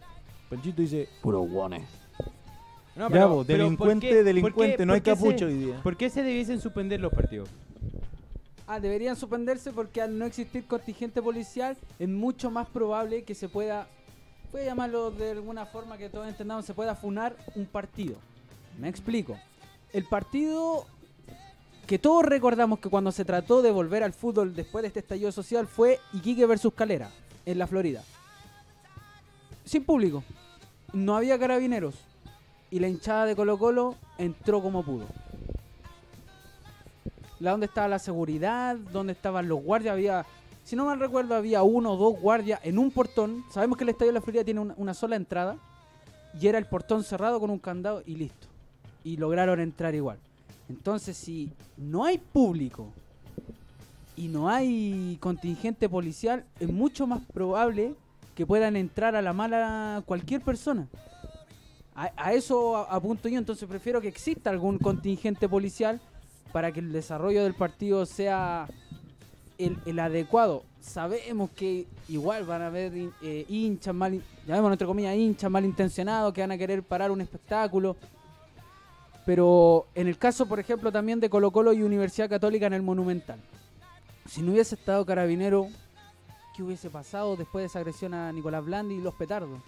[0.50, 1.08] Panchito dice.
[1.22, 1.82] Puro guones.
[2.98, 5.54] No, ya, pero- ¿por delincuente, por delincuente, qué- no hay por qué se- capucha hoy
[5.54, 5.80] día.
[5.82, 7.48] ¿Por qué se debiesen suspender los partidos?
[8.66, 13.48] Ah, deberían suspenderse porque al no existir contingente policial es mucho más probable que se
[13.48, 13.86] pueda,
[14.50, 18.16] puede llamarlo de alguna forma que todos entendamos, se pueda funar un partido.
[18.78, 19.38] Me explico.
[19.92, 20.84] El partido
[21.86, 25.32] que todos recordamos que cuando se trató de volver al fútbol después de este estallido
[25.32, 27.10] social fue Iquique versus Calera,
[27.46, 28.02] en la Florida.
[29.64, 30.22] Sin público.
[30.92, 31.94] No había carabineros.
[32.70, 35.06] Y la hinchada de Colo Colo entró como pudo.
[37.40, 40.26] La donde estaba la seguridad, donde estaban los guardias, había,
[40.64, 43.44] si no mal recuerdo, había uno o dos guardias en un portón.
[43.50, 45.56] Sabemos que el Estadio de la Florida tiene una, una sola entrada
[46.38, 48.46] y era el portón cerrado con un candado y listo.
[49.04, 50.18] Y lograron entrar igual.
[50.68, 52.92] Entonces, si no hay público
[54.16, 57.94] y no hay contingente policial, es mucho más probable
[58.34, 60.86] que puedan entrar a la mala cualquier persona.
[61.98, 66.00] A, eso apunto yo, entonces prefiero que exista algún contingente policial
[66.52, 68.68] para que el desarrollo del partido sea
[69.58, 70.62] el, adecuado.
[70.80, 76.40] Sabemos que igual van a haber eh, hinchas mal, llamémoslo entre comillas, hinchas malintencionados que
[76.40, 77.96] van a querer parar un espectáculo.
[79.26, 82.82] Pero en el caso, por ejemplo, también de Colo Colo y Universidad Católica en el
[82.82, 83.40] Monumental.
[84.24, 85.66] Si no hubiese estado Carabinero,
[86.54, 89.60] ¿qué hubiese pasado después de esa agresión a Nicolás Blandi y los petardos?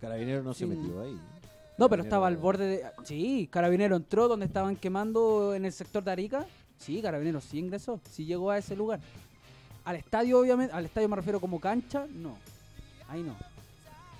[0.00, 1.18] Carabinero no se metió ahí.
[1.78, 2.84] No, pero estaba al borde de...
[3.04, 6.46] Sí, Carabinero entró donde estaban quemando en el sector de Arica.
[6.78, 9.00] Sí, Carabinero sí ingresó, sí llegó a ese lugar.
[9.84, 12.36] Al estadio, obviamente, al estadio me refiero como cancha, no.
[13.08, 13.34] Ahí no.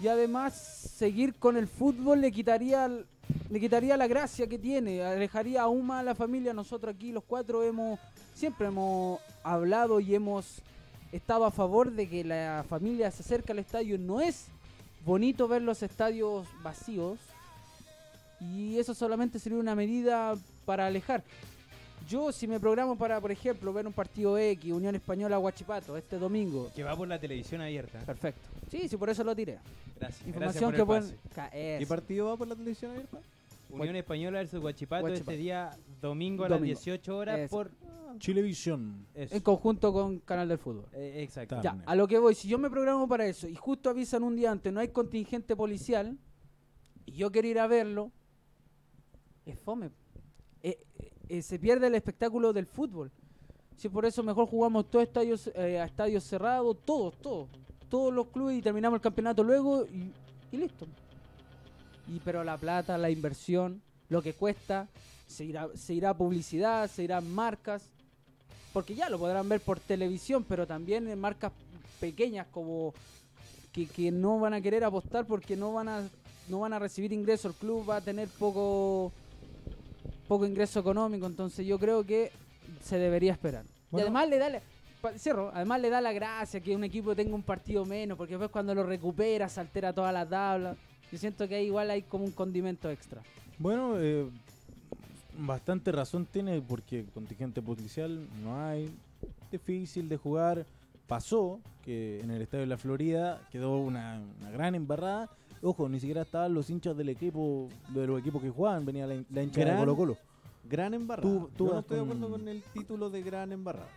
[0.03, 5.63] Y además, seguir con el fútbol le quitaría, le quitaría la gracia que tiene, alejaría
[5.63, 6.55] aún más a la familia.
[6.55, 7.99] Nosotros aquí, los cuatro, hemos
[8.35, 10.63] siempre hemos hablado y hemos
[11.13, 13.99] estado a favor de que la familia se acerque al estadio.
[13.99, 14.47] No es
[15.05, 17.19] bonito ver los estadios vacíos
[18.41, 20.35] y eso solamente sería una medida
[20.65, 21.23] para alejar.
[22.09, 26.19] Yo si me programo para, por ejemplo, ver un partido X, Unión Española Guachipato, este
[26.19, 28.01] domingo, Que va por la televisión abierta.
[28.01, 28.41] perfecto.
[28.71, 29.59] Sí, sí, por eso lo tiré.
[29.99, 30.27] Gracias.
[30.27, 31.79] Información que pueden caer.
[31.79, 33.19] ¿Qué partido va por la televisión abierta?
[33.73, 35.31] Unión Española versus Guachipato, Guachipato.
[35.31, 36.75] este día domingo a las Domingo.
[36.77, 37.51] 18 horas Eso.
[37.57, 37.71] por
[38.19, 39.07] Chilevisión.
[39.15, 39.35] eso.
[39.37, 40.87] En conjunto con Canal del Fútbol.
[40.93, 41.57] Eh, exacto.
[41.57, 41.85] Ya, Carne.
[41.87, 44.51] a lo que voy, si yo me programo para eso y justo avisan un día
[44.51, 46.19] antes, no hay contingente policial
[47.07, 48.11] y yo quiero ir a verlo,
[49.47, 49.91] es fome.
[50.63, 53.11] Eh, eh, eh, se pierde el espectáculo del fútbol.
[53.77, 57.49] Si por eso mejor jugamos todos estadios, eh, a estadios cerrados, todos, todos,
[57.89, 60.13] todos los clubes y terminamos el campeonato luego y,
[60.53, 60.87] y listo.
[62.11, 64.89] Y pero la plata, la inversión, lo que cuesta,
[65.27, 67.89] se irá, se irá publicidad, se irán marcas,
[68.73, 71.53] porque ya lo podrán ver por televisión, pero también en marcas
[72.01, 72.95] pequeñas como
[73.73, 76.09] que, que no van a querer apostar porque no van a
[76.49, 79.13] no van a recibir ingresos, el club va a tener poco
[80.27, 82.33] poco ingreso económico, entonces yo creo que
[82.83, 83.65] se debería esperar.
[83.93, 84.61] y además le da la,
[85.17, 88.51] cierro, además le da la gracia que un equipo tenga un partido menos, porque después
[88.51, 90.77] cuando lo recupera se altera toda la tabla.
[91.13, 93.23] Yo siento que ahí igual hay como un condimento extra.
[93.59, 94.27] Bueno, eh,
[95.39, 98.91] bastante razón tiene porque contingente policial no hay.
[99.51, 100.65] Difícil de jugar.
[101.09, 105.29] Pasó que en el estadio de la Florida quedó una, una gran embarrada.
[105.63, 109.23] Ojo, ni siquiera estaban los hinchas del equipo, de los equipos que jugaban, venía la,
[109.31, 110.17] la hincha de Colo Colo.
[110.69, 111.29] Gran embarrada.
[111.29, 113.89] Tú- tú Yo no estoy de acuerdo con el título de gran embarrada.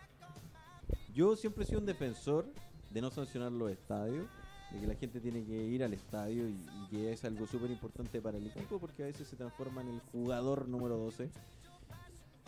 [1.14, 2.46] Yo siempre he sido un defensor
[2.90, 4.26] de no sancionar los estadios,
[4.74, 7.70] de que la gente tiene que ir al estadio y, y que es algo súper
[7.70, 11.30] importante para el equipo porque a veces se transforma en el jugador número 12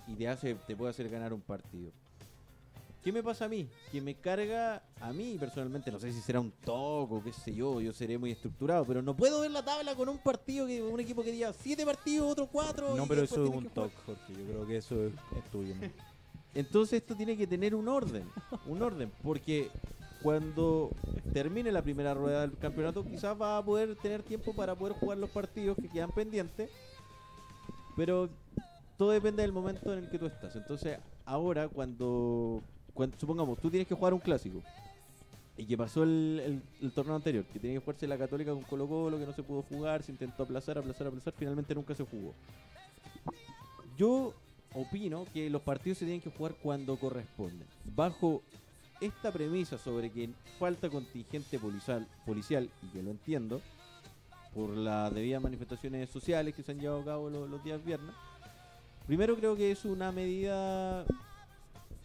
[0.09, 1.91] y te, hace, te puede hacer ganar un partido.
[3.03, 3.69] ¿Qué me pasa a mí?
[3.93, 7.81] Que me carga a mí personalmente, no sé si será un toco, qué sé yo,
[7.81, 10.99] yo seré muy estructurado, pero no puedo ver la tabla con un partido, que un
[10.99, 12.97] equipo que diga siete partidos, otro cuatro.
[12.97, 14.33] No, pero eso es un toque, Jorge.
[14.33, 15.77] Yo creo que eso es, es tuyo.
[15.77, 15.89] ¿no?
[16.55, 18.25] Entonces esto tiene que tener un orden,
[18.67, 19.71] un orden, porque
[20.27, 20.91] cuando
[21.33, 25.19] termine la primera rueda del campeonato quizás va a poder tener tiempo para poder jugar
[25.19, 26.69] los partidos que quedan pendientes,
[27.95, 28.29] pero
[28.99, 30.57] todo depende del momento en el que tú estás.
[30.57, 32.61] Entonces ahora cuando,
[33.21, 34.65] supongamos tú tienes que jugar un clásico
[35.57, 38.63] y que pasó el, el- el torneo anterior, que tenía que jugarse la Católica con
[38.63, 42.03] Colo Colo, que no se pudo jugar, se intentó aplazar, aplazar, aplazar, finalmente nunca se
[42.05, 42.35] jugó.
[43.97, 44.33] Yo
[44.75, 47.69] opino que los partidos se tienen que jugar cuando corresponden.
[47.95, 48.43] Bajo
[49.01, 53.61] esta premisa sobre que falta contingente policial, policial y que lo entiendo,
[54.55, 58.15] por las debidas manifestaciones sociales que se han llevado a cabo lo- los, días viernes,
[59.07, 61.05] primero creo que es una medida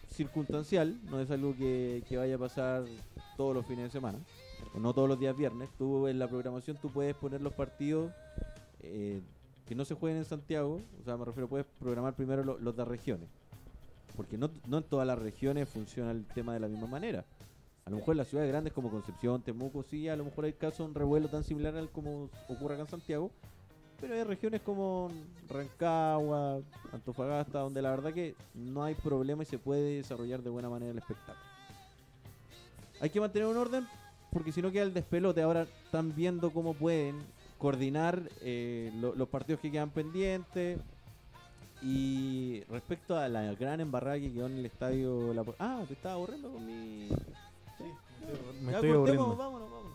[0.09, 2.83] circunstancial, no es algo que, vaya a pasar
[3.37, 4.19] todos los fines de semana,
[4.75, 5.69] o no todos los días viernes.
[5.77, 8.11] Tú en la programación tú puedes poner los partidos
[8.81, 9.21] eh,
[9.65, 12.75] que no se jueguen en Santiago, o sea, me refiero, puedes programar primero lo- los
[12.75, 13.29] de regiones.
[14.15, 17.25] Porque no, en todas las regiones funciona el tema de la misma manera.
[17.85, 20.53] A lo mejor en las ciudades grandes como Concepción, Temuco, sí, a lo mejor hay
[20.53, 23.31] casos, un revuelo tan similar al como ocurre acá en Santiago.
[23.99, 25.09] Pero hay regiones como
[25.47, 26.59] Rancagua,
[26.91, 30.91] Antofagasta, donde la verdad que no hay problema y se puede desarrollar de buena manera
[30.91, 31.37] el espectáculo.
[32.99, 33.87] Hay que mantener un orden
[34.31, 35.41] porque si no queda el despelote.
[35.41, 37.15] Ahora están viendo cómo pueden
[37.57, 40.79] coordinar eh, lo- los partidos que quedan pendientes.
[41.81, 45.33] Y respecto a la gran embarrada que quedó en el estadio.
[45.33, 45.43] La...
[45.59, 47.09] Ah, te estaba aburriendo con mi.
[48.63, 49.35] Me Ya, estoy aburriendo.
[49.35, 49.91] vámonos, vámonos.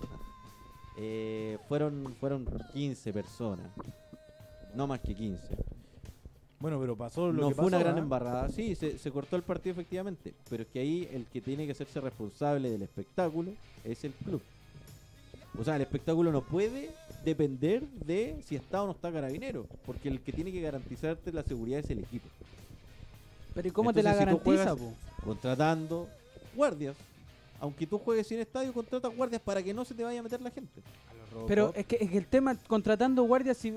[0.99, 3.67] Eh, fueron, fueron 15 personas.
[4.75, 5.43] No más que 15.
[6.59, 8.01] Bueno, pero pasó lo No que fue una gran ¿ah?
[8.01, 8.49] embarrada.
[8.49, 10.35] Sí, se, se cortó el partido efectivamente.
[10.49, 13.53] Pero es que ahí el que tiene que hacerse responsable del espectáculo
[13.85, 14.43] es el club.
[15.59, 16.91] O sea, el espectáculo no puede
[17.27, 19.67] depender de si está o no está carabinero.
[19.85, 22.27] Porque el que tiene que garantizarte la seguridad es el equipo.
[23.55, 24.93] Pero ¿y cómo te la si garantiza, juegas- po?
[25.25, 26.09] Contratando
[26.55, 26.97] guardias.
[27.61, 30.41] Aunque tú juegues sin estadio, contratas guardias para que no se te vaya a meter
[30.41, 30.81] la gente.
[31.47, 33.75] Pero es que, es que el tema, contratando guardias, si,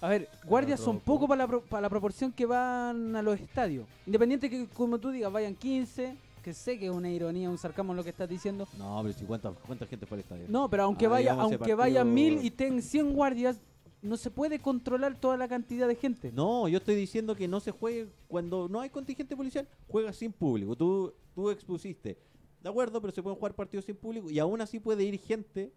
[0.00, 3.38] a ver, guardias son pocos para la, pro- para la proporción que van a los
[3.40, 3.86] estadios.
[4.06, 7.94] Independiente que, como tú digas, vayan 15, que sé que es una ironía, un sarcasmo
[7.94, 8.68] lo que estás diciendo.
[8.78, 10.44] No, pero si cuánta, cuánta gente fue al estadio.
[10.48, 13.60] No, pero aunque Ah, vaya, aunque partido- vayan mil y tengan 100 guardias,
[14.02, 16.30] no se puede controlar toda la cantidad de gente.
[16.30, 20.30] No, yo estoy diciendo que no se juegue cuando no hay contingente policial, juega sin
[20.32, 20.76] público.
[20.76, 22.18] Tú, tú expusiste.
[22.62, 25.72] De acuerdo, pero se pueden jugar partidos sin público y aún así puede ir gente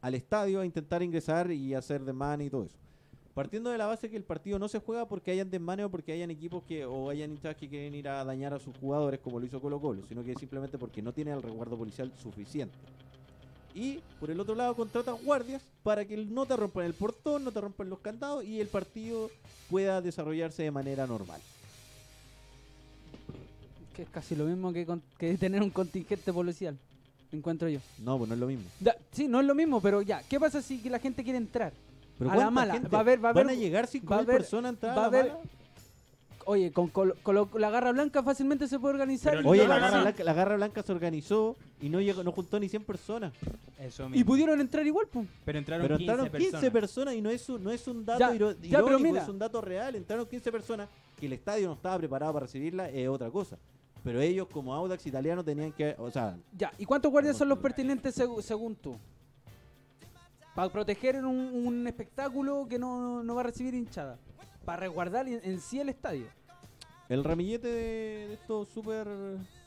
[0.00, 2.78] al estadio a intentar ingresar y hacer desmane y todo eso.
[3.34, 6.12] Partiendo de la base que el partido no se juega porque hayan desmane o porque
[6.12, 9.38] hayan equipos que o hayan hinchas que quieren ir a dañar a sus jugadores como
[9.38, 12.74] lo hizo Colo Colo, sino que simplemente porque no tiene el resguardo policial suficiente.
[13.72, 17.52] Y por el otro lado contratas guardias para que no te rompan el portón, no
[17.52, 19.30] te rompan los candados y el partido
[19.70, 21.40] pueda desarrollarse de manera normal.
[23.94, 26.76] Que es casi lo mismo que, con- que tener un contingente policial,
[27.30, 27.78] encuentro yo.
[28.00, 28.64] No, pues no es lo mismo.
[28.80, 31.72] Da- sí, no es lo mismo, pero ya, ¿qué pasa si la gente quiere entrar?
[32.20, 32.88] Pero A la ¿cuánta mala, gente?
[32.90, 34.68] va a haber- va a ¿Van haber- a llegar va a 5.000 haber- personas a
[34.74, 35.32] entrar va a haber-?
[36.46, 36.90] Oye, con,
[37.58, 39.32] la garra blanca fácilmente se puede organizar.
[39.36, 42.00] Pero y Oye, no la van garra, blanca, la garra blanca se organizó y no
[42.00, 43.32] llegó, no juntó ni 100 personas.
[43.78, 44.26] Eso y mismo.
[44.26, 45.26] pudieron entrar igual, pues.
[45.44, 46.72] Pero entraron Pero 15 entraron 15 personas.
[46.72, 47.14] personas.
[47.14, 49.22] y no es un, no es un dato Ya, iro- ya, pero irónico, mira.
[49.22, 49.94] es un dato real.
[49.96, 53.56] Entraron 15 personas que el estadio no estaba preparado para recibirla, es otra cosa.
[54.02, 55.94] Pero ellos, como Audax italiano, tenían que.
[55.98, 58.96] O sea, Ya, ¿y cuántos guardias son los pertinentes segu- según tú?
[60.54, 64.18] Para proteger un, un espectáculo que no, no va a recibir hinchada.
[64.64, 66.26] Para resguardar en, en sí el estadio.
[67.08, 69.06] el ramillete de, de estos super.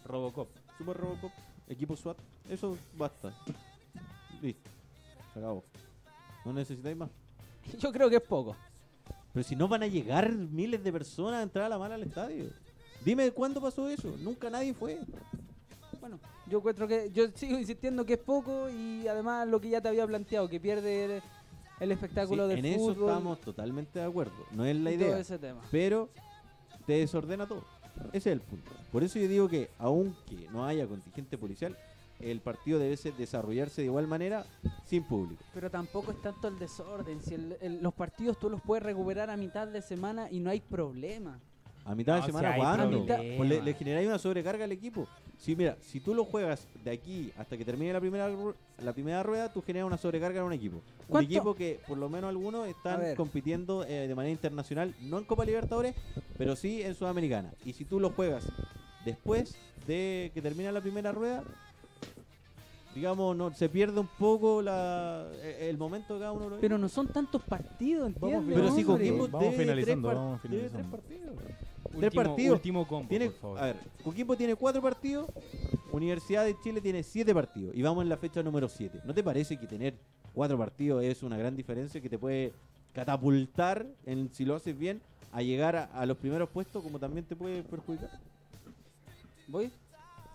[0.06, 0.50] Robocop.
[0.78, 1.32] Super Robocop,
[1.68, 2.18] equipo SWAT,
[2.50, 3.34] eso basta.
[4.42, 4.70] Listo.
[5.34, 5.64] Se acabó.
[6.44, 7.10] No necesitáis más.
[7.80, 8.56] Yo creo que es poco.
[9.32, 12.04] Pero si no van a llegar miles de personas a entrar a la mala al
[12.04, 12.50] estadio.
[13.04, 14.14] Dime cuándo pasó eso.
[14.20, 15.00] Nunca nadie fue.
[16.04, 17.10] Bueno, yo encuentro que.
[17.14, 20.60] Yo sigo insistiendo que es poco y además lo que ya te había planteado, que
[20.60, 21.22] pierde
[21.80, 22.92] el, espectáculo Sí, del en fútbol.
[22.92, 24.34] eso estamos totalmente de acuerdo.
[24.52, 25.20] No es la y todo idea.
[25.20, 25.62] ese tema.
[25.72, 26.10] Pero
[26.86, 27.64] te desordena todo.
[28.08, 28.70] Ese es el punto.
[28.92, 31.78] Por eso yo digo que aunque no haya contingente policial,
[32.20, 34.46] el partido debe ser- desarrollarse de igual manera
[34.86, 35.42] sin público.
[35.54, 37.22] Pero tampoco es tanto el desorden.
[37.24, 40.50] Si el- el- los partidos tú los puedes recuperar a mitad de semana y no
[40.50, 41.40] hay problema.
[41.86, 43.06] A mitad No, de si semana, hay ¿cuándo?
[43.38, 45.08] Pues le, le generáis una sobrecarga al equipo.
[45.38, 48.32] Si mira, si tú lo juegas de aquí hasta que termine la primera
[48.78, 50.82] la primera rueda, tú generas una sobrecarga en un equipo.
[51.10, 55.26] Un equipo que por lo menos algunos están compitiendo eh, de manera internacional, no en
[55.26, 55.94] Copa Libertadores,
[56.38, 57.54] pero sí en Sudamericana.
[57.66, 58.46] Y si tú lo juegas
[59.04, 61.44] Después de que termina la primera rueda,
[62.96, 66.56] digamos, no se pierde un poco la, e- el momento de cada uno.
[66.62, 68.56] Pero no son tantos partidos, Vamos ¿entiendes?
[68.56, 68.98] Pero si Vamos?
[68.98, 70.98] Coquimbo vamos tiene finalizando, tres par- vamos tiene tres finalizando.
[70.98, 71.36] partidos.
[71.94, 72.56] Último, Tres partidos.
[72.56, 73.60] Último combo, Tiene, por favor.
[73.60, 75.28] a ver, Coquimbo tiene cuatro partidos,
[75.92, 79.00] Universidad de Chile tiene siete partidos y vamos en la fecha número siete.
[79.06, 79.94] ¿No te parece que tener
[80.34, 82.52] cuatro partidos es una gran diferencia que te puede
[82.94, 85.02] catapultar, en, si lo haces bien,
[85.32, 88.10] a llegar a, a los primeros puestos como también te puede perjudicar?
[89.48, 89.72] ¿Voy?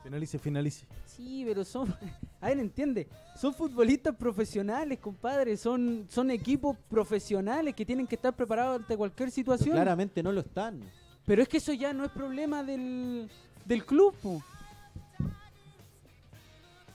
[0.02, 0.86] Finalice, finalice.
[1.06, 1.92] Sí, pero son.
[2.40, 3.08] A ver, entiende.
[3.36, 5.56] Son futbolistas profesionales, compadre.
[5.56, 9.74] Son, son equipos profesionales que tienen que estar preparados ante cualquier Pero situación.
[9.74, 10.80] claramente no lo están.
[11.28, 13.30] Pero es que eso ya no es problema del,
[13.66, 14.14] del club.
[14.22, 14.42] po.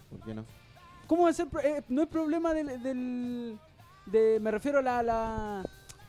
[0.10, 0.44] ¿Por qué no?
[1.06, 1.48] ¿Cómo va a ser?
[1.48, 2.82] pro- eh, no es problema del.
[2.82, 3.60] del-
[4.08, 5.04] de, me refiero a la.
[5.04, 5.64] la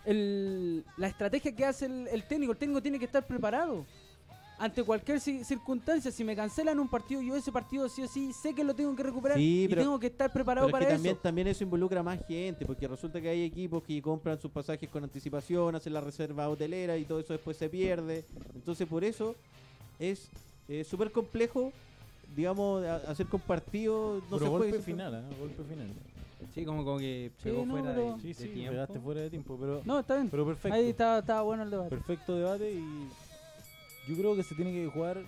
[0.06, 2.52] el- la estrategia que hace el, el técnico.
[2.52, 3.84] El técnico tiene que estar preparado.
[4.64, 8.32] Ante cualquier ci- circunstancia, si me cancelan un partido, yo ese partido sí o sí
[8.32, 10.86] sé que lo tengo que recuperar Sí, y tengo que estar preparado Pero es para
[10.86, 11.22] que también, eso.
[11.22, 15.04] también eso involucra más gente, porque resulta que hay equipos que compran sus pasajes con
[15.04, 18.24] anticipación, hacen la reserva hotelera y todo eso después se pierde.
[18.54, 19.34] Entonces por eso
[19.98, 20.30] es
[20.70, 21.70] eh, súper complejo,
[22.34, 24.22] digamos, a- hacer compartidos.
[24.30, 25.36] No Pero se golpe puede final, ¿eh?
[25.38, 25.88] Golpe final.
[26.54, 28.94] Sí, como, como que Sí, pegó no, fuera pero- de, Sí, de sí, tiempo.
[29.02, 30.30] fuera de tiempo, pero, No, está bien.
[30.30, 30.74] pero perfecto.
[30.74, 31.90] Ahí estaba, estaba bueno el debate.
[31.90, 33.08] Perfecto debate y
[34.09, 35.22] yo creo que se tiene que jugar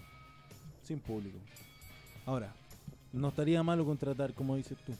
[0.82, 1.38] sin público.
[2.24, 2.52] Ahora,
[3.12, 4.92] no estaría malo contratar, como dices tú.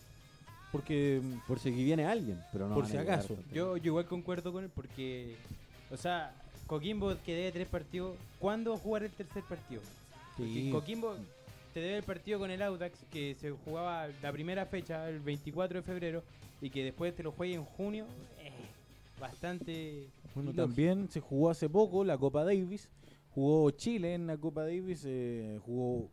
[0.72, 3.36] Porque mm, Por si aquí viene alguien, pero no Por si acaso.
[3.52, 5.36] Yo, yo igual concuerdo con él porque,
[5.90, 6.34] o sea,
[6.66, 9.80] Coquimbo que debe tres partidos, ¿cuándo va a jugar el tercer partido?
[10.36, 10.70] Sí.
[10.72, 11.14] Coquimbo
[11.72, 15.80] te debe el partido con el Audax que se jugaba la primera fecha, el 24
[15.80, 16.22] de febrero,
[16.60, 18.06] y que después te lo juegue en junio,
[18.40, 18.50] eh,
[19.20, 20.06] bastante...
[20.34, 20.66] Bueno, ilógico.
[20.66, 22.88] también se jugó hace poco la Copa Davis.
[23.36, 25.04] Jugó Chile en la Copa Davis.
[25.06, 26.10] eh, jugó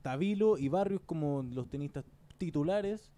[0.00, 2.04] Tabilo y Barrios como los tenistas
[2.38, 3.12] titulares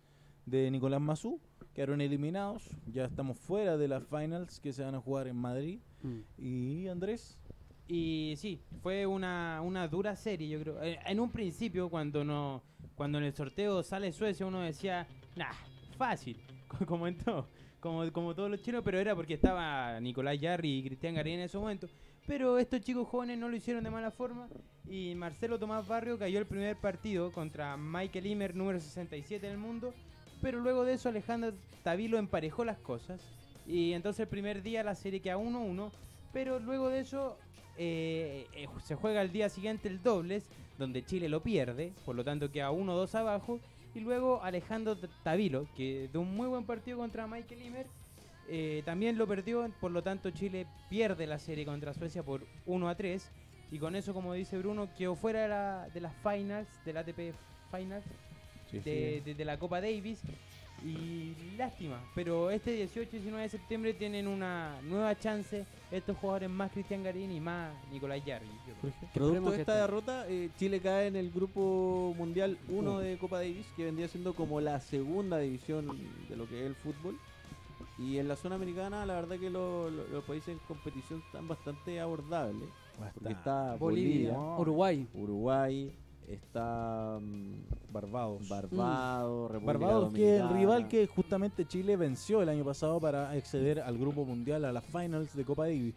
[0.47, 1.41] de Nicolás Mazú.
[1.75, 2.69] Quedaron eliminados.
[2.93, 5.79] Ya estamos fuera de las finals que se van a jugar en Madrid.
[6.03, 6.19] Mm.
[6.39, 7.39] Y Andrés.
[7.87, 10.83] Y sí, fue una, una dura serie, yo creo.
[10.83, 12.63] Eh, En un principio, cuando no
[12.97, 15.53] cuando en el sorteo sale Suecia, uno decía, nah,
[15.99, 16.37] fácil,
[16.69, 17.49] co- como en todo,
[17.81, 21.41] como, como todos los chinos, pero era porque estaba Nicolás Yarri y Cristian Garín en
[21.47, 21.89] ese momento.
[22.27, 24.49] Pero estos chicos jóvenes no lo hicieron de mala forma
[24.89, 29.93] y Marcelo Tomás Barrio cayó el primer partido contra Michael Imer, número 67 del mundo.
[30.41, 31.53] Pero luego de eso Alejandro
[31.83, 33.21] Tavilo emparejó las cosas
[33.67, 35.91] y entonces el primer día la serie queda 1-1.
[36.33, 37.39] Pero luego de eso
[37.77, 40.49] eh, eh, se juega el día siguiente el dobles,
[40.79, 43.61] donde Chile lo pierde, por lo tanto queda 1-2 abajo.
[43.95, 47.87] Y luego Alejandro Tavilo, que de un muy buen partido contra Michael Imer,
[48.49, 52.89] eh, también lo perdió, por lo tanto Chile pierde la serie contra Suecia por 1
[52.89, 53.31] a 3.
[53.71, 57.35] Y con eso, como dice Bruno, quedó fuera de, la- de las finals, del ATP
[57.71, 58.05] Finals,
[58.85, 60.21] de, de- de la Copa Davis.
[60.85, 66.51] Y lástima, pero este 18 y 19 de septiembre tienen una nueva chance estos jugadores
[66.51, 68.47] más Cristian Garín y más Nicolás Yarri.
[68.67, 68.93] yo creo.
[69.15, 73.67] Producto de esta derrota, eh, Chile cae en el grupo mundial 1 de Copa Davis,
[73.77, 75.87] que vendría siendo como la segunda división
[76.29, 77.19] de lo que es el fútbol.
[77.99, 81.47] Y en la zona americana, la verdad que lo- lo- los países en competición están
[81.47, 82.69] bastante abordables.
[82.99, 85.09] Porque está Bolivia, Bolivia, Uruguay.
[85.15, 85.93] Uruguay,
[86.29, 88.49] está mm, Barbados.
[88.49, 93.31] Barbados, República Barbados, que es el rival que justamente Chile venció el año pasado para
[93.31, 95.95] acceder al grupo mundial, a las finals de Copa Davis.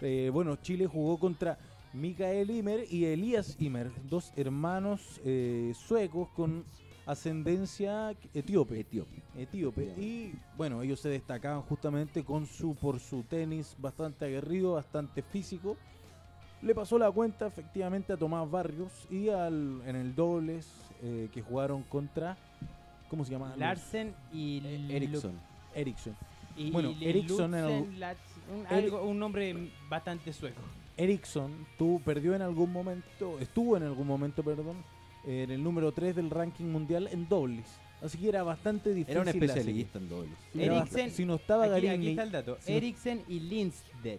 [0.00, 1.58] Eh, bueno, Chile jugó contra
[1.92, 6.64] Mikael Imer y Elías Imer, dos hermanos eh, suecos con
[7.06, 8.80] ascendencia etíope.
[8.80, 9.22] Etiopía.
[9.36, 9.82] etíope.
[9.98, 15.76] Y bueno, ellos se destacaban justamente con su por su tenis bastante aguerrido, bastante físico.
[16.62, 20.68] Le pasó la cuenta efectivamente a Tomás Barrios y al, en el dobles
[21.02, 22.36] eh, que jugaron contra
[23.10, 23.54] ¿cómo se llama?
[23.56, 25.32] Larsen y Lu- Ericsson.
[25.74, 26.16] Ericsson.
[26.56, 27.94] y- Bueno, y Lutzen un,
[28.66, 30.60] Eri- algo- un nombre bastante sueco.
[30.96, 34.76] Ericsson tú perdió en algún momento, estuvo en algún momento, perdón,
[35.26, 37.66] en el número 3 del ranking mundial en dobles.
[38.02, 39.12] Así que era bastante difícil.
[39.12, 40.32] Era un especialista en dobles.
[40.54, 42.58] Eriksen- si no estaba aquí, Garín aquí ni- está el dato.
[42.60, 42.78] si no-
[43.28, 44.18] y Lindsted.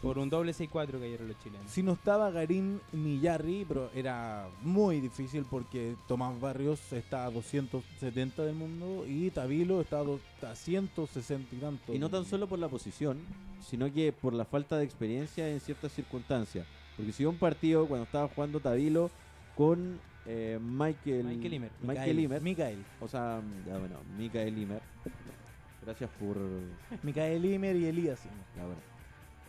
[0.00, 1.70] Por un doble 6-4 cayeron los chilenos.
[1.70, 7.30] Si no estaba Garín ni Yarri, pero era muy difícil porque Tomás Barrios está a
[7.30, 11.94] 270 del mundo y Tabilo está a, do- a 160 y tanto.
[11.94, 13.18] Y no tan solo por la posición,
[13.60, 16.66] sino que por la falta de experiencia en ciertas circunstancias.
[16.96, 19.10] Porque si un partido cuando estaba jugando Tabilo
[19.54, 21.70] con eh, Michael, Michael Imer.
[21.82, 22.84] Michael Imer, Mikael.
[23.00, 24.82] o sea, ya bueno, Michael Imer.
[25.84, 26.36] Gracias por
[27.02, 28.44] Mikael Imer y Elías Imer.
[28.56, 28.82] la verdad.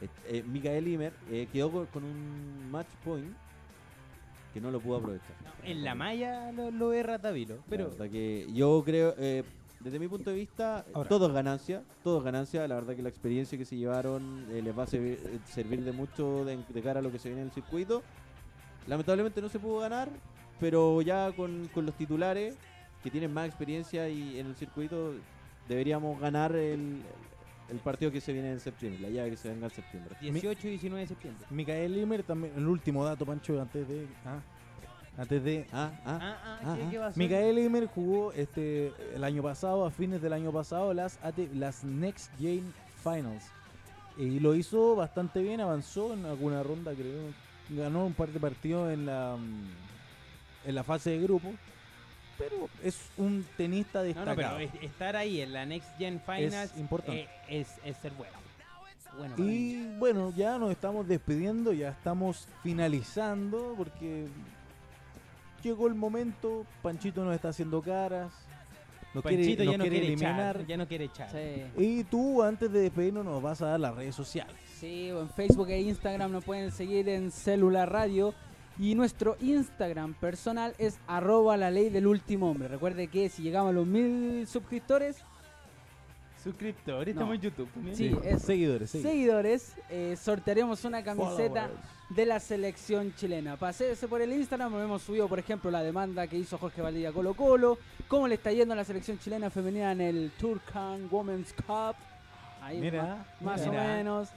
[0.02, 3.32] Eh, eh, Michael Imer eh, quedó con, un match point
[4.54, 5.36] que no lo pudo aprovechar.
[5.64, 7.60] En la malla lo, lo erra Davilo.
[7.70, 9.44] Pero la verdad que yo creo, eh,
[9.80, 11.08] desde mi punto de vista, Ahora.
[11.08, 12.68] todo es ganancia, todo es ganancia.
[12.68, 16.44] La verdad que la experiencia que se llevaron les va a servir, servir de mucho
[16.44, 18.02] de, de cara a lo que se viene en el circuito.
[18.88, 20.10] Lamentablemente no se pudo ganar,
[20.62, 22.56] pero ya con, con los titulares
[23.04, 25.16] que tienen más experiencia y en el circuito
[25.68, 27.02] deberíamos ganar el,
[27.70, 30.16] el partido que se viene en septiembre, la llave que se venga en septiembre.
[30.22, 31.46] 18 y 19 de septiembre.
[31.50, 34.08] Micael Limer también, el último dato, Pancho, antes de.
[34.24, 34.40] ah,
[35.18, 35.66] antes de.
[35.74, 37.12] Ah, ah, Ah, ah, Ah, ¿qué, ah.
[37.12, 37.20] qué?
[37.20, 41.84] Micael Limer jugó este el año pasado, a fines del año pasado, las, AT las
[41.84, 42.72] Next Gen
[43.04, 43.46] Finals.
[44.18, 47.34] Y lo hizo bastante bien, avanzó en alguna ronda, creo.
[47.70, 49.70] Ganó un par de partidos en la, mm,
[50.66, 51.52] en la fase de grupo.
[52.38, 54.58] Pero es un tenista No, no, destacado.
[54.58, 57.22] pero estar ahí en la Next Gen Finals importante.
[57.22, 57.30] eh,
[57.62, 58.34] es, es ser bueno.
[59.18, 64.28] Bueno, Y bueno, ya nos estamos despidiendo, ya estamos finalizando porque
[65.64, 68.32] llegó el momento, Panchito nos está haciendo caras,
[69.14, 70.56] nos quiere, Panchito nos ya no quiere quiere eliminar.
[70.56, 70.68] echar.
[70.68, 71.30] Ya no quiere echar.
[71.30, 71.64] Sí.
[71.78, 74.56] Y tú antes de despedirnos nos vas a dar las redes sociales.
[74.80, 78.34] Sí, en Facebook e Instagram nos pueden seguir en Celular Radio.
[78.80, 82.68] Y nuestro Instagram personal es arroba la ley del último hombre.
[82.68, 85.18] Recuerde que si llegamos a los mil suscriptores,
[86.44, 87.22] Suscriptores, No.
[87.22, 87.96] estamos en YouTube también.
[87.96, 88.92] Sí, es- Seguidores, seguidores.
[88.92, 92.16] seguidores, eh, sortearemos una camiseta Followers.
[92.16, 93.58] de la selección chilena.
[93.58, 97.36] Paséese por el Instagram, hemos subido, por ejemplo, la demanda que hizo Jorge Valdivia Colo
[97.36, 97.78] Colo,
[98.08, 101.96] cómo le está yendo a la selección chilena femenina en el Turkan Women's Cup.
[102.62, 103.88] Ahí Mira, más, más o mira.
[103.88, 104.30] menos.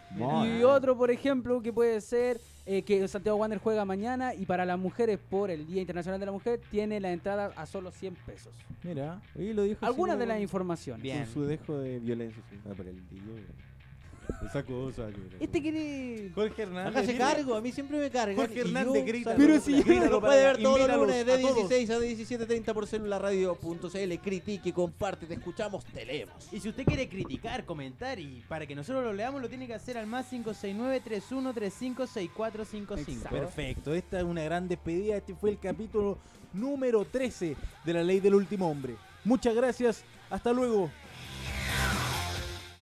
[0.46, 4.64] Y otro, por ejemplo, que puede ser eh, que Santiago Wander juega mañana y para
[4.64, 8.14] las mujeres, por el Día Internacional de la Mujer, tiene la entrada a solo 100
[8.26, 8.54] pesos.
[8.82, 11.02] Mira, Oye, lo dijo Algunas de las informaciones.
[11.02, 11.24] Bien.
[11.24, 12.58] Con su dejo de violencia, sí.
[12.64, 13.20] Ah, por el tío.
[14.46, 15.08] Esa cosa.
[15.10, 16.30] que- Este quiere...
[16.34, 16.94] Jorge Hernández.
[16.96, 17.26] Hágase mira.
[17.32, 18.36] cargo, a mí siempre me cargan.
[18.36, 19.34] Jorge Hernández yo grita.
[19.36, 21.68] Pero si yo- lo puede ver todos los lunes de a todos.
[21.68, 24.18] 16 a 17.30 por celularradio.cl.
[24.22, 26.52] Critique, comparte, te escuchamos, te leemos.
[26.52, 29.74] Y si usted quiere criticar, comentar y para que nosotros lo leamos, lo tiene que
[29.74, 32.98] hacer al más 569-3135-6455.
[32.98, 33.28] Exacto.
[33.30, 35.16] Perfecto, esta es una gran despedida.
[35.16, 36.18] Este fue el capítulo
[36.52, 38.94] número 13 de la ley del último hombre.
[39.24, 40.90] Muchas gracias, hasta luego.